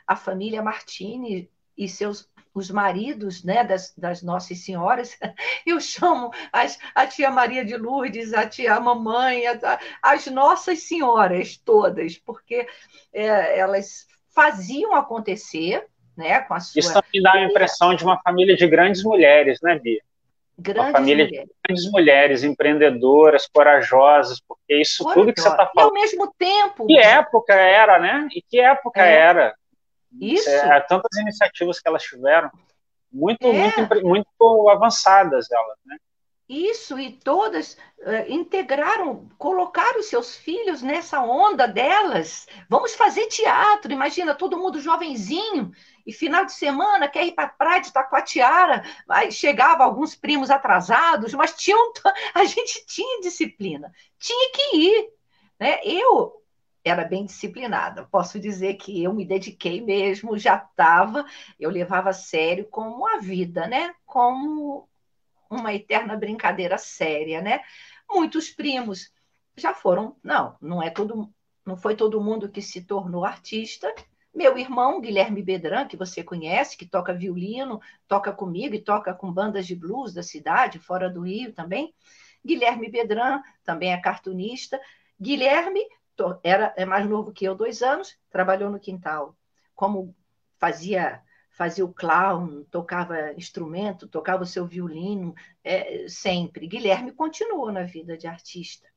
A 0.06 0.14
família 0.14 0.62
Martini 0.62 1.50
e 1.76 1.88
seus 1.88 2.30
os 2.54 2.70
maridos 2.70 3.42
né, 3.42 3.64
das, 3.64 3.92
das 3.96 4.22
Nossas 4.22 4.58
Senhoras, 4.60 5.18
eu 5.66 5.80
chamo 5.80 6.30
as, 6.52 6.78
a 6.94 7.04
tia 7.04 7.28
Maria 7.30 7.64
de 7.64 7.76
Lourdes, 7.76 8.32
a 8.32 8.48
tia 8.48 8.78
Mamãe, 8.78 9.44
a, 9.46 9.80
as 10.00 10.26
Nossas 10.26 10.84
Senhoras 10.84 11.56
todas, 11.56 12.16
porque 12.16 12.66
é, 13.12 13.58
elas 13.58 14.06
faziam 14.34 14.94
acontecer 14.94 15.86
né, 16.16 16.40
com 16.40 16.54
a 16.54 16.60
sua. 16.60 16.78
Isso 16.78 16.92
também 16.92 17.22
dá 17.22 17.32
a 17.32 17.44
impressão 17.44 17.94
de 17.94 18.04
uma 18.04 18.20
família 18.20 18.56
de 18.56 18.66
grandes 18.66 19.02
mulheres, 19.02 19.58
né, 19.62 19.78
Bia? 19.78 20.00
Grandes 20.56 20.84
uma 20.84 20.92
família 20.92 21.24
mulheres. 21.24 21.48
de 21.48 21.54
grandes 21.66 21.90
mulheres, 21.90 22.44
empreendedoras, 22.44 23.48
corajosas, 23.52 24.40
porque 24.40 24.80
isso 24.80 25.04
tudo 25.12 25.32
que 25.32 25.40
você 25.40 25.48
está 25.48 25.66
falando. 25.66 25.78
E 25.78 25.98
ao 25.98 26.02
mesmo 26.02 26.34
tempo. 26.38 26.86
Que 26.86 26.98
época 26.98 27.54
era, 27.54 27.98
né? 27.98 28.28
E 28.32 28.40
que 28.40 28.60
época 28.60 29.04
é. 29.04 29.16
era? 29.16 29.54
Isso. 30.20 30.48
É, 30.48 30.80
tantas 30.80 31.16
iniciativas 31.18 31.80
que 31.80 31.88
elas 31.88 32.04
tiveram, 32.04 32.50
muito, 33.12 33.44
é. 33.46 33.52
muito, 33.52 34.06
muito 34.06 34.68
avançadas 34.70 35.50
elas, 35.50 35.78
né? 35.84 35.96
Isso, 36.46 36.98
e 36.98 37.10
todas 37.10 37.72
uh, 38.00 38.28
integraram, 38.30 39.30
colocaram 39.38 40.02
seus 40.02 40.36
filhos 40.36 40.82
nessa 40.82 41.22
onda 41.22 41.66
delas. 41.66 42.46
Vamos 42.68 42.94
fazer 42.94 43.28
teatro, 43.28 43.90
imagina, 43.90 44.34
todo 44.34 44.58
mundo 44.58 44.78
jovenzinho, 44.78 45.72
e 46.06 46.12
final 46.12 46.44
de 46.44 46.52
semana 46.52 47.08
quer 47.08 47.24
ir 47.26 47.32
para 47.32 47.44
a 47.44 47.48
praia 47.48 47.80
de 47.80 47.90
Taquatiara, 47.90 48.84
aí 49.08 49.32
chegava 49.32 49.84
alguns 49.84 50.14
primos 50.14 50.50
atrasados, 50.50 51.32
mas 51.32 51.54
tinham, 51.56 51.92
a 52.34 52.44
gente 52.44 52.84
tinha 52.86 53.22
disciplina, 53.22 53.90
tinha 54.18 54.52
que 54.52 54.76
ir. 54.76 55.08
Né? 55.58 55.80
Eu 55.82 56.42
era 56.84 57.04
bem 57.04 57.24
disciplinada. 57.24 58.06
Posso 58.10 58.38
dizer 58.38 58.74
que 58.74 59.02
eu 59.02 59.14
me 59.14 59.24
dediquei 59.24 59.80
mesmo, 59.80 60.36
já 60.38 60.56
estava, 60.56 61.24
eu 61.58 61.70
levava 61.70 62.10
a 62.10 62.12
sério 62.12 62.66
como 62.70 63.06
a 63.06 63.16
vida, 63.16 63.66
né? 63.66 63.94
Como 64.04 64.86
uma 65.54 65.72
eterna 65.74 66.16
brincadeira 66.16 66.78
séria, 66.78 67.40
né? 67.40 67.60
Muitos 68.10 68.50
primos 68.50 69.12
já 69.56 69.72
foram, 69.72 70.16
não, 70.22 70.56
não 70.60 70.82
é 70.82 70.90
todo, 70.90 71.32
não 71.64 71.76
foi 71.76 71.96
todo 71.96 72.22
mundo 72.22 72.48
que 72.48 72.60
se 72.60 72.82
tornou 72.82 73.24
artista. 73.24 73.92
Meu 74.34 74.58
irmão 74.58 75.00
Guilherme 75.00 75.42
Bedran, 75.42 75.86
que 75.86 75.96
você 75.96 76.22
conhece, 76.22 76.76
que 76.76 76.86
toca 76.86 77.14
violino, 77.14 77.80
toca 78.08 78.32
comigo 78.32 78.74
e 78.74 78.82
toca 78.82 79.14
com 79.14 79.32
bandas 79.32 79.66
de 79.66 79.76
blues 79.76 80.12
da 80.12 80.22
cidade, 80.22 80.78
fora 80.78 81.08
do 81.08 81.22
Rio 81.22 81.52
também. 81.52 81.94
Guilherme 82.44 82.90
Bedran 82.90 83.40
também 83.62 83.92
é 83.92 84.00
cartunista. 84.00 84.80
Guilherme 85.20 85.80
era 86.42 86.74
é 86.76 86.84
mais 86.84 87.08
novo 87.08 87.32
que 87.32 87.44
eu, 87.44 87.54
dois 87.54 87.82
anos, 87.82 88.16
trabalhou 88.30 88.70
no 88.70 88.78
quintal, 88.78 89.36
como 89.74 90.14
fazia 90.58 91.22
fazia 91.54 91.84
o 91.84 91.94
clown, 91.94 92.64
tocava 92.64 93.32
instrumento, 93.34 94.08
tocava 94.08 94.42
o 94.42 94.46
seu 94.46 94.66
violino, 94.66 95.34
é, 95.62 96.06
sempre. 96.08 96.66
Guilherme 96.66 97.12
continuou 97.12 97.70
na 97.70 97.84
vida 97.84 98.18
de 98.18 98.26
artista. 98.26 98.88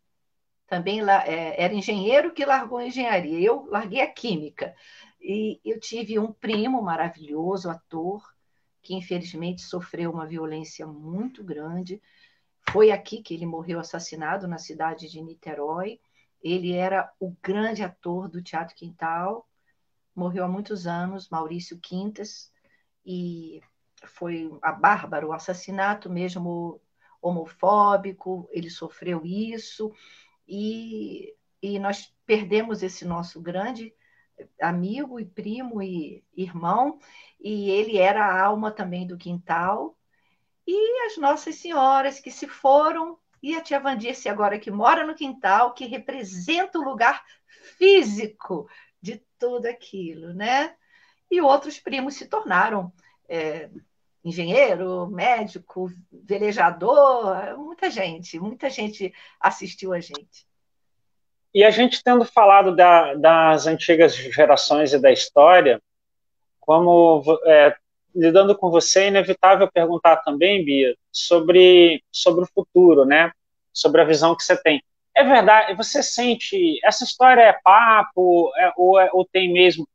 Também 0.66 1.02
é, 1.02 1.64
era 1.64 1.74
engenheiro 1.74 2.34
que 2.34 2.44
largou 2.44 2.80
a 2.80 2.86
engenharia. 2.86 3.40
Eu 3.40 3.68
larguei 3.70 4.02
a 4.02 4.12
química. 4.12 4.76
E 5.22 5.62
eu 5.64 5.80
tive 5.80 6.18
um 6.18 6.34
primo 6.34 6.82
maravilhoso, 6.82 7.70
ator, 7.70 8.24
que 8.82 8.96
infelizmente 8.96 9.62
sofreu 9.62 10.12
uma 10.12 10.26
violência 10.26 10.86
muito 10.88 11.44
grande. 11.44 12.02
Foi 12.72 12.92
aqui 12.92 13.22
que 13.22 13.36
ele 13.36 13.46
morreu 13.46 13.80
assassinado, 13.80 14.48
na 14.48 14.58
cidade 14.58 15.08
de 15.08 15.22
Niterói. 15.22 16.00
Ele 16.44 16.74
era 16.74 17.12
o 17.20 17.36
grande 17.42 17.84
ator 17.84 18.28
do 18.28 18.42
Teatro 18.42 18.76
Quintal, 18.76 19.47
morreu 20.18 20.44
há 20.44 20.48
muitos 20.48 20.88
anos, 20.88 21.30
Maurício 21.30 21.80
Quintas, 21.80 22.52
e 23.06 23.62
foi 24.04 24.52
a 24.64 24.72
bárbaro, 24.72 25.28
o 25.28 25.34
assassinato 25.34 26.10
mesmo 26.10 26.82
homofóbico, 27.22 28.50
ele 28.52 28.70
sofreu 28.70 29.22
isso, 29.24 29.94
e, 30.48 31.36
e 31.62 31.78
nós 31.78 32.12
perdemos 32.26 32.82
esse 32.82 33.06
nosso 33.06 33.40
grande 33.40 33.94
amigo 34.60 35.20
e 35.20 35.26
primo 35.26 35.84
e 35.84 36.24
irmão, 36.36 37.00
e 37.40 37.70
ele 37.70 37.98
era 37.98 38.26
a 38.26 38.44
alma 38.44 38.72
também 38.72 39.06
do 39.06 39.18
quintal, 39.18 39.96
e 40.66 41.06
as 41.06 41.18
nossas 41.18 41.56
senhoras 41.56 42.20
que 42.20 42.32
se 42.32 42.48
foram 42.48 43.20
e 43.42 43.56
a 43.56 43.62
tia 43.62 43.80
Vandice, 43.80 44.28
agora 44.28 44.58
que 44.58 44.72
mora 44.72 45.06
no 45.06 45.14
quintal, 45.14 45.76
que 45.76 45.86
representa 45.86 46.80
o 46.80 46.84
lugar 46.84 47.24
físico 47.78 48.68
de 49.08 49.24
tudo 49.40 49.68
aquilo, 49.68 50.34
né? 50.34 50.76
E 51.32 51.42
outros 51.42 51.80
primos 51.80 52.16
se 52.16 52.28
tornaram 52.28 52.92
é, 53.30 53.70
engenheiro, 54.24 55.08
médico, 55.08 55.90
velejador, 56.12 57.58
muita 57.58 57.90
gente, 57.90 58.40
muita 58.40 58.70
gente 58.70 59.14
assistiu 59.40 59.94
a 59.94 60.00
gente. 60.00 60.46
E 61.54 61.64
a 61.64 61.72
gente 61.72 62.04
tendo 62.04 62.26
falado 62.26 62.76
da, 62.76 63.14
das 63.16 63.66
antigas 63.66 64.16
gerações 64.16 64.92
e 64.94 65.00
da 65.00 65.12
história, 65.12 65.82
como 66.60 67.24
é, 67.46 67.76
lidando 68.14 68.58
com 68.58 68.70
você, 68.70 69.04
é 69.04 69.08
inevitável 69.08 69.72
perguntar 69.72 70.18
também, 70.18 70.64
Bia, 70.66 70.96
sobre, 71.12 72.04
sobre 72.12 72.44
o 72.44 72.48
futuro, 72.54 73.06
né? 73.06 73.32
Sobre 73.72 74.02
a 74.02 74.06
visão 74.06 74.36
que 74.36 74.44
você 74.44 74.62
tem. 74.62 74.84
É 75.18 75.24
verdade, 75.24 75.74
você 75.74 76.04
sente, 76.04 76.80
essa 76.84 77.04
história 77.04 77.42
é 77.42 77.52
papo, 77.52 78.52
é, 78.56 78.72
ou, 78.78 79.00
é, 79.00 79.10
ou 79.12 79.26
tem 79.26 79.52
mesmo, 79.52 79.88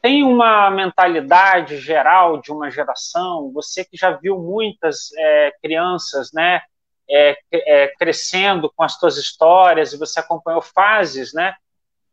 tem 0.00 0.22
uma 0.22 0.70
mentalidade 0.70 1.78
geral 1.78 2.40
de 2.40 2.52
uma 2.52 2.70
geração, 2.70 3.50
você 3.52 3.84
que 3.84 3.96
já 3.96 4.12
viu 4.12 4.38
muitas 4.38 5.08
é, 5.16 5.52
crianças, 5.60 6.30
né, 6.32 6.62
é, 7.10 7.36
é, 7.52 7.88
crescendo 7.98 8.72
com 8.76 8.84
as 8.84 8.94
suas 8.94 9.16
histórias, 9.16 9.92
e 9.92 9.98
você 9.98 10.20
acompanhou 10.20 10.62
fases, 10.62 11.34
né, 11.34 11.56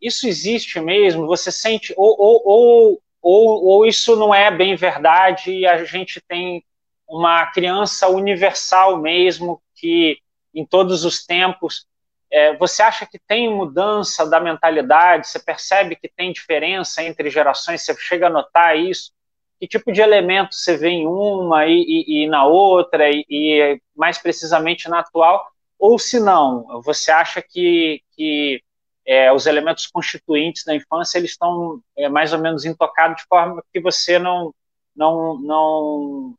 isso 0.01 0.27
existe 0.27 0.79
mesmo? 0.79 1.27
Você 1.27 1.51
sente, 1.51 1.93
ou, 1.95 2.15
ou, 2.19 2.41
ou 2.45 3.01
ou, 3.27 3.65
ou 3.65 3.85
isso 3.87 4.15
não 4.15 4.35
é 4.35 4.51
bem 4.51 4.75
verdade 4.75 5.51
e 5.51 5.65
a 5.65 5.83
gente 5.83 6.21
tem 6.21 6.63
uma 7.09 7.47
criança 7.47 8.07
universal 8.07 9.01
mesmo 9.01 9.59
que 9.73 10.19
em 10.53 10.63
todos 10.63 11.03
os 11.03 11.25
tempos 11.25 11.87
é, 12.35 12.53
você 12.57 12.83
acha 12.83 13.05
que 13.05 13.17
tem 13.17 13.49
mudança 13.49 14.29
da 14.29 14.41
mentalidade? 14.41 15.25
Você 15.25 15.39
percebe 15.39 15.95
que 15.95 16.09
tem 16.09 16.33
diferença 16.33 17.01
entre 17.01 17.29
gerações? 17.29 17.81
Você 17.81 17.95
chega 17.95 18.27
a 18.27 18.29
notar 18.29 18.77
isso? 18.77 19.13
Que 19.57 19.65
tipo 19.65 19.89
de 19.89 20.01
elemento 20.01 20.53
você 20.53 20.75
vê 20.75 20.89
em 20.89 21.07
uma 21.07 21.65
e, 21.65 21.79
e, 21.81 22.23
e 22.23 22.27
na 22.27 22.45
outra, 22.45 23.09
e, 23.09 23.25
e, 23.29 23.81
mais 23.95 24.17
precisamente 24.17 24.89
na 24.89 24.99
atual? 24.99 25.47
Ou 25.79 25.97
se 25.97 26.19
não, 26.19 26.81
você 26.81 27.09
acha 27.09 27.41
que, 27.41 28.01
que 28.17 28.61
é, 29.05 29.31
os 29.31 29.45
elementos 29.45 29.87
constituintes 29.87 30.65
da 30.65 30.75
infância 30.75 31.17
eles 31.17 31.31
estão 31.31 31.79
é, 31.97 32.09
mais 32.09 32.33
ou 32.33 32.39
menos 32.39 32.65
intocados 32.65 33.21
de 33.21 33.27
forma 33.29 33.63
que 33.71 33.79
você 33.79 34.19
não 34.19 34.53
não 34.93 35.39
não 35.39 36.35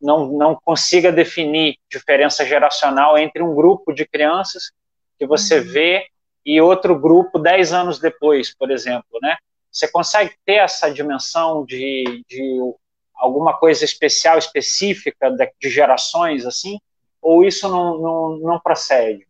não, 0.00 0.26
não 0.32 0.54
consiga 0.64 1.12
definir 1.12 1.78
diferença 1.88 2.44
geracional 2.44 3.16
entre 3.16 3.44
um 3.44 3.54
grupo 3.54 3.92
de 3.92 4.04
crianças 4.04 4.72
que 5.18 5.26
você 5.26 5.58
uhum. 5.58 5.64
vê 5.64 6.06
e 6.44 6.60
outro 6.60 6.98
grupo 6.98 7.38
dez 7.38 7.72
anos 7.72 7.98
depois, 7.98 8.54
por 8.54 8.70
exemplo, 8.70 9.18
né? 9.20 9.36
Você 9.70 9.88
consegue 9.88 10.34
ter 10.44 10.54
essa 10.54 10.90
dimensão 10.90 11.64
de, 11.64 12.24
de 12.28 12.74
alguma 13.14 13.58
coisa 13.58 13.84
especial, 13.84 14.38
específica 14.38 15.30
de, 15.30 15.52
de 15.60 15.68
gerações, 15.68 16.46
assim? 16.46 16.78
Ou 17.20 17.44
isso 17.44 17.68
não, 17.68 17.98
não, 17.98 18.38
não 18.38 18.60
procede? 18.60 19.26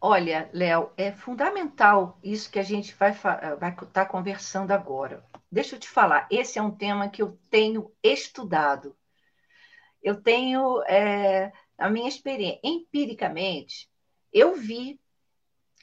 Olha, 0.00 0.48
Léo, 0.54 0.90
é 0.96 1.12
fundamental 1.12 2.18
isso 2.24 2.50
que 2.50 2.58
a 2.58 2.62
gente 2.62 2.94
vai 2.94 3.10
estar 3.10 3.56
vai 3.56 3.76
tá 3.92 4.06
conversando 4.06 4.70
agora. 4.70 5.22
Deixa 5.52 5.76
eu 5.76 5.80
te 5.80 5.88
falar, 5.88 6.26
esse 6.30 6.58
é 6.58 6.62
um 6.62 6.70
tema 6.70 7.10
que 7.10 7.20
eu 7.20 7.38
tenho 7.50 7.92
estudado. 8.02 8.96
Eu 10.02 10.22
tenho 10.22 10.82
é, 10.84 11.52
a 11.76 11.90
minha 11.90 12.08
experiência, 12.08 12.60
empiricamente, 12.64 13.89
eu 14.32 14.54
vi 14.54 15.00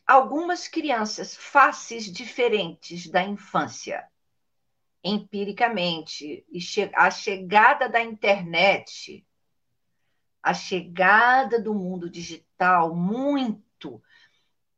algumas 0.05 0.67
crianças 0.67 1.35
faces 1.35 2.11
diferentes 2.11 3.07
da 3.09 3.23
infância. 3.23 4.07
Empiricamente, 5.03 6.45
e 6.49 6.59
a 6.93 7.11
chegada 7.11 7.87
da 7.87 8.01
internet, 8.01 9.25
a 10.41 10.53
chegada 10.53 11.61
do 11.61 11.73
mundo 11.73 12.09
digital, 12.09 12.95
muito 12.95 14.01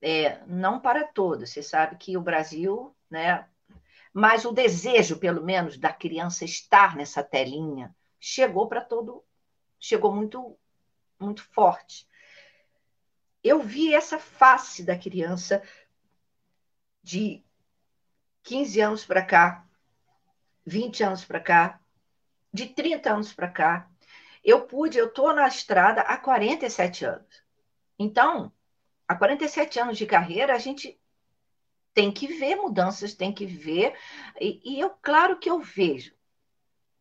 é, 0.01 0.43
não 0.45 0.79
para 0.79 1.05
todos. 1.07 1.49
Você 1.49 1.63
sabe 1.63 1.95
que 1.97 2.17
o 2.17 2.21
Brasil, 2.21 2.95
né? 3.09 3.47
Mas 4.13 4.45
o 4.45 4.51
desejo, 4.51 5.19
pelo 5.19 5.43
menos, 5.43 5.77
da 5.77 5.93
criança 5.93 6.43
estar 6.43 6.95
nessa 6.95 7.23
telinha 7.23 7.95
chegou 8.19 8.67
para 8.67 8.81
todo, 8.81 9.23
chegou 9.79 10.13
muito, 10.13 10.57
muito 11.19 11.43
forte. 11.43 12.08
Eu 13.43 13.61
vi 13.61 13.93
essa 13.93 14.19
face 14.19 14.83
da 14.83 14.97
criança 14.97 15.63
de 17.01 17.43
15 18.43 18.81
anos 18.81 19.05
para 19.05 19.25
cá, 19.25 19.65
20 20.65 21.03
anos 21.03 21.23
para 21.23 21.39
cá, 21.39 21.79
de 22.53 22.67
30 22.67 23.13
anos 23.13 23.33
para 23.33 23.49
cá. 23.49 23.89
Eu 24.43 24.65
pude, 24.65 24.97
eu 24.97 25.07
estou 25.07 25.33
na 25.33 25.47
estrada 25.47 26.01
há 26.01 26.17
47 26.17 27.05
anos. 27.05 27.43
Então, 27.97 28.51
há 29.07 29.15
47 29.15 29.79
anos 29.79 29.97
de 29.97 30.05
carreira, 30.05 30.53
a 30.53 30.59
gente 30.59 30.99
tem 31.93 32.11
que 32.11 32.27
ver 32.27 32.55
mudanças, 32.55 33.13
tem 33.13 33.33
que 33.33 33.45
ver. 33.45 33.97
E, 34.39 34.61
e 34.63 34.79
eu, 34.79 34.89
claro 35.01 35.37
que 35.37 35.49
eu 35.49 35.59
vejo, 35.59 36.13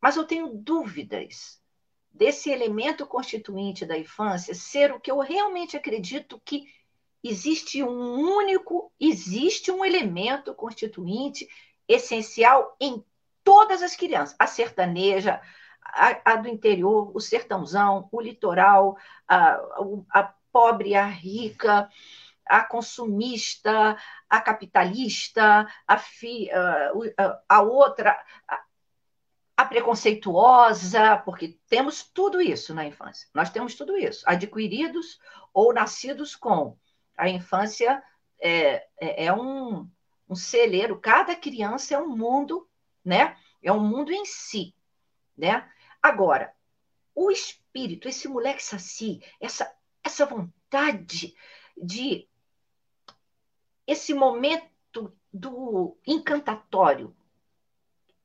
mas 0.00 0.16
eu 0.16 0.24
tenho 0.24 0.48
dúvidas 0.48 1.62
desse 2.10 2.50
elemento 2.50 3.06
constituinte 3.06 3.86
da 3.86 3.96
infância 3.96 4.54
ser 4.54 4.92
o 4.92 5.00
que 5.00 5.10
eu 5.10 5.18
realmente 5.20 5.76
acredito 5.76 6.40
que 6.44 6.66
existe 7.22 7.82
um 7.82 8.36
único, 8.36 8.92
existe 8.98 9.70
um 9.70 9.84
elemento 9.84 10.54
constituinte 10.54 11.48
essencial 11.86 12.76
em 12.80 13.04
todas 13.42 13.82
as 13.82 13.96
crianças, 13.96 14.36
a 14.38 14.46
sertaneja, 14.46 15.40
a, 15.82 16.32
a 16.32 16.36
do 16.36 16.48
interior, 16.48 17.10
o 17.14 17.20
sertãozão, 17.20 18.08
o 18.12 18.20
litoral, 18.20 18.96
a, 19.26 19.58
a 20.10 20.34
pobre, 20.52 20.94
a 20.94 21.06
rica, 21.06 21.88
a 22.46 22.62
consumista, 22.64 23.96
a 24.28 24.40
capitalista, 24.40 25.66
a, 25.86 25.98
fi, 25.98 26.50
a, 26.50 27.40
a 27.48 27.62
outra, 27.62 28.18
a 29.58 29.64
preconceituosa, 29.64 31.16
porque 31.24 31.58
temos 31.68 32.04
tudo 32.04 32.40
isso 32.40 32.72
na 32.72 32.86
infância. 32.86 33.28
Nós 33.34 33.50
temos 33.50 33.74
tudo 33.74 33.96
isso, 33.96 34.22
adquiridos 34.24 35.18
ou 35.52 35.74
nascidos 35.74 36.36
com. 36.36 36.78
A 37.16 37.28
infância 37.28 38.00
é, 38.40 38.86
é, 39.00 39.24
é 39.24 39.32
um, 39.32 39.90
um 40.30 40.34
celeiro, 40.36 41.00
cada 41.00 41.34
criança 41.34 41.96
é 41.96 41.98
um 41.98 42.16
mundo, 42.16 42.68
né? 43.04 43.36
É 43.60 43.72
um 43.72 43.80
mundo 43.80 44.12
em 44.12 44.24
si, 44.24 44.76
né? 45.36 45.68
Agora, 46.00 46.54
o 47.12 47.28
espírito, 47.28 48.08
esse 48.08 48.28
moleque 48.28 48.62
saci, 48.62 49.20
essa 49.40 49.76
essa 50.04 50.24
vontade 50.24 51.34
de 51.76 52.28
esse 53.84 54.14
momento 54.14 55.12
do 55.32 55.98
encantatório. 56.06 57.12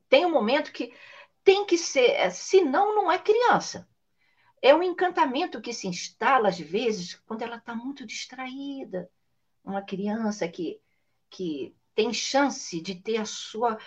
Tem 0.08 0.24
um 0.24 0.30
momento 0.30 0.72
que 0.72 0.94
tem 1.44 1.66
que 1.66 1.78
ser, 1.78 2.30
senão 2.32 2.94
não 2.94 3.12
é 3.12 3.18
criança. 3.18 3.88
É 4.62 4.74
um 4.74 4.82
encantamento 4.82 5.60
que 5.60 5.72
se 5.72 5.86
instala 5.86 6.48
às 6.48 6.58
vezes 6.58 7.14
quando 7.26 7.42
ela 7.42 7.56
está 7.56 7.74
muito 7.74 8.06
distraída. 8.06 9.10
Uma 9.62 9.82
criança 9.82 10.48
que, 10.48 10.80
que 11.30 11.76
tem 11.94 12.12
chance 12.12 12.80
de 12.80 12.94
ter 12.94 13.18
a 13.18 13.26
sua 13.26 13.78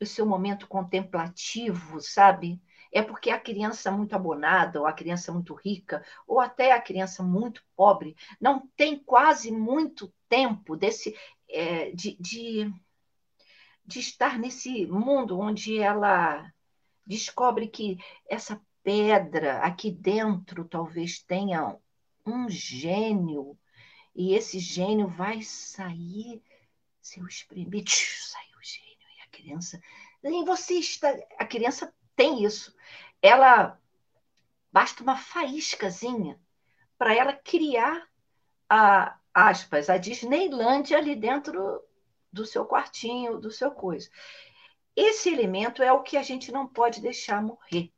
o 0.00 0.06
seu 0.06 0.26
momento 0.26 0.66
contemplativo, 0.66 2.00
sabe? 2.00 2.60
é 2.92 3.02
porque 3.02 3.30
a 3.30 3.40
criança 3.40 3.90
muito 3.90 4.14
abonada, 4.14 4.78
ou 4.78 4.86
a 4.86 4.92
criança 4.92 5.32
muito 5.32 5.54
rica, 5.54 6.04
ou 6.26 6.38
até 6.38 6.72
a 6.72 6.80
criança 6.80 7.22
muito 7.22 7.64
pobre, 7.74 8.14
não 8.38 8.68
tem 8.76 8.98
quase 8.98 9.50
muito 9.50 10.12
tempo 10.28 10.76
desse 10.76 11.16
é, 11.48 11.90
de, 11.92 12.16
de, 12.20 12.70
de 13.84 13.98
estar 13.98 14.38
nesse 14.38 14.86
mundo 14.86 15.38
onde 15.40 15.78
ela 15.78 16.52
descobre 17.06 17.68
que 17.68 17.98
essa 18.28 18.60
pedra 18.82 19.58
aqui 19.58 19.90
dentro 19.90 20.64
talvez 20.64 21.20
tenha 21.20 21.76
um 22.26 22.48
gênio, 22.48 23.58
e 24.14 24.34
esse 24.34 24.58
gênio 24.58 25.08
vai 25.08 25.42
sair, 25.42 26.42
se 27.00 27.20
eu 27.20 27.26
espremer, 27.26 27.84
saiu 27.88 28.58
o 28.58 28.62
gênio, 28.62 29.08
e 29.18 29.22
a 29.22 29.26
criança. 29.30 29.80
E 30.22 30.44
você 30.44 30.74
está. 30.74 31.12
A 31.38 31.46
criança 31.46 31.92
tem 32.14 32.44
isso. 32.44 32.74
Ela 33.20 33.78
basta 34.70 35.02
uma 35.02 35.16
faíscazinha 35.16 36.38
para 36.96 37.14
ela 37.14 37.32
criar 37.32 38.06
a 38.68 39.18
aspas, 39.34 39.88
a 39.88 39.96
Disneylandia 39.96 40.98
ali 40.98 41.16
dentro 41.16 41.82
do 42.32 42.46
seu 42.46 42.66
quartinho, 42.66 43.38
do 43.38 43.50
seu 43.50 43.70
coisa. 43.70 44.08
Esse 44.94 45.30
elemento 45.30 45.82
é 45.82 45.92
o 45.92 46.02
que 46.02 46.16
a 46.16 46.22
gente 46.22 46.52
não 46.52 46.66
pode 46.66 47.00
deixar 47.00 47.42
morrer. 47.42 47.90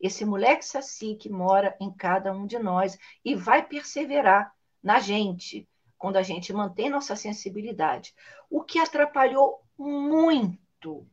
Esse 0.00 0.24
moleque 0.24 0.64
saci 0.64 1.14
que 1.14 1.28
mora 1.28 1.76
em 1.80 1.92
cada 1.92 2.32
um 2.32 2.46
de 2.46 2.58
nós 2.58 2.96
e 3.24 3.34
vai 3.34 3.66
perseverar 3.66 4.54
na 4.82 5.00
gente, 5.00 5.68
quando 5.98 6.16
a 6.16 6.22
gente 6.22 6.52
mantém 6.52 6.88
nossa 6.88 7.16
sensibilidade. 7.16 8.14
O 8.48 8.62
que 8.62 8.78
atrapalhou 8.78 9.60
muito 9.76 11.06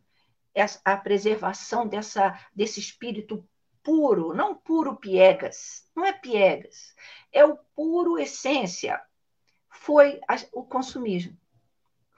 a 0.86 0.96
preservação 0.96 1.88
dessa, 1.88 2.40
desse 2.56 2.80
espírito 2.80 3.46
puro, 3.84 4.34
não 4.34 4.56
puro 4.56 4.96
piegas, 4.96 5.90
não 5.96 6.06
é 6.06 6.14
piegas, 6.14 6.96
é 7.32 7.44
o 7.44 7.58
puro 7.76 8.18
essência, 8.18 9.02
foi 9.70 10.20
o 10.54 10.64
consumismo. 10.64 11.38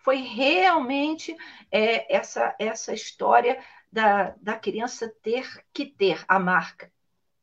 Foi 0.07 0.21
realmente 0.21 1.35
é, 1.69 2.15
essa, 2.15 2.55
essa 2.57 2.93
história 2.93 3.61
da, 3.91 4.33
da 4.41 4.55
criança 4.55 5.13
ter 5.21 5.45
que 5.73 5.85
ter 5.85 6.23
a 6.29 6.39
marca. 6.39 6.89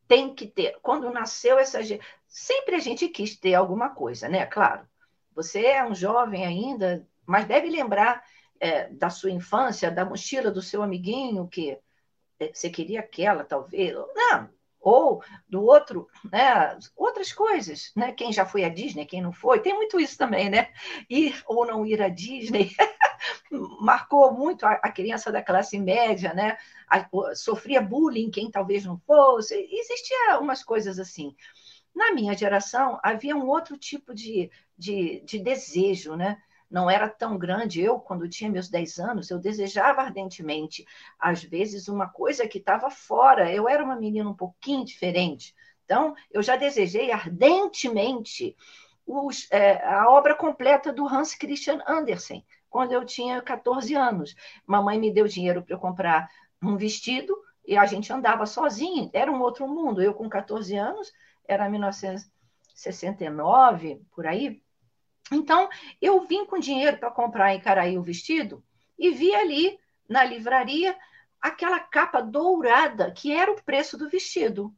Tem 0.09 0.35
que 0.35 0.47
ter. 0.47 0.79
Quando 0.81 1.11
nasceu 1.11 1.59
essa. 1.59 1.81
Sempre 2.27 2.77
a 2.77 2.79
gente 2.79 3.07
quis 3.09 3.37
ter 3.37 3.53
alguma 3.53 3.91
coisa, 3.91 4.31
né? 4.31 4.47
Claro. 4.47 4.89
Você 5.35 5.67
é 5.67 5.85
um 5.85 5.95
jovem 5.95 6.47
ainda, 6.47 7.07
mas 7.27 7.45
deve 7.45 7.69
lembrar 7.69 8.25
é, 8.59 8.89
da 8.89 9.11
sua 9.11 9.31
infância, 9.31 9.91
da 9.91 10.07
mochila 10.07 10.51
do 10.51 10.63
seu 10.63 10.83
amiguinho, 10.83 11.47
que 11.47 11.79
é, 12.41 12.51
você 12.51 12.71
queria 12.71 13.01
aquela, 13.01 13.45
talvez. 13.45 13.95
Não, 14.15 14.49
ou 14.85 15.23
do 15.49 15.65
outro, 15.65 16.07
né? 16.31 16.79
Outras 16.95 17.33
coisas, 17.33 17.91
né? 17.97 18.13
Quem 18.13 18.31
já 18.31 18.45
foi 18.45 18.65
à 18.65 18.69
Disney, 18.69 19.07
quem 19.07 19.23
não 19.23 19.33
foi, 19.33 19.61
tem 19.61 19.75
muito 19.75 19.99
isso 19.99 20.19
também, 20.19 20.51
né? 20.51 20.69
Ir 21.09 21.43
ou 21.47 21.67
não 21.67 21.87
ir 21.87 22.03
à 22.03 22.09
Disney 22.11 22.71
marcou 23.81 24.31
muito 24.35 24.67
a, 24.67 24.73
a, 24.73 24.93
criança 24.93 25.33
da 25.33 25.43
classe 25.43 25.79
média, 25.79 26.35
né? 26.35 26.59
A, 26.87 27.09
sofria 27.35 27.81
bullying 27.81 28.31
quem 28.31 28.51
talvez 28.51 28.85
não 28.85 28.99
fosse. 28.99 29.55
Existia 29.73 30.39
umas 30.39 30.63
coisas 30.63 30.99
assim. 30.99 31.35
Na 31.95 32.13
minha 32.13 32.37
geração 32.37 33.01
havia 33.03 33.35
um 33.35 33.47
outro 33.47 33.79
tipo 33.79 34.15
de, 34.15 34.51
de, 34.77 35.23
de 35.25 35.39
desejo, 35.39 36.15
né? 36.15 36.37
Não 36.71 36.91
era 36.91 37.09
tão 37.09 37.39
grande. 37.39 37.83
Eu, 37.83 37.99
quando 37.99 38.29
tinha 38.29 38.51
meus 38.51 38.69
10 38.69 38.99
anos, 38.99 39.31
eu 39.31 39.39
desejava 39.39 40.03
ardentemente, 40.03 40.85
às 41.19 41.43
vezes, 41.43 41.89
uma 41.89 42.09
coisa 42.09 42.49
que 42.49 42.59
estava 42.59 42.91
fora. 42.91 43.53
Eu 43.53 43.69
era 43.69 43.85
uma 43.85 43.97
menina 43.97 44.29
um 44.29 44.35
pouquinho 44.35 44.85
diferente. 44.85 45.55
Então, 45.85 46.15
eu 46.31 46.43
já 46.43 46.57
desejei 46.57 47.13
ardentemente 47.13 48.57
os, 49.07 49.47
é, 49.51 49.85
a 49.85 50.11
obra 50.11 50.35
completa 50.35 50.93
do 50.93 51.07
Hans 51.07 51.35
Christian 51.35 51.83
Andersen, 51.87 52.45
quando 52.71 52.93
eu 52.93 53.05
tinha 53.05 53.43
14 53.43 53.95
anos. 53.95 54.35
Mamãe 54.67 54.99
me 54.99 55.13
deu 55.13 55.29
dinheiro 55.29 55.63
para 55.63 55.75
eu 55.75 55.79
comprar 55.79 56.31
um 56.63 56.77
vestido 56.77 57.37
e 57.67 57.77
a 57.77 57.87
gente 57.87 58.13
andava 58.13 58.47
sozinho. 58.47 59.11
Era 59.13 59.31
um 59.31 59.41
outro 59.41 59.69
mundo. 59.69 60.03
Eu, 60.03 60.15
com 60.15 60.29
14 60.29 60.77
anos, 60.77 61.13
era 61.47 61.69
1969, 61.69 64.03
por 64.15 64.27
aí, 64.27 64.63
então, 65.33 65.69
eu 66.01 66.21
vim 66.27 66.45
com 66.45 66.59
dinheiro 66.59 66.99
para 66.99 67.11
comprar 67.11 67.55
em 67.55 67.61
Caraí 67.61 67.97
o 67.99 68.03
vestido 68.03 68.63
e 68.99 69.11
vi 69.11 69.35
ali 69.35 69.79
na 70.09 70.23
livraria 70.25 70.97
aquela 71.41 71.81
capa 71.81 72.21
dourada 72.21 73.11
que 73.11 73.33
era 73.33 73.51
o 73.51 73.63
preço 73.63 73.97
do 73.97 74.09
vestido. 74.09 74.75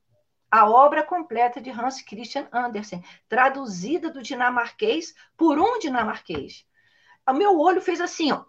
a 0.50 0.68
obra 0.70 1.02
completa 1.02 1.60
de 1.60 1.70
Hans 1.70 2.00
Christian 2.02 2.48
Andersen, 2.52 3.02
traduzida 3.28 4.10
do 4.10 4.22
dinamarquês 4.22 5.14
por 5.36 5.58
um 5.58 5.78
dinamarquês. 5.78 6.64
O 7.28 7.32
meu 7.32 7.58
olho 7.58 7.80
fez 7.82 8.00
assim, 8.00 8.30
ó. 8.32 8.44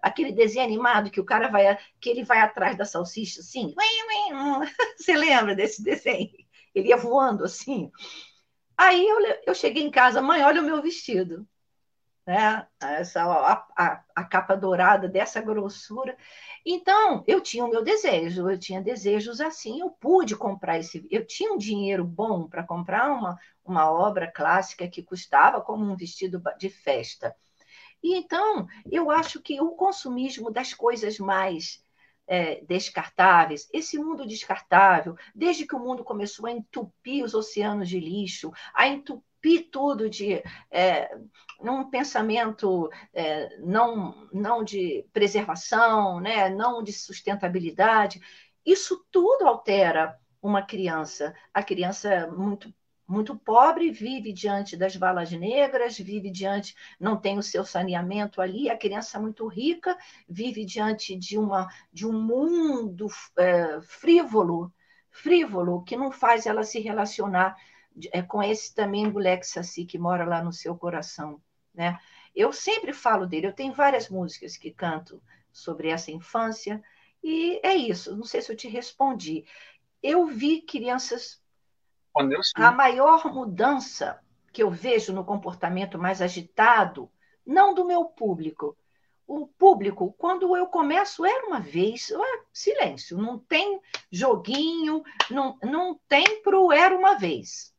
Aquele 0.00 0.32
desenho 0.32 0.64
animado 0.64 1.10
que 1.10 1.20
o 1.20 1.24
cara 1.24 1.48
vai, 1.48 1.78
que 2.00 2.08
ele 2.08 2.24
vai 2.24 2.40
atrás 2.40 2.76
da 2.76 2.84
salsicha, 2.84 3.40
assim. 3.40 3.74
Você 4.96 5.14
lembra 5.14 5.54
desse 5.54 5.82
desenho? 5.82 6.41
Ele 6.74 6.88
ia 6.88 6.96
voando 6.96 7.44
assim. 7.44 7.90
Aí 8.76 9.06
eu, 9.06 9.18
eu 9.46 9.54
cheguei 9.54 9.82
em 9.82 9.90
casa, 9.90 10.22
mãe, 10.22 10.42
olha 10.42 10.60
o 10.60 10.64
meu 10.64 10.82
vestido 10.82 11.46
né? 12.26 12.66
Essa, 12.80 13.22
a, 13.24 13.66
a, 13.76 14.04
a, 14.14 14.24
capa 14.24 14.56
dourada 14.56 15.08
dessa 15.08 15.40
grossura. 15.40 16.16
Então, 16.64 17.24
eu 17.26 17.40
tinha 17.40 17.64
o 17.64 17.70
meu 17.70 17.82
desejo, 17.82 18.48
eu 18.48 18.58
tinha 18.58 18.80
desejos 18.80 19.40
assim, 19.40 19.80
eu 19.80 19.90
pude 19.90 20.36
comprar 20.36 20.78
esse. 20.78 21.06
Eu 21.10 21.26
tinha 21.26 21.52
um 21.52 21.58
dinheiro 21.58 22.04
bom 22.04 22.48
para 22.48 22.62
comprar 22.62 23.10
uma, 23.10 23.38
uma 23.64 23.90
obra 23.90 24.30
clássica 24.30 24.88
que 24.88 25.02
custava 25.02 25.60
como 25.60 25.84
um 25.84 25.96
vestido 25.96 26.40
de 26.58 26.68
festa. 26.70 27.34
E 28.02 28.16
então, 28.16 28.66
eu 28.90 29.10
acho 29.10 29.40
que 29.40 29.60
o 29.60 29.70
consumismo 29.72 30.50
das 30.50 30.74
coisas 30.74 31.18
mais 31.18 31.81
é, 32.32 32.64
descartáveis, 32.64 33.68
esse 33.74 33.98
mundo 33.98 34.26
descartável, 34.26 35.14
desde 35.34 35.66
que 35.66 35.76
o 35.76 35.78
mundo 35.78 36.02
começou 36.02 36.46
a 36.46 36.50
entupir 36.50 37.22
os 37.22 37.34
oceanos 37.34 37.90
de 37.90 38.00
lixo, 38.00 38.50
a 38.72 38.88
entupir 38.88 39.68
tudo 39.70 40.08
de 40.08 40.42
é, 40.70 41.14
um 41.60 41.90
pensamento 41.90 42.90
é, 43.12 43.58
não, 43.58 44.26
não 44.32 44.64
de 44.64 45.04
preservação, 45.12 46.20
né, 46.20 46.48
não 46.48 46.82
de 46.82 46.90
sustentabilidade. 46.90 48.18
Isso 48.64 49.04
tudo 49.10 49.46
altera 49.46 50.18
uma 50.40 50.62
criança. 50.62 51.34
A 51.52 51.62
criança 51.62 52.28
muito 52.28 52.72
muito 53.12 53.36
pobre 53.36 53.90
vive 53.90 54.32
diante 54.32 54.76
das 54.76 54.96
valas 54.96 55.30
negras, 55.30 55.98
vive 55.98 56.30
diante, 56.30 56.74
não 56.98 57.16
tem 57.16 57.38
o 57.38 57.42
seu 57.42 57.64
saneamento 57.64 58.40
ali. 58.40 58.70
A 58.70 58.76
criança 58.76 59.20
muito 59.20 59.46
rica 59.46 59.96
vive 60.28 60.64
diante 60.64 61.14
de 61.16 61.36
uma 61.38 61.68
de 61.92 62.06
um 62.06 62.12
mundo 62.12 63.06
é, 63.36 63.80
frívolo, 63.82 64.72
frívolo 65.10 65.84
que 65.84 65.96
não 65.96 66.10
faz 66.10 66.46
ela 66.46 66.62
se 66.64 66.80
relacionar 66.80 67.56
é, 68.12 68.22
com 68.22 68.42
esse 68.42 68.74
também 68.74 69.10
moleque 69.10 69.46
Saci 69.46 69.84
que 69.84 69.98
mora 69.98 70.24
lá 70.24 70.42
no 70.42 70.52
seu 70.52 70.74
coração, 70.76 71.40
né? 71.74 71.98
Eu 72.34 72.50
sempre 72.50 72.94
falo 72.94 73.26
dele, 73.26 73.46
eu 73.46 73.52
tenho 73.52 73.74
várias 73.74 74.08
músicas 74.08 74.56
que 74.56 74.70
canto 74.70 75.22
sobre 75.52 75.90
essa 75.90 76.10
infância, 76.10 76.82
e 77.22 77.60
é 77.62 77.76
isso, 77.76 78.16
não 78.16 78.24
sei 78.24 78.40
se 78.40 78.50
eu 78.50 78.56
te 78.56 78.68
respondi. 78.68 79.44
Eu 80.02 80.26
vi 80.26 80.62
crianças. 80.62 81.41
A 82.62 82.70
maior 82.70 83.32
mudança 83.32 84.20
que 84.52 84.62
eu 84.62 84.70
vejo 84.70 85.12
no 85.12 85.24
comportamento 85.24 85.98
mais 85.98 86.20
agitado, 86.20 87.10
não 87.46 87.72
do 87.72 87.84
meu 87.84 88.04
público. 88.04 88.76
O 89.26 89.46
público, 89.46 90.14
quando 90.18 90.56
eu 90.56 90.66
começo, 90.66 91.24
era 91.24 91.46
uma 91.46 91.60
vez, 91.60 92.12
silêncio, 92.52 93.16
não 93.16 93.38
tem 93.38 93.80
joguinho, 94.10 95.02
não, 95.30 95.58
não 95.62 95.98
tem 96.06 96.42
pro 96.42 96.70
era 96.70 96.96
uma 96.96 97.16
vez 97.16 97.72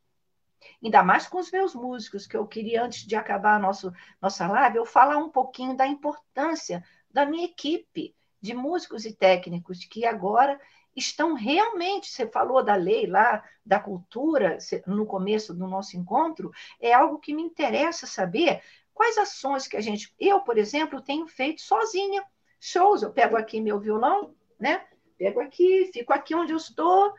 ainda 0.82 1.02
mais 1.02 1.26
com 1.26 1.38
os 1.38 1.50
meus 1.50 1.74
músicos, 1.74 2.26
que 2.26 2.36
eu 2.36 2.46
queria, 2.46 2.84
antes 2.84 3.06
de 3.06 3.16
acabar 3.16 3.56
a 3.56 3.58
nosso, 3.58 3.92
nossa 4.20 4.46
live, 4.46 4.76
eu 4.76 4.86
falar 4.86 5.16
um 5.16 5.30
pouquinho 5.30 5.76
da 5.76 5.86
importância 5.86 6.84
da 7.10 7.24
minha 7.24 7.46
equipe 7.46 8.14
de 8.40 8.54
músicos 8.54 9.06
e 9.06 9.12
técnicos 9.14 9.84
que 9.84 10.04
agora 10.04 10.60
estão 10.96 11.34
realmente, 11.34 12.10
você 12.10 12.26
falou 12.26 12.62
da 12.62 12.74
lei 12.74 13.06
lá, 13.06 13.42
da 13.64 13.78
cultura, 13.78 14.58
no 14.86 15.06
começo 15.06 15.52
do 15.52 15.66
nosso 15.66 15.96
encontro, 15.96 16.52
é 16.80 16.92
algo 16.92 17.18
que 17.18 17.34
me 17.34 17.42
interessa 17.42 18.06
saber 18.06 18.60
quais 18.92 19.18
ações 19.18 19.66
que 19.66 19.76
a 19.76 19.80
gente. 19.80 20.14
Eu, 20.18 20.40
por 20.40 20.56
exemplo, 20.56 21.00
tenho 21.00 21.26
feito 21.26 21.60
sozinha 21.60 22.24
shows. 22.60 23.02
Eu 23.02 23.10
pego 23.10 23.36
aqui 23.36 23.60
meu 23.60 23.78
violão, 23.78 24.34
né? 24.58 24.82
Pego 25.18 25.40
aqui, 25.40 25.90
fico 25.92 26.12
aqui 26.12 26.34
onde 26.34 26.52
eu 26.52 26.56
estou, 26.56 27.12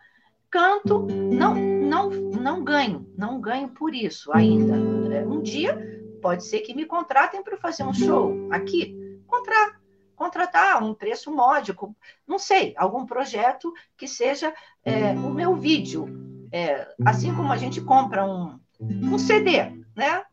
canto, 0.49 1.05
não, 1.05 1.55
não, 1.55 2.09
não 2.09 2.63
ganho, 2.63 3.07
não 3.17 3.39
ganho 3.39 3.69
por 3.69 3.93
isso 3.93 4.31
ainda. 4.33 4.75
É, 5.15 5.25
um 5.25 5.41
dia 5.41 5.77
pode 6.21 6.43
ser 6.43 6.61
que 6.61 6.73
me 6.73 6.85
contratem 6.85 7.43
para 7.43 7.57
fazer 7.57 7.83
um 7.83 7.93
show 7.93 8.33
aqui, 8.51 9.21
contratar, 9.27 9.79
contratar 10.15 10.83
um 10.83 10.93
preço 10.93 11.33
módico, 11.33 11.95
não 12.27 12.39
sei, 12.39 12.73
algum 12.77 13.05
projeto 13.05 13.73
que 13.97 14.07
seja 14.07 14.53
é, 14.83 15.11
o 15.11 15.29
meu 15.29 15.55
vídeo. 15.55 16.07
É, 16.51 16.87
assim 17.05 17.35
como 17.35 17.51
a 17.51 17.57
gente 17.57 17.81
compra 17.81 18.25
um, 18.25 18.59
um 18.79 19.17
CD, 19.17 19.63
né? 19.95 20.23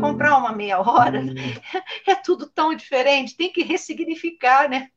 Comprar 0.00 0.36
uma 0.38 0.52
meia 0.52 0.80
hora 0.80 1.22
é 2.06 2.14
tudo 2.14 2.48
tão 2.48 2.74
diferente, 2.74 3.36
tem 3.36 3.52
que 3.52 3.62
ressignificar, 3.62 4.68
né? 4.68 4.88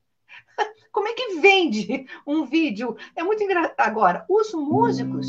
Como 0.91 1.07
é 1.07 1.13
que 1.13 1.39
vende 1.39 2.05
um 2.25 2.45
vídeo? 2.45 2.95
É 3.15 3.23
muito 3.23 3.43
engraçado. 3.43 3.73
Agora, 3.79 4.25
os 4.29 4.53
músicos, 4.53 5.27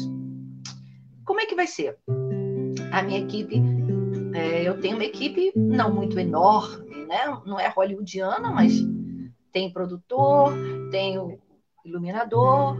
como 1.24 1.40
é 1.40 1.46
que 1.46 1.54
vai 1.54 1.66
ser? 1.66 1.96
A 2.92 3.02
minha 3.02 3.20
equipe, 3.20 3.62
é, 4.34 4.68
eu 4.68 4.78
tenho 4.78 4.96
uma 4.96 5.04
equipe 5.04 5.52
não 5.56 5.92
muito 5.92 6.18
enorme, 6.18 7.06
né? 7.06 7.40
Não 7.46 7.58
é 7.58 7.68
hollywoodiana, 7.68 8.50
mas 8.50 8.74
tem 9.54 9.72
produtor, 9.72 10.52
tem 10.90 11.38
iluminador, 11.84 12.76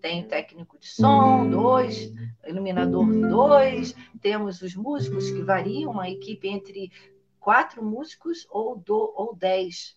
tem 0.00 0.26
técnico 0.26 0.76
de 0.76 0.88
som, 0.88 1.48
dois, 1.48 2.12
iluminador, 2.44 3.06
dois, 3.06 3.94
temos 4.20 4.60
os 4.62 4.74
músicos 4.74 5.30
que 5.30 5.42
variam, 5.42 5.92
uma 5.92 6.10
equipe 6.10 6.48
entre 6.48 6.90
quatro 7.38 7.84
músicos 7.84 8.44
ou, 8.50 8.76
do, 8.76 9.14
ou 9.16 9.36
dez. 9.36 9.96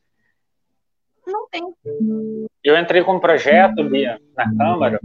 Não 1.26 1.49
tem. 1.49 1.64
Eu 2.64 2.78
entrei 2.78 3.03
com 3.03 3.16
um 3.16 3.20
projeto, 3.20 3.84
Bia, 3.89 4.22
na 4.38 4.56
Câmara, 4.56 4.99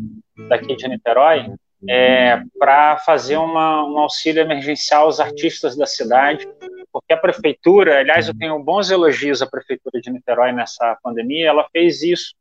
daqui 0.51 0.77
de 0.77 0.87
Niterói, 0.87 1.51
é, 1.89 2.43
para 2.59 2.99
fazer 2.99 3.39
uma, 3.39 3.87
um 3.87 3.99
auxílio 3.99 4.43
emergencial 4.43 5.05
aos 5.05 5.19
artistas 5.19 5.75
da 5.75 5.87
cidade, 5.87 6.47
porque 6.93 7.13
a 7.13 7.17
prefeitura, 7.17 8.01
aliás, 8.01 8.29
eu 8.29 8.37
tenho 8.37 8.63
bons 8.63 8.91
elogios 8.91 9.43
à 9.43 9.47
prefeitura 9.47 10.01
de 10.01 10.11
Niterói 10.11 10.53
nessa 10.53 10.99
pandemia, 11.03 11.49
ela 11.49 11.69
fez 11.73 12.03
isso 12.03 12.35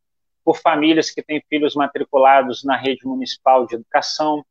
por 0.43 0.57
famílias 0.57 1.11
que 1.11 1.21
têm 1.21 1.43
filhos 1.47 1.75
matriculados 1.75 2.63
na 2.63 2.75
rede 2.75 3.05
municipal 3.05 3.67
de 3.67 3.75
educação, 3.75 4.43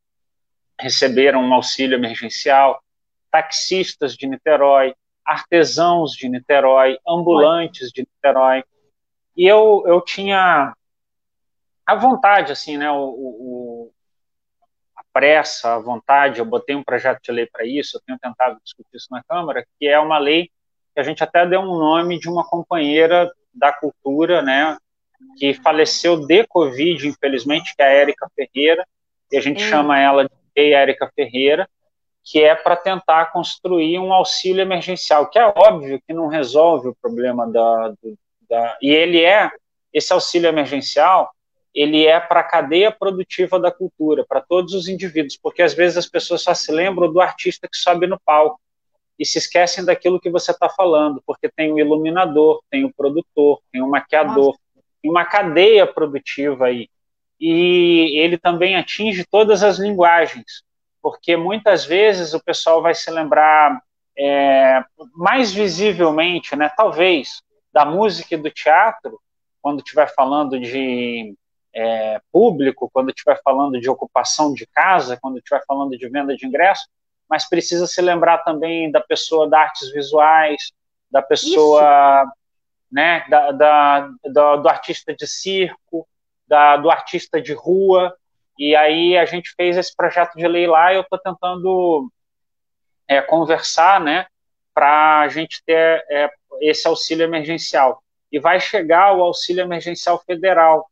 receberam 0.79 1.43
um 1.43 1.53
auxílio 1.53 1.97
emergencial, 1.97 2.81
taxistas 3.29 4.15
de 4.15 4.25
Niterói, 4.25 4.93
artesãos 5.25 6.13
de 6.13 6.29
Niterói, 6.29 6.97
ambulantes 7.07 7.91
de 7.91 8.01
Niterói, 8.01 8.63
e 9.35 9.45
eu, 9.45 9.83
eu 9.85 10.01
tinha 10.01 10.73
a 11.85 11.95
vontade, 11.95 12.51
assim, 12.51 12.77
né, 12.77 12.91
o, 12.91 12.97
o, 12.97 13.58
pressa, 15.13 15.75
a 15.75 15.79
vontade, 15.79 16.39
eu 16.39 16.45
botei 16.45 16.75
um 16.75 16.83
projeto 16.83 17.19
de 17.21 17.31
lei 17.31 17.47
para 17.51 17.65
isso, 17.65 17.97
eu 17.97 18.01
tenho 18.05 18.19
tentado 18.19 18.59
discutir 18.63 18.95
isso 18.95 19.07
na 19.11 19.23
Câmara, 19.23 19.65
que 19.79 19.87
é 19.87 19.99
uma 19.99 20.17
lei 20.17 20.49
que 20.93 20.99
a 20.99 21.03
gente 21.03 21.23
até 21.23 21.45
deu 21.45 21.61
um 21.61 21.77
nome 21.77 22.19
de 22.19 22.29
uma 22.29 22.45
companheira 22.45 23.31
da 23.53 23.71
cultura, 23.71 24.41
né, 24.41 24.77
que 25.37 25.53
faleceu 25.53 26.25
de 26.25 26.45
Covid, 26.47 27.07
infelizmente, 27.07 27.75
que 27.75 27.81
é 27.81 27.85
a 27.85 27.93
Érica 27.93 28.27
Ferreira, 28.35 28.85
e 29.31 29.37
a 29.37 29.41
gente 29.41 29.61
chama 29.61 29.99
ela 29.99 30.27
de 30.55 30.73
Érica 30.73 31.11
Ferreira, 31.15 31.67
que 32.23 32.43
é 32.43 32.55
para 32.55 32.75
tentar 32.75 33.31
construir 33.31 33.99
um 33.99 34.13
auxílio 34.13 34.61
emergencial, 34.61 35.29
que 35.29 35.39
é 35.39 35.45
óbvio 35.45 36.01
que 36.05 36.13
não 36.13 36.27
resolve 36.27 36.89
o 36.89 36.95
problema 37.01 37.49
da, 37.51 37.89
do, 37.89 38.17
da, 38.49 38.77
e 38.81 38.89
ele 38.89 39.23
é, 39.23 39.49
esse 39.93 40.13
auxílio 40.13 40.47
emergencial, 40.47 41.31
ele 41.73 42.05
é 42.05 42.19
para 42.19 42.39
a 42.39 42.43
cadeia 42.43 42.91
produtiva 42.91 43.59
da 43.59 43.71
cultura, 43.71 44.25
para 44.27 44.41
todos 44.41 44.73
os 44.73 44.87
indivíduos, 44.87 45.37
porque 45.37 45.61
às 45.61 45.73
vezes 45.73 45.97
as 45.97 46.07
pessoas 46.07 46.41
só 46.41 46.53
se 46.53 46.71
lembram 46.71 47.11
do 47.11 47.21
artista 47.21 47.67
que 47.67 47.77
sobe 47.77 48.07
no 48.07 48.19
palco 48.19 48.59
e 49.17 49.25
se 49.25 49.37
esquecem 49.37 49.83
daquilo 49.83 50.19
que 50.19 50.29
você 50.29 50.51
está 50.51 50.69
falando, 50.69 51.21
porque 51.25 51.49
tem 51.49 51.71
o 51.71 51.79
iluminador, 51.79 52.61
tem 52.69 52.85
o 52.85 52.93
produtor, 52.93 53.59
tem 53.71 53.81
o 53.81 53.89
maquiador, 53.89 54.57
tem 55.01 55.11
uma 55.11 55.25
cadeia 55.25 55.85
produtiva 55.85 56.67
aí. 56.67 56.89
E 57.39 58.17
ele 58.19 58.37
também 58.37 58.75
atinge 58.75 59.25
todas 59.29 59.61
as 59.61 59.77
linguagens, 59.77 60.63
porque 61.01 61.37
muitas 61.37 61.85
vezes 61.85 62.33
o 62.33 62.43
pessoal 62.43 62.81
vai 62.81 62.95
se 62.95 63.09
lembrar 63.11 63.81
é, 64.17 64.83
mais 65.13 65.53
visivelmente, 65.53 66.55
né, 66.55 66.69
talvez, 66.75 67.41
da 67.71 67.85
música 67.85 68.35
e 68.35 68.37
do 68.37 68.49
teatro, 68.49 69.19
quando 69.61 69.79
estiver 69.79 70.13
falando 70.13 70.59
de 70.59 71.35
é, 71.79 72.21
público, 72.29 72.89
quando 72.91 73.09
estiver 73.09 73.39
falando 73.41 73.79
de 73.79 73.89
ocupação 73.89 74.53
de 74.53 74.67
casa, 74.67 75.17
quando 75.21 75.37
estiver 75.37 75.63
falando 75.65 75.97
de 75.97 76.09
venda 76.09 76.35
de 76.35 76.45
ingresso, 76.45 76.85
mas 77.29 77.47
precisa 77.47 77.87
se 77.87 78.01
lembrar 78.01 78.39
também 78.39 78.91
da 78.91 78.99
pessoa 78.99 79.49
da 79.49 79.61
artes 79.61 79.89
visuais, 79.93 80.73
da 81.09 81.21
pessoa, 81.21 82.23
Isso. 82.23 82.33
né, 82.91 83.25
da, 83.29 83.51
da, 83.51 84.09
da, 84.25 84.55
do 84.57 84.67
artista 84.67 85.15
de 85.15 85.25
circo, 85.25 86.05
da, 86.45 86.75
do 86.75 86.91
artista 86.91 87.41
de 87.41 87.53
rua, 87.53 88.13
e 88.57 88.75
aí 88.75 89.17
a 89.17 89.23
gente 89.23 89.53
fez 89.55 89.77
esse 89.77 89.95
projeto 89.95 90.35
de 90.35 90.47
lei 90.47 90.67
lá 90.67 90.91
e 90.91 90.97
eu 90.97 91.01
estou 91.01 91.17
tentando 91.17 92.11
é, 93.07 93.21
conversar, 93.21 94.01
né, 94.01 94.25
para 94.73 95.21
a 95.21 95.29
gente 95.29 95.63
ter 95.65 96.03
é, 96.09 96.29
esse 96.59 96.85
auxílio 96.85 97.23
emergencial. 97.23 98.03
E 98.29 98.37
vai 98.37 98.59
chegar 98.59 99.15
o 99.15 99.23
auxílio 99.23 99.61
emergencial 99.61 100.21
federal, 100.25 100.89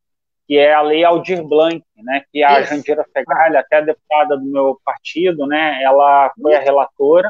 que 0.48 0.58
é 0.58 0.74
a 0.74 0.82
lei 0.82 1.04
Aldir 1.04 1.44
Blanc, 1.44 1.84
né, 1.98 2.24
que 2.32 2.42
a 2.42 2.62
Isso. 2.62 2.74
Jandira 2.74 3.06
Fegali, 3.14 3.58
até 3.58 3.78
a 3.78 3.82
deputada 3.82 4.38
do 4.38 4.46
meu 4.46 4.80
partido, 4.86 5.46
né, 5.46 5.84
ela 5.84 6.32
foi 6.42 6.56
a 6.56 6.60
relatora, 6.60 7.30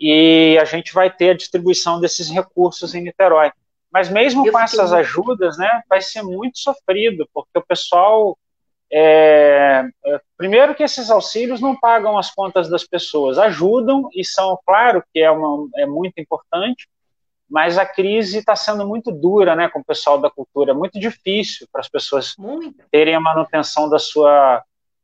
e 0.00 0.56
a 0.60 0.64
gente 0.64 0.94
vai 0.94 1.10
ter 1.10 1.30
a 1.30 1.36
distribuição 1.36 2.00
desses 2.00 2.30
recursos 2.30 2.94
em 2.94 3.02
Niterói. 3.02 3.50
Mas 3.90 4.08
mesmo 4.08 4.46
eu 4.46 4.52
com 4.52 4.60
essas 4.60 4.92
muito... 4.92 5.00
ajudas, 5.00 5.58
né, 5.58 5.82
vai 5.88 6.00
ser 6.00 6.22
muito 6.22 6.58
sofrido, 6.58 7.28
porque 7.34 7.58
o 7.58 7.66
pessoal 7.66 8.38
é, 8.90 9.84
é, 10.06 10.20
primeiro 10.36 10.74
que 10.74 10.82
esses 10.82 11.10
auxílios 11.10 11.60
não 11.60 11.76
pagam 11.78 12.16
as 12.16 12.30
contas 12.30 12.70
das 12.70 12.84
pessoas, 12.84 13.38
ajudam 13.38 14.08
e 14.14 14.24
são, 14.24 14.58
claro, 14.64 15.02
que 15.12 15.20
é, 15.20 15.30
uma, 15.30 15.68
é 15.76 15.86
muito 15.86 16.18
importante, 16.18 16.88
mas 17.48 17.78
a 17.78 17.86
crise 17.86 18.38
está 18.38 18.54
sendo 18.54 18.86
muito 18.86 19.10
dura, 19.10 19.56
né, 19.56 19.68
com 19.68 19.80
o 19.80 19.84
pessoal 19.84 20.18
da 20.18 20.30
cultura, 20.30 20.74
muito 20.74 20.98
difícil 21.00 21.66
para 21.72 21.80
as 21.80 21.88
pessoas 21.88 22.34
muito. 22.36 22.84
terem 22.90 23.14
a 23.14 23.20
manutenção 23.20 23.88
da 23.88 23.98
sua 23.98 24.62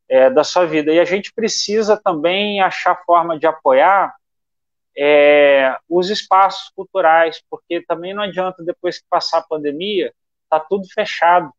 é, 0.08 0.28
da 0.30 0.44
sua 0.44 0.66
vida. 0.66 0.92
E 0.92 1.00
a 1.00 1.04
gente 1.04 1.32
precisa 1.32 1.96
também 1.96 2.60
achar 2.60 3.02
forma 3.04 3.38
de 3.38 3.46
apoiar 3.46 4.14
é, 4.96 5.76
os 5.88 6.10
espaços 6.10 6.70
culturais, 6.74 7.42
porque 7.50 7.82
também 7.82 8.14
não 8.14 8.22
adianta 8.22 8.62
depois 8.62 8.98
que 8.98 9.06
passar 9.08 9.38
a 9.38 9.42
pandemia, 9.42 10.12
tá 10.48 10.60
tudo 10.60 10.86
fechado 10.92 11.50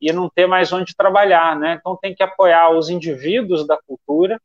e 0.00 0.12
não 0.12 0.28
ter 0.28 0.46
mais 0.46 0.72
onde 0.72 0.94
trabalhar, 0.94 1.56
né? 1.56 1.78
Então 1.80 1.96
tem 1.96 2.14
que 2.14 2.22
apoiar 2.22 2.70
os 2.70 2.90
indivíduos 2.90 3.66
da 3.66 3.78
cultura 3.86 4.40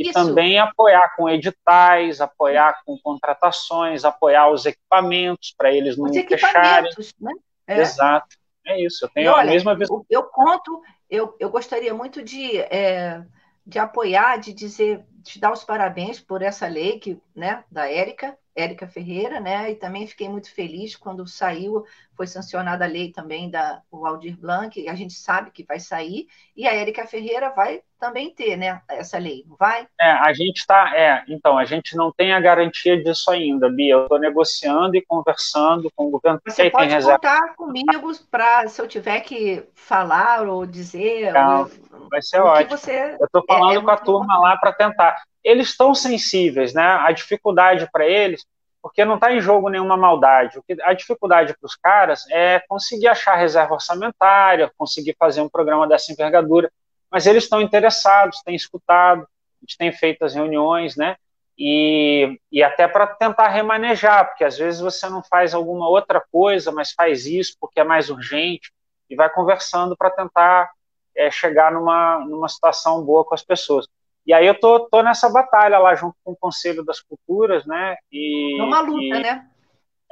e 0.00 0.12
também 0.12 0.58
apoiar 0.58 1.14
com 1.14 1.28
editais, 1.28 2.22
apoiar 2.22 2.80
com 2.86 2.98
contratações, 2.98 4.02
apoiar 4.02 4.50
os 4.50 4.64
equipamentos 4.64 5.54
para 5.56 5.70
eles 5.70 5.96
não 5.98 6.06
os 6.06 6.16
fecharem. 6.16 6.90
Né? 7.20 7.32
É. 7.66 7.80
Exato. 7.80 8.34
É 8.66 8.82
isso. 8.82 9.04
Eu 9.04 9.10
tenho 9.10 9.30
olha, 9.30 9.42
a 9.42 9.52
mesma 9.52 9.74
visão. 9.74 10.04
Eu, 10.08 10.20
eu 10.20 10.22
conto, 10.24 10.80
eu, 11.08 11.36
eu 11.38 11.50
gostaria 11.50 11.92
muito 11.92 12.22
de, 12.22 12.58
é, 12.58 13.22
de 13.66 13.78
apoiar, 13.78 14.38
de 14.38 14.54
dizer, 14.54 15.04
de 15.20 15.38
dar 15.38 15.52
os 15.52 15.64
parabéns 15.64 16.18
por 16.18 16.42
essa 16.42 16.66
lei 16.66 16.98
que, 16.98 17.20
né, 17.34 17.62
da 17.70 17.90
Érica, 17.90 18.36
Érica 18.56 18.86
Ferreira, 18.86 19.40
né? 19.40 19.70
E 19.70 19.74
também 19.74 20.06
fiquei 20.06 20.28
muito 20.28 20.52
feliz 20.52 20.96
quando 20.96 21.26
saiu, 21.26 21.84
foi 22.16 22.26
sancionada 22.26 22.84
a 22.84 22.88
lei 22.88 23.12
também 23.12 23.50
da 23.50 23.80
o 23.90 24.06
Aldir 24.06 24.36
Blanc, 24.36 24.88
a 24.88 24.94
gente 24.94 25.14
sabe 25.14 25.50
que 25.50 25.64
vai 25.64 25.80
sair, 25.80 26.26
e 26.56 26.66
a 26.66 26.74
Érica 26.74 27.06
Ferreira 27.06 27.50
vai 27.50 27.82
também 27.98 28.34
ter, 28.34 28.56
né, 28.56 28.80
essa 28.88 29.18
lei, 29.18 29.44
não 29.46 29.56
vai? 29.56 29.86
É, 30.00 30.10
a 30.10 30.32
gente 30.32 30.58
está, 30.58 30.96
é, 30.96 31.22
então, 31.28 31.58
a 31.58 31.64
gente 31.64 31.94
não 31.94 32.10
tem 32.10 32.32
a 32.32 32.40
garantia 32.40 33.02
disso 33.02 33.30
ainda, 33.30 33.70
Bia, 33.70 33.94
eu 33.94 34.02
estou 34.04 34.18
negociando 34.18 34.96
e 34.96 35.02
conversando 35.02 35.90
com 35.94 36.06
o 36.06 36.10
governo. 36.10 36.40
Você 36.46 36.70
pode 36.70 36.88
tem 36.90 37.02
contar 37.02 37.54
comigo 37.54 38.10
para, 38.30 38.68
se 38.68 38.80
eu 38.80 38.88
tiver 38.88 39.20
que 39.20 39.62
falar 39.74 40.48
ou 40.48 40.64
dizer... 40.64 41.32
Não, 41.32 41.70
vai 42.10 42.22
ser 42.22 42.40
ótimo. 42.40 42.76
Você... 42.76 43.16
Eu 43.20 43.26
estou 43.26 43.44
falando 43.46 43.72
é, 43.72 43.76
é 43.76 43.82
com 43.82 43.90
a 43.90 43.96
turma 43.96 44.38
lá 44.38 44.56
para 44.56 44.72
tentar 44.72 45.09
eles 45.42 45.68
estão 45.68 45.94
sensíveis, 45.94 46.74
né? 46.74 46.82
A 46.82 47.12
dificuldade 47.12 47.88
para 47.92 48.06
eles, 48.06 48.44
porque 48.82 49.04
não 49.04 49.14
está 49.16 49.32
em 49.32 49.40
jogo 49.40 49.68
nenhuma 49.68 49.96
maldade. 49.96 50.60
A 50.82 50.92
dificuldade 50.92 51.54
para 51.58 51.66
os 51.66 51.76
caras 51.76 52.24
é 52.30 52.60
conseguir 52.68 53.08
achar 53.08 53.36
reserva 53.36 53.74
orçamentária, 53.74 54.70
conseguir 54.76 55.16
fazer 55.18 55.40
um 55.40 55.48
programa 55.48 55.86
dessa 55.86 56.12
envergadura. 56.12 56.70
Mas 57.10 57.26
eles 57.26 57.44
estão 57.44 57.60
interessados, 57.60 58.42
têm 58.42 58.54
escutado, 58.54 59.22
a 59.22 59.60
gente 59.62 59.76
tem 59.76 59.92
feito 59.92 60.24
as 60.24 60.34
reuniões, 60.34 60.96
né? 60.96 61.16
E, 61.58 62.38
e 62.50 62.62
até 62.62 62.88
para 62.88 63.06
tentar 63.06 63.48
remanejar, 63.48 64.28
porque 64.28 64.44
às 64.44 64.56
vezes 64.56 64.80
você 64.80 65.08
não 65.10 65.22
faz 65.22 65.52
alguma 65.52 65.88
outra 65.88 66.22
coisa, 66.32 66.72
mas 66.72 66.92
faz 66.92 67.26
isso 67.26 67.54
porque 67.60 67.80
é 67.80 67.84
mais 67.84 68.08
urgente, 68.08 68.72
e 69.10 69.16
vai 69.16 69.28
conversando 69.28 69.96
para 69.96 70.08
tentar 70.10 70.70
é, 71.14 71.30
chegar 71.30 71.72
numa, 71.72 72.20
numa 72.20 72.48
situação 72.48 73.04
boa 73.04 73.24
com 73.24 73.34
as 73.34 73.42
pessoas. 73.42 73.86
E 74.26 74.32
aí 74.32 74.46
eu 74.46 74.58
tô, 74.58 74.88
tô 74.88 75.02
nessa 75.02 75.28
batalha 75.30 75.78
lá 75.78 75.94
junto 75.94 76.16
com 76.22 76.32
o 76.32 76.36
Conselho 76.36 76.84
das 76.84 77.00
Culturas, 77.00 77.66
né? 77.66 77.96
E, 78.12 78.60
é 78.60 78.62
uma 78.62 78.80
luta, 78.80 79.02
e, 79.02 79.22
né? 79.22 79.46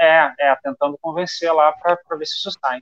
É, 0.01 0.33
é, 0.39 0.57
tentando 0.63 0.99
convencer 1.01 1.53
lá 1.53 1.73
para 1.73 2.17
ver 2.17 2.27
se 2.27 2.37
isso 2.37 2.51
sai. 2.61 2.81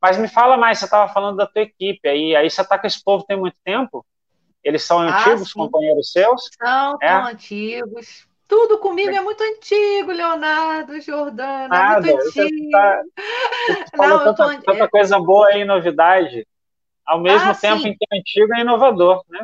Mas 0.00 0.18
me 0.18 0.28
fala 0.28 0.56
mais, 0.56 0.78
você 0.78 0.84
estava 0.84 1.12
falando 1.12 1.36
da 1.36 1.46
tua 1.46 1.62
equipe 1.62 2.08
aí, 2.08 2.34
aí 2.34 2.50
você 2.50 2.60
está 2.60 2.78
com 2.78 2.86
esse 2.86 3.02
povo 3.02 3.24
tem 3.24 3.36
muito 3.36 3.56
tempo? 3.64 4.04
Eles 4.62 4.82
são 4.82 4.98
ah, 4.98 5.18
antigos 5.20 5.48
sim. 5.48 5.58
companheiros 5.58 6.12
seus? 6.12 6.50
São, 6.60 6.98
é? 7.00 7.08
são 7.08 7.26
antigos. 7.26 8.28
Tudo 8.46 8.78
comigo 8.78 9.10
é 9.10 9.20
muito 9.20 9.42
antigo, 9.42 10.12
Leonardo, 10.12 11.00
Jordana, 11.00 11.68
Nada, 11.68 12.10
é 12.10 12.12
muito 12.12 12.40
antigo. 12.40 12.70
Tá, 12.70 13.02
Não, 13.96 14.18
tanta, 14.24 14.56
tô... 14.56 14.62
tanta 14.72 14.88
coisa 14.88 15.18
boa 15.18 15.56
e 15.56 15.64
novidade, 15.64 16.46
ao 17.06 17.20
mesmo 17.20 17.50
ah, 17.50 17.54
tempo 17.54 17.82
sim. 17.82 17.88
em 17.88 17.96
que 17.96 18.06
é 18.12 18.18
antigo 18.18 18.54
e 18.54 18.60
inovador, 18.60 19.24
né? 19.28 19.40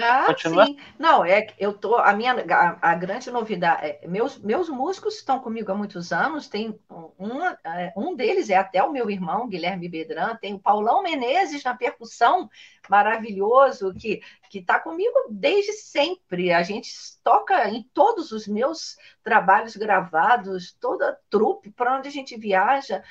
Ah, 0.00 0.26
Continua? 0.26 0.66
sim. 0.66 0.76
Não, 0.98 1.22
é 1.24 1.42
que 1.42 1.54
eu 1.62 1.74
tô. 1.76 1.96
A 1.96 2.14
minha 2.14 2.32
a, 2.32 2.92
a 2.92 2.94
grande 2.94 3.30
novidade. 3.30 3.86
É, 3.86 4.08
meus, 4.08 4.38
meus 4.38 4.68
músicos 4.68 5.16
estão 5.16 5.38
comigo 5.38 5.70
há 5.70 5.74
muitos 5.74 6.12
anos. 6.12 6.48
Tem 6.48 6.78
um, 6.90 7.42
é, 7.64 7.92
um 7.96 8.16
deles 8.16 8.48
é 8.48 8.56
até 8.56 8.82
o 8.82 8.90
meu 8.90 9.10
irmão, 9.10 9.48
Guilherme 9.48 9.88
Bedran, 9.88 10.36
tem 10.36 10.54
o 10.54 10.58
Paulão 10.58 11.02
Menezes 11.02 11.62
na 11.62 11.74
percussão, 11.76 12.48
maravilhoso, 12.88 13.92
que 13.94 14.22
está 14.54 14.80
comigo 14.80 15.14
desde 15.30 15.72
sempre. 15.72 16.52
A 16.52 16.62
gente 16.62 16.90
toca 17.22 17.68
em 17.68 17.82
todos 17.92 18.32
os 18.32 18.46
meus 18.48 18.96
trabalhos 19.22 19.76
gravados, 19.76 20.72
toda 20.80 21.10
a 21.10 21.16
trupe, 21.28 21.70
para 21.70 21.98
onde 21.98 22.08
a 22.08 22.12
gente 22.12 22.36
viaja. 22.36 23.04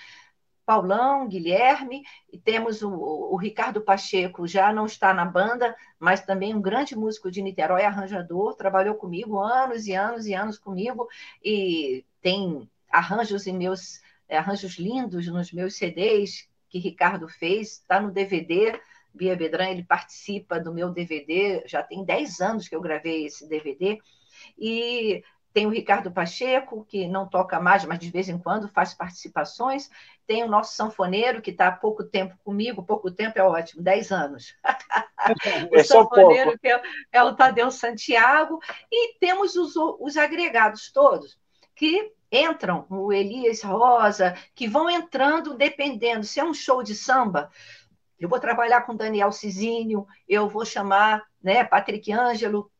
Paulão, 0.66 1.28
Guilherme, 1.28 2.04
e 2.32 2.38
temos 2.38 2.82
o, 2.82 2.92
o, 2.92 3.36
Ricardo 3.36 3.82
Pacheco, 3.82 4.48
já 4.48 4.72
não 4.72 4.86
está 4.86 5.14
na 5.14 5.26
banda, 5.26 5.76
mas 6.00 6.22
também 6.22 6.54
um 6.56 6.62
grande 6.62 6.96
músico 6.96 7.32
de 7.32 7.42
Niterói, 7.42 7.84
arranjador, 7.84 8.56
trabalhou 8.56 8.96
comigo 8.96 9.40
anos 9.40 9.88
e 9.88 9.94
anos 9.94 10.28
e 10.28 10.34
anos 10.34 10.58
comigo, 10.58 11.08
e 11.44 12.06
tem 12.22 12.70
arranjos 12.90 13.48
em 13.48 13.58
meus 13.58 14.02
é, 14.28 14.38
arranjos 14.38 14.78
lindos 14.78 15.28
nos 15.28 15.52
meus 15.52 15.76
CDs 15.76 16.48
que 16.70 16.80
Ricardo 16.80 17.28
fez, 17.28 17.74
está 17.74 18.00
no 18.00 18.12
DVD. 18.12 18.80
Bia 19.14 19.36
Bedran, 19.36 19.70
ele 19.70 19.84
participa 19.84 20.58
do 20.58 20.74
meu 20.74 20.90
DVD, 20.90 21.64
já 21.66 21.84
tem 21.84 22.06
10 22.06 22.40
anos 22.40 22.70
que 22.70 22.76
eu 22.76 22.80
gravei 22.80 23.26
esse 23.26 23.46
DVD, 23.46 24.00
e 24.58 25.22
tem 25.54 25.66
o 25.66 25.70
Ricardo 25.70 26.12
Pacheco, 26.12 26.86
que 26.86 27.08
não 27.08 27.28
toca 27.28 27.60
mais, 27.60 27.84
mas 27.84 28.00
de 28.00 28.10
vez 28.10 28.30
em 28.30 28.38
quando 28.38 28.70
faz 28.70 28.94
participações. 28.94 29.90
Tem 30.26 30.44
o 30.44 30.48
nosso 30.48 30.76
sanfoneiro, 30.76 31.42
que 31.42 31.52
está 31.52 31.68
há 31.68 31.72
pouco 31.72 32.04
tempo 32.04 32.38
comigo, 32.44 32.84
pouco 32.84 33.12
tempo 33.12 33.38
é 33.38 33.44
ótimo, 33.44 33.84
10 33.84 34.12
anos. 34.12 34.56
o 35.72 35.76
é 35.76 35.84
sanfoneiro, 35.84 36.58
que 36.58 36.68
é, 36.68 36.82
é, 37.12 37.24
o 37.24 37.36
Tadeu 37.36 37.70
Santiago. 37.70 38.60
E 38.90 39.18
temos 39.20 39.56
os, 39.56 39.76
os 39.76 40.16
agregados 40.16 40.92
todos, 40.92 41.38
que 41.76 42.12
entram, 42.32 42.86
o 42.90 43.12
Elias 43.12 43.62
Rosa, 43.62 44.36
que 44.56 44.68
vão 44.68 44.90
entrando 44.90 45.54
dependendo. 45.54 46.24
Se 46.24 46.40
é 46.40 46.44
um 46.46 46.54
show 46.54 46.82
de 46.82 46.96
samba, 46.96 47.52
eu 48.18 48.30
vou 48.30 48.40
trabalhar 48.40 48.82
com 48.82 48.96
Daniel 48.96 49.32
Cizinho, 49.32 50.08
eu 50.30 50.48
vou 50.48 50.64
chamar 50.64 51.24
né, 51.44 51.64
Patrick 51.64 52.12
Ângelo, 52.14 52.72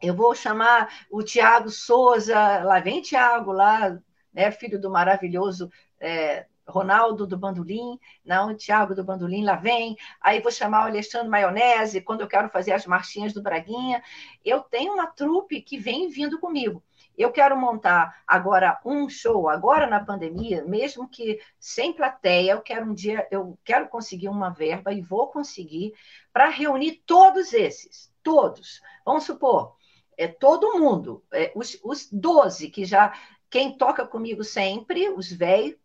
eu 0.00 0.14
vou 0.14 0.34
chamar 0.34 0.88
o 1.10 1.22
Tiago 1.22 1.70
Souza, 1.70 2.62
lá 2.62 2.80
vem 2.80 3.02
Tiago, 3.02 3.52
lá, 3.52 3.98
né, 4.32 4.50
filho 4.50 4.80
do 4.80 4.90
maravilhoso 4.90 5.70
é, 6.00 6.46
Ronaldo 6.66 7.26
do 7.26 7.36
Bandolim, 7.36 7.98
não, 8.24 8.56
Tiago 8.56 8.94
do 8.94 9.04
Bandolim, 9.04 9.44
lá 9.44 9.56
vem. 9.56 9.96
Aí 10.20 10.40
vou 10.40 10.52
chamar 10.52 10.84
o 10.84 10.88
Alexandre 10.88 11.28
Maionese, 11.28 12.00
quando 12.00 12.22
eu 12.22 12.28
quero 12.28 12.48
fazer 12.48 12.72
as 12.72 12.86
marchinhas 12.86 13.32
do 13.32 13.42
Braguinha. 13.42 14.02
Eu 14.44 14.60
tenho 14.60 14.94
uma 14.94 15.06
trupe 15.06 15.60
que 15.60 15.76
vem 15.78 16.08
vindo 16.08 16.38
comigo. 16.38 16.82
Eu 17.18 17.32
quero 17.32 17.54
montar 17.58 18.22
agora 18.26 18.80
um 18.84 19.06
show, 19.08 19.48
agora 19.48 19.86
na 19.86 20.02
pandemia, 20.02 20.64
mesmo 20.64 21.06
que 21.06 21.38
sem 21.58 21.92
plateia, 21.92 22.52
eu 22.52 22.62
quero 22.62 22.86
um 22.86 22.94
dia, 22.94 23.26
eu 23.30 23.58
quero 23.62 23.88
conseguir 23.88 24.28
uma 24.28 24.48
verba 24.48 24.90
e 24.92 25.02
vou 25.02 25.26
conseguir 25.26 25.92
para 26.32 26.48
reunir 26.48 27.02
todos 27.04 27.52
esses, 27.52 28.10
todos. 28.22 28.80
Vamos 29.04 29.24
supor, 29.24 29.76
é 30.20 30.28
todo 30.28 30.78
mundo, 30.78 31.24
é, 31.32 31.50
os, 31.54 31.80
os 31.82 32.06
12 32.12 32.68
que 32.68 32.84
já, 32.84 33.18
quem 33.48 33.78
toca 33.78 34.06
comigo 34.06 34.44
sempre, 34.44 35.08
os 35.08 35.32
velhos 35.32 35.78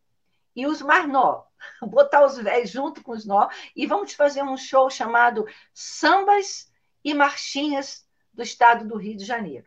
e 0.54 0.68
os 0.68 0.82
mais 0.82 1.08
novos. 1.08 1.46
Botar 1.82 2.26
os 2.26 2.38
velhos 2.38 2.70
junto 2.70 3.02
com 3.02 3.14
os 3.14 3.26
novos 3.26 3.56
e 3.74 3.88
vamos 3.88 4.14
fazer 4.14 4.44
um 4.44 4.58
show 4.58 4.90
chamado 4.90 5.48
Sambas 5.74 6.70
e 7.02 7.14
Marchinhas 7.14 8.06
do 8.34 8.44
Estado 8.44 8.86
do 8.86 8.98
Rio 8.98 9.16
de 9.16 9.24
Janeiro. 9.24 9.66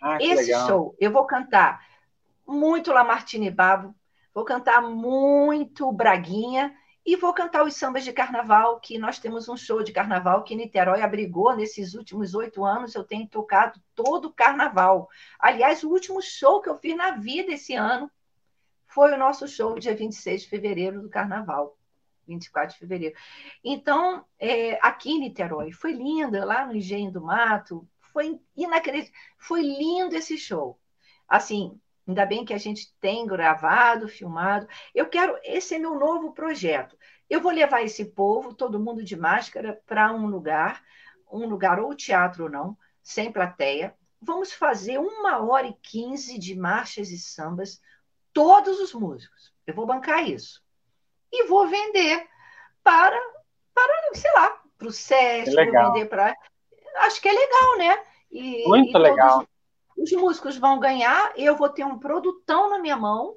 Ah, 0.00 0.18
Esse 0.20 0.52
legal. 0.52 0.68
show 0.68 0.96
eu 1.00 1.10
vou 1.10 1.26
cantar 1.26 1.84
muito 2.46 2.92
Lamartine 2.92 3.50
Babo, 3.50 3.92
vou 4.32 4.44
cantar 4.44 4.80
muito 4.82 5.90
Braguinha 5.90 6.72
E 7.10 7.16
vou 7.16 7.34
cantar 7.34 7.64
os 7.64 7.74
sambas 7.74 8.04
de 8.04 8.12
carnaval, 8.12 8.78
que 8.78 8.96
nós 8.96 9.18
temos 9.18 9.48
um 9.48 9.56
show 9.56 9.82
de 9.82 9.90
carnaval 9.92 10.44
que 10.44 10.54
Niterói 10.54 11.02
abrigou 11.02 11.56
nesses 11.56 11.94
últimos 11.94 12.36
oito 12.36 12.64
anos. 12.64 12.94
Eu 12.94 13.02
tenho 13.02 13.26
tocado 13.26 13.82
todo 13.96 14.26
o 14.26 14.32
carnaval. 14.32 15.10
Aliás, 15.36 15.82
o 15.82 15.90
último 15.90 16.22
show 16.22 16.62
que 16.62 16.68
eu 16.68 16.76
fiz 16.76 16.96
na 16.96 17.10
vida 17.10 17.50
esse 17.50 17.74
ano 17.74 18.08
foi 18.86 19.12
o 19.12 19.18
nosso 19.18 19.48
show 19.48 19.76
dia 19.76 19.92
26 19.92 20.42
de 20.42 20.48
fevereiro 20.48 21.02
do 21.02 21.08
carnaval. 21.08 21.76
24 22.28 22.74
de 22.74 22.78
fevereiro. 22.78 23.16
Então, 23.64 24.24
é, 24.38 24.78
aqui 24.80 25.10
em 25.10 25.18
Niterói, 25.18 25.72
foi 25.72 25.90
linda, 25.90 26.44
lá 26.44 26.64
no 26.64 26.76
Engenho 26.76 27.10
do 27.10 27.20
Mato, 27.20 27.84
foi 27.98 28.38
inacreditável, 28.56 29.18
foi 29.36 29.62
lindo 29.62 30.14
esse 30.14 30.38
show. 30.38 30.78
Assim, 31.26 31.76
Ainda 32.06 32.26
bem 32.26 32.44
que 32.44 32.54
a 32.54 32.58
gente 32.58 32.92
tem 33.00 33.26
gravado, 33.26 34.08
filmado. 34.08 34.66
Eu 34.94 35.06
quero, 35.06 35.38
esse 35.44 35.74
é 35.74 35.78
meu 35.78 35.94
novo 35.98 36.32
projeto. 36.32 36.96
Eu 37.28 37.40
vou 37.40 37.52
levar 37.52 37.82
esse 37.82 38.04
povo, 38.04 38.54
todo 38.54 38.80
mundo 38.80 39.04
de 39.04 39.16
máscara, 39.16 39.80
para 39.86 40.12
um 40.12 40.26
lugar, 40.26 40.82
um 41.30 41.46
lugar 41.46 41.78
ou 41.78 41.94
teatro 41.94 42.44
ou 42.44 42.50
não, 42.50 42.76
sem 43.02 43.30
plateia. 43.30 43.94
Vamos 44.20 44.52
fazer 44.52 44.98
uma 44.98 45.38
hora 45.38 45.68
e 45.68 45.76
quinze 45.82 46.38
de 46.38 46.54
marchas 46.56 47.10
e 47.10 47.18
sambas, 47.18 47.80
todos 48.32 48.80
os 48.80 48.92
músicos. 48.92 49.52
Eu 49.66 49.74
vou 49.74 49.86
bancar 49.86 50.28
isso. 50.28 50.62
E 51.32 51.46
vou 51.46 51.68
vender 51.68 52.28
para, 52.82 53.18
para 53.72 54.14
sei 54.14 54.32
lá, 54.32 54.60
para 54.76 54.88
o 54.88 54.92
SESC, 54.92 55.54
vou 55.54 55.92
vender 55.92 56.06
para. 56.06 56.34
Acho 56.96 57.20
que 57.20 57.28
é 57.28 57.32
legal, 57.32 57.78
né? 57.78 58.02
E, 58.30 58.66
Muito 58.66 58.96
e 58.96 59.00
legal. 59.00 59.38
Todos, 59.38 59.48
os 60.00 60.10
músicos 60.12 60.56
vão 60.56 60.80
ganhar, 60.80 61.32
eu 61.36 61.54
vou 61.56 61.68
ter 61.68 61.84
um 61.84 61.98
produtão 61.98 62.70
na 62.70 62.78
minha 62.78 62.96
mão. 62.96 63.36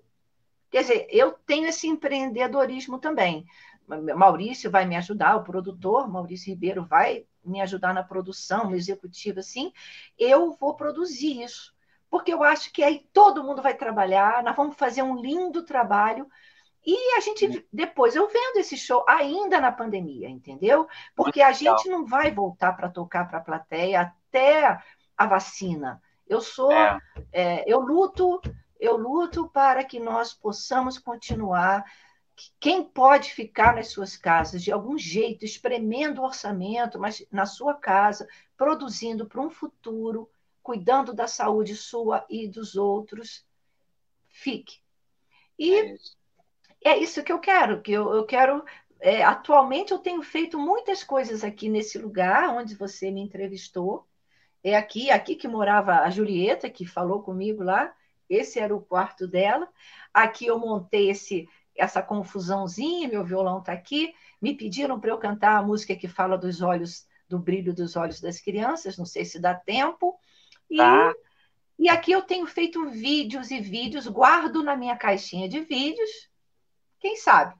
Quer 0.71 0.81
dizer, 0.81 1.07
eu 1.09 1.33
tenho 1.45 1.67
esse 1.67 1.87
empreendedorismo 1.87 2.97
também. 2.97 3.45
Maurício 4.15 4.71
vai 4.71 4.85
me 4.85 4.95
ajudar, 4.95 5.35
o 5.35 5.43
produtor, 5.43 6.09
Maurício 6.09 6.49
Ribeiro, 6.49 6.85
vai 6.85 7.25
me 7.43 7.59
ajudar 7.59 7.93
na 7.93 8.01
produção, 8.01 8.69
no 8.69 8.75
executivo, 8.77 9.41
assim. 9.41 9.73
Eu 10.17 10.53
vou 10.53 10.73
produzir 10.73 11.43
isso. 11.43 11.73
Porque 12.09 12.33
eu 12.33 12.41
acho 12.41 12.71
que 12.71 12.81
aí 12.81 13.05
todo 13.11 13.43
mundo 13.43 13.61
vai 13.61 13.73
trabalhar, 13.73 14.41
nós 14.41 14.55
vamos 14.55 14.77
fazer 14.77 15.03
um 15.03 15.19
lindo 15.19 15.65
trabalho. 15.65 16.27
E 16.85 17.17
a 17.17 17.19
gente, 17.19 17.67
depois, 17.73 18.15
eu 18.15 18.27
vendo 18.29 18.57
esse 18.57 18.77
show 18.77 19.03
ainda 19.07 19.59
na 19.59 19.71
pandemia, 19.71 20.29
entendeu? 20.29 20.87
Porque 21.13 21.41
a 21.41 21.51
gente 21.51 21.89
não 21.89 22.05
vai 22.05 22.31
voltar 22.31 22.71
para 22.73 22.89
tocar 22.89 23.27
para 23.27 23.39
a 23.39 23.43
plateia 23.43 24.01
até 24.01 24.79
a 25.17 25.27
vacina. 25.27 26.01
Eu 26.27 26.41
sou, 26.41 26.71
é. 26.71 26.99
É, 27.31 27.71
eu 27.71 27.79
luto, 27.79 28.41
eu 28.79 28.97
luto 28.97 29.47
para 29.49 29.83
que 29.83 29.99
nós 29.99 30.33
possamos 30.33 30.97
continuar. 30.97 31.83
Quem 32.59 32.83
pode 32.83 33.31
ficar 33.31 33.75
nas 33.75 33.89
suas 33.89 34.17
casas 34.17 34.63
de 34.63 34.71
algum 34.71 34.97
jeito, 34.97 35.45
espremendo 35.45 36.21
o 36.21 36.25
orçamento, 36.25 36.99
mas 36.99 37.25
na 37.31 37.45
sua 37.45 37.75
casa, 37.75 38.27
produzindo 38.57 39.27
para 39.27 39.41
um 39.41 39.49
futuro, 39.49 40.29
cuidando 40.61 41.13
da 41.13 41.27
saúde 41.27 41.75
sua 41.75 42.25
e 42.29 42.47
dos 42.47 42.75
outros, 42.75 43.45
fique. 44.29 44.81
E 45.59 45.73
é 45.75 45.93
isso, 45.93 46.17
é 46.83 46.97
isso 46.97 47.23
que 47.23 47.31
eu 47.31 47.39
quero, 47.39 47.81
que 47.81 47.91
eu, 47.91 48.11
eu 48.13 48.25
quero 48.25 48.63
é, 49.03 49.21
atualmente 49.21 49.91
eu 49.91 49.99
tenho 49.99 50.23
feito 50.23 50.57
muitas 50.57 51.03
coisas 51.03 51.43
aqui 51.43 51.67
nesse 51.67 51.97
lugar 51.97 52.49
onde 52.55 52.73
você 52.73 53.11
me 53.11 53.19
entrevistou. 53.19 54.07
É 54.63 54.75
aqui, 54.75 55.11
aqui 55.11 55.35
que 55.35 55.47
morava 55.47 55.99
a 55.99 56.09
Julieta, 56.09 56.69
que 56.69 56.85
falou 56.85 57.21
comigo 57.21 57.61
lá. 57.63 57.93
Esse 58.29 58.59
era 58.59 58.73
o 58.73 58.81
quarto 58.81 59.27
dela. 59.27 59.67
Aqui 60.13 60.45
eu 60.45 60.57
montei 60.57 61.09
esse 61.09 61.47
essa 61.75 62.01
confusãozinha, 62.03 63.09
meu 63.09 63.23
violão 63.23 63.59
está 63.59 63.73
aqui. 63.73 64.13
Me 64.41 64.55
pediram 64.55 64.99
para 64.99 65.09
eu 65.09 65.17
cantar 65.17 65.57
a 65.57 65.63
música 65.63 65.95
que 65.95 66.07
fala 66.07 66.37
dos 66.37 66.61
olhos, 66.61 67.07
do 67.27 67.39
brilho 67.39 67.73
dos 67.73 67.95
olhos 67.95 68.21
das 68.21 68.39
crianças, 68.39 68.97
não 68.97 69.05
sei 69.05 69.25
se 69.25 69.39
dá 69.39 69.55
tempo. 69.55 70.17
E, 70.69 70.77
tá. 70.77 71.13
e 71.79 71.89
aqui 71.89 72.11
eu 72.11 72.21
tenho 72.21 72.45
feito 72.45 72.89
vídeos 72.89 73.51
e 73.51 73.59
vídeos, 73.59 74.07
guardo 74.07 74.63
na 74.63 74.75
minha 74.75 74.95
caixinha 74.95 75.49
de 75.49 75.61
vídeos. 75.61 76.29
Quem 76.99 77.15
sabe? 77.17 77.55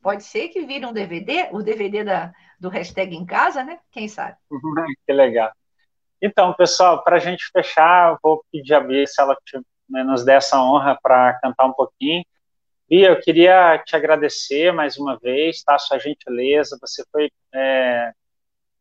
Pode 0.00 0.24
ser 0.24 0.48
que 0.48 0.64
vire 0.64 0.86
um 0.86 0.92
DVD, 0.92 1.48
o 1.52 1.62
DVD 1.62 2.04
da, 2.04 2.32
do 2.58 2.68
hashtag 2.68 3.14
em 3.14 3.26
casa, 3.26 3.62
né? 3.62 3.78
Quem 3.90 4.08
sabe? 4.08 4.36
que 5.06 5.12
legal. 5.12 5.52
Então, 6.20 6.54
pessoal, 6.54 7.04
para 7.04 7.16
a 7.16 7.18
gente 7.18 7.50
fechar, 7.52 8.18
vou 8.22 8.42
pedir 8.50 8.74
a 8.74 8.80
Bia 8.80 9.06
se 9.06 9.20
ela 9.20 9.36
né, 9.88 10.02
nos 10.02 10.24
der 10.24 10.36
essa 10.38 10.60
honra 10.60 10.98
para 11.00 11.38
cantar 11.40 11.66
um 11.66 11.72
pouquinho. 11.72 12.24
Bia, 12.88 13.08
eu 13.08 13.20
queria 13.20 13.78
te 13.84 13.94
agradecer 13.96 14.72
mais 14.72 14.96
uma 14.96 15.18
vez, 15.18 15.62
tá? 15.62 15.78
Sua 15.78 15.98
gentileza, 15.98 16.78
você 16.80 17.04
foi 17.12 17.30
é, 17.52 18.12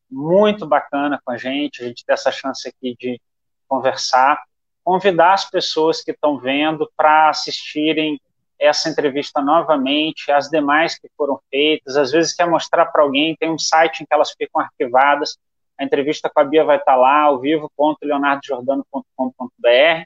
muito 0.10 0.66
bacana 0.66 1.20
com 1.24 1.32
a 1.32 1.38
gente, 1.38 1.84
a 1.84 1.88
gente 1.88 2.06
ter 2.06 2.14
essa 2.14 2.32
chance 2.32 2.68
aqui 2.68 2.96
de 2.98 3.20
conversar. 3.68 4.42
Convidar 4.84 5.34
as 5.34 5.50
pessoas 5.50 6.02
que 6.02 6.12
estão 6.12 6.38
vendo 6.38 6.90
para 6.96 7.30
assistirem 7.30 8.22
essa 8.58 8.88
entrevista 8.88 9.42
novamente, 9.42 10.32
as 10.32 10.48
demais 10.48 10.98
que 10.98 11.10
foram 11.18 11.40
feitas. 11.50 11.98
Às 11.98 12.12
vezes 12.12 12.34
quer 12.34 12.48
mostrar 12.48 12.86
para 12.86 13.02
alguém, 13.02 13.36
tem 13.36 13.52
um 13.52 13.60
site 13.60 14.02
em 14.02 14.06
que 14.06 14.14
elas 14.14 14.32
ficam 14.32 14.62
arquivadas 14.62 15.38
a 15.78 15.84
entrevista 15.84 16.30
com 16.30 16.40
a 16.40 16.44
Bia 16.44 16.64
vai 16.64 16.78
estar 16.78 16.96
lá, 16.96 17.22
ao 17.22 17.40
vivo.leonardojordano.com.br. 17.40 20.06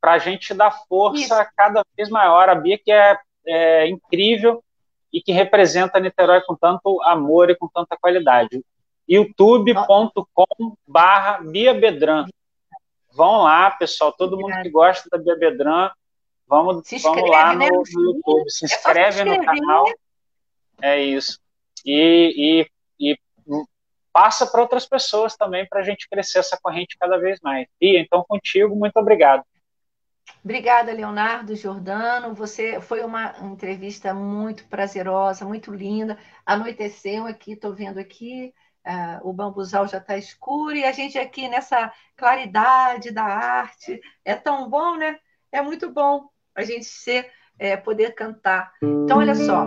para 0.00 0.12
a 0.12 0.18
gente 0.18 0.54
dar 0.54 0.70
força 0.70 1.42
Isso. 1.42 1.50
cada 1.56 1.82
vez 1.96 2.08
maior. 2.08 2.48
A 2.48 2.54
Bia 2.54 2.78
que 2.78 2.92
é, 2.92 3.18
é 3.46 3.88
incrível 3.88 4.62
e 5.12 5.20
que 5.20 5.32
representa 5.32 5.98
Niterói 5.98 6.42
com 6.42 6.54
tanto 6.54 7.02
amor 7.02 7.50
e 7.50 7.56
com 7.56 7.68
tanta 7.68 7.96
qualidade. 7.96 8.62
youtube.com 9.08 10.76
barra 10.86 11.40
Bia 11.40 11.74
Bedran. 11.74 12.26
Vão 13.16 13.44
lá, 13.44 13.70
pessoal, 13.70 14.12
todo 14.12 14.38
mundo 14.38 14.60
que 14.62 14.68
gosta 14.68 15.08
da 15.10 15.16
Bebedran, 15.16 15.90
vamos, 16.46 16.92
inscreve, 16.92 17.16
vamos 17.16 17.30
lá 17.30 17.54
né? 17.54 17.66
no, 17.70 17.82
no, 17.90 18.02
YouTube, 18.12 18.50
se 18.50 18.66
é 18.66 18.68
inscreve 18.68 19.24
no 19.24 19.42
canal. 19.42 19.86
É 20.82 21.00
isso. 21.00 21.40
E, 21.82 22.66
e, 23.00 23.12
e 23.14 23.18
passa 24.12 24.46
para 24.46 24.60
outras 24.60 24.84
pessoas 24.84 25.34
também 25.34 25.66
para 25.66 25.80
a 25.80 25.82
gente 25.82 26.06
crescer 26.10 26.40
essa 26.40 26.58
corrente 26.60 26.98
cada 26.98 27.16
vez 27.16 27.40
mais. 27.40 27.66
E 27.80 27.98
então 27.98 28.22
contigo, 28.28 28.76
muito 28.76 28.98
obrigado. 28.98 29.42
Obrigada, 30.44 30.92
Leonardo 30.92 31.56
Jordano. 31.56 32.34
Você 32.34 32.82
foi 32.82 33.02
uma 33.02 33.34
entrevista 33.40 34.12
muito 34.12 34.66
prazerosa, 34.66 35.46
muito 35.46 35.72
linda. 35.72 36.18
Anoiteceu 36.44 37.26
aqui, 37.26 37.52
estou 37.52 37.72
vendo 37.72 37.98
aqui 37.98 38.52
Uh, 38.86 39.28
o 39.28 39.32
bambuzal 39.32 39.88
já 39.88 39.98
está 39.98 40.16
escuro 40.16 40.76
e 40.76 40.84
a 40.84 40.92
gente 40.92 41.18
aqui 41.18 41.48
nessa 41.48 41.92
claridade 42.16 43.10
da 43.10 43.24
arte. 43.24 44.00
É 44.24 44.36
tão 44.36 44.70
bom, 44.70 44.94
né? 44.94 45.18
É 45.50 45.60
muito 45.60 45.90
bom 45.90 46.28
a 46.54 46.62
gente 46.62 46.84
ser, 46.84 47.28
é, 47.58 47.76
poder 47.76 48.14
cantar. 48.14 48.72
Então, 48.80 49.18
olha 49.18 49.34
só, 49.34 49.66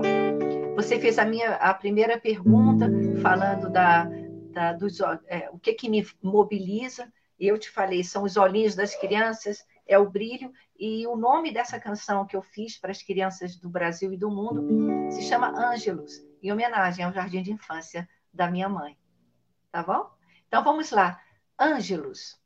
você 0.74 0.98
fez 0.98 1.20
a 1.20 1.26
minha 1.26 1.56
a 1.56 1.74
primeira 1.74 2.18
pergunta 2.18 2.90
falando 3.22 3.70
da, 3.70 4.08
da 4.54 4.72
dos, 4.72 5.02
é, 5.28 5.50
o 5.52 5.60
que, 5.60 5.74
que 5.74 5.90
me 5.90 6.08
mobiliza. 6.24 7.12
Eu 7.38 7.58
te 7.58 7.70
falei, 7.70 8.06
são 8.06 8.24
os 8.24 8.38
olhinhos 8.38 8.74
das 8.74 8.96
crianças, 8.96 9.66
é 9.86 10.00
o 10.00 10.10
brilho. 10.10 10.54
E 10.78 11.06
o 11.08 11.18
nome 11.18 11.52
dessa 11.52 11.78
canção 11.78 12.26
que 12.26 12.38
eu 12.38 12.42
fiz 12.42 12.78
para 12.78 12.92
as 12.92 13.04
crianças 13.04 13.58
do 13.58 13.70
Brasil 13.70 14.14
e 14.14 14.18
do 14.18 14.30
mundo 14.30 15.12
se 15.12 15.24
chama 15.24 15.50
Ângelos, 15.50 16.26
em 16.42 16.54
homenagem 16.54 17.04
ao 17.04 17.12
jardim 17.12 17.42
de 17.42 17.52
infância 17.52 18.08
da 18.34 18.50
minha 18.50 18.70
mãe 18.70 18.98
tá 19.72 19.84
bom? 19.84 20.10
Então 20.48 20.64
vamos 20.64 20.92
lá. 20.92 21.22
Ângelos. 21.58 22.40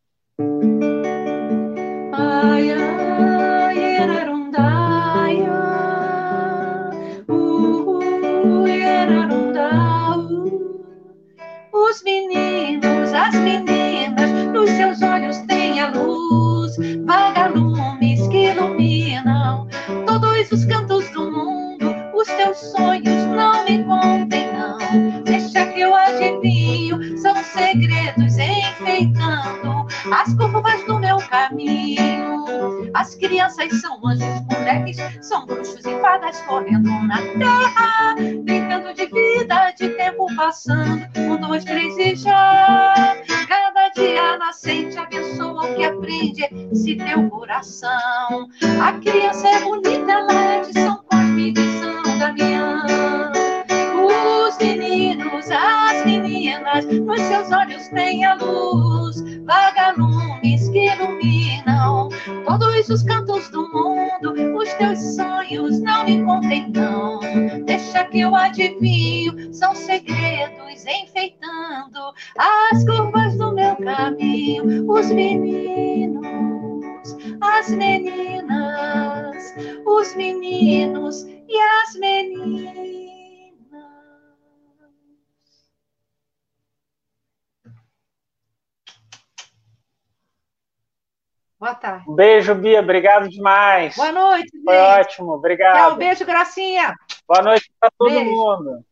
Boa 91.64 91.76
tarde. 91.76 92.04
Um 92.10 92.14
beijo, 92.14 92.54
Bia. 92.56 92.82
Obrigado 92.82 93.30
demais. 93.30 93.96
Boa 93.96 94.12
noite. 94.12 94.52
Foi 94.66 94.76
gente. 94.76 95.00
ótimo. 95.00 95.32
Obrigado. 95.32 95.78
Tchau, 95.78 95.96
beijo, 95.96 96.26
Gracinha. 96.26 96.94
Boa 97.26 97.42
noite 97.42 97.72
para 97.80 97.90
todo 97.98 98.10
beijo. 98.10 98.30
mundo. 98.30 98.84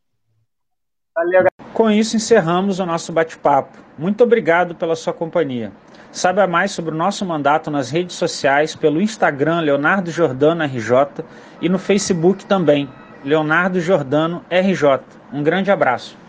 Valeu. 1.14 1.48
Com 1.74 1.92
isso, 1.92 2.16
encerramos 2.16 2.80
o 2.80 2.86
nosso 2.86 3.12
bate-papo. 3.12 3.78
Muito 3.98 4.24
obrigado 4.24 4.74
pela 4.74 4.96
sua 4.96 5.12
companhia. 5.12 5.74
Saiba 6.14 6.48
mais 6.48 6.72
sobre 6.72 6.96
o 6.96 6.98
nosso 6.98 7.26
mandato 7.26 7.70
nas 7.70 7.92
redes 7.92 8.16
sociais 8.16 8.74
pelo 8.74 9.02
Instagram 9.02 9.60
Leonardo 9.60 10.10
Jordano 10.10 10.64
RJ 10.64 11.26
e 11.60 11.68
no 11.68 11.78
Facebook 11.78 12.46
também, 12.46 12.90
Leonardo 13.22 13.82
Jordano 13.82 14.46
RJ. 14.50 15.02
Um 15.34 15.44
grande 15.44 15.70
abraço. 15.70 16.21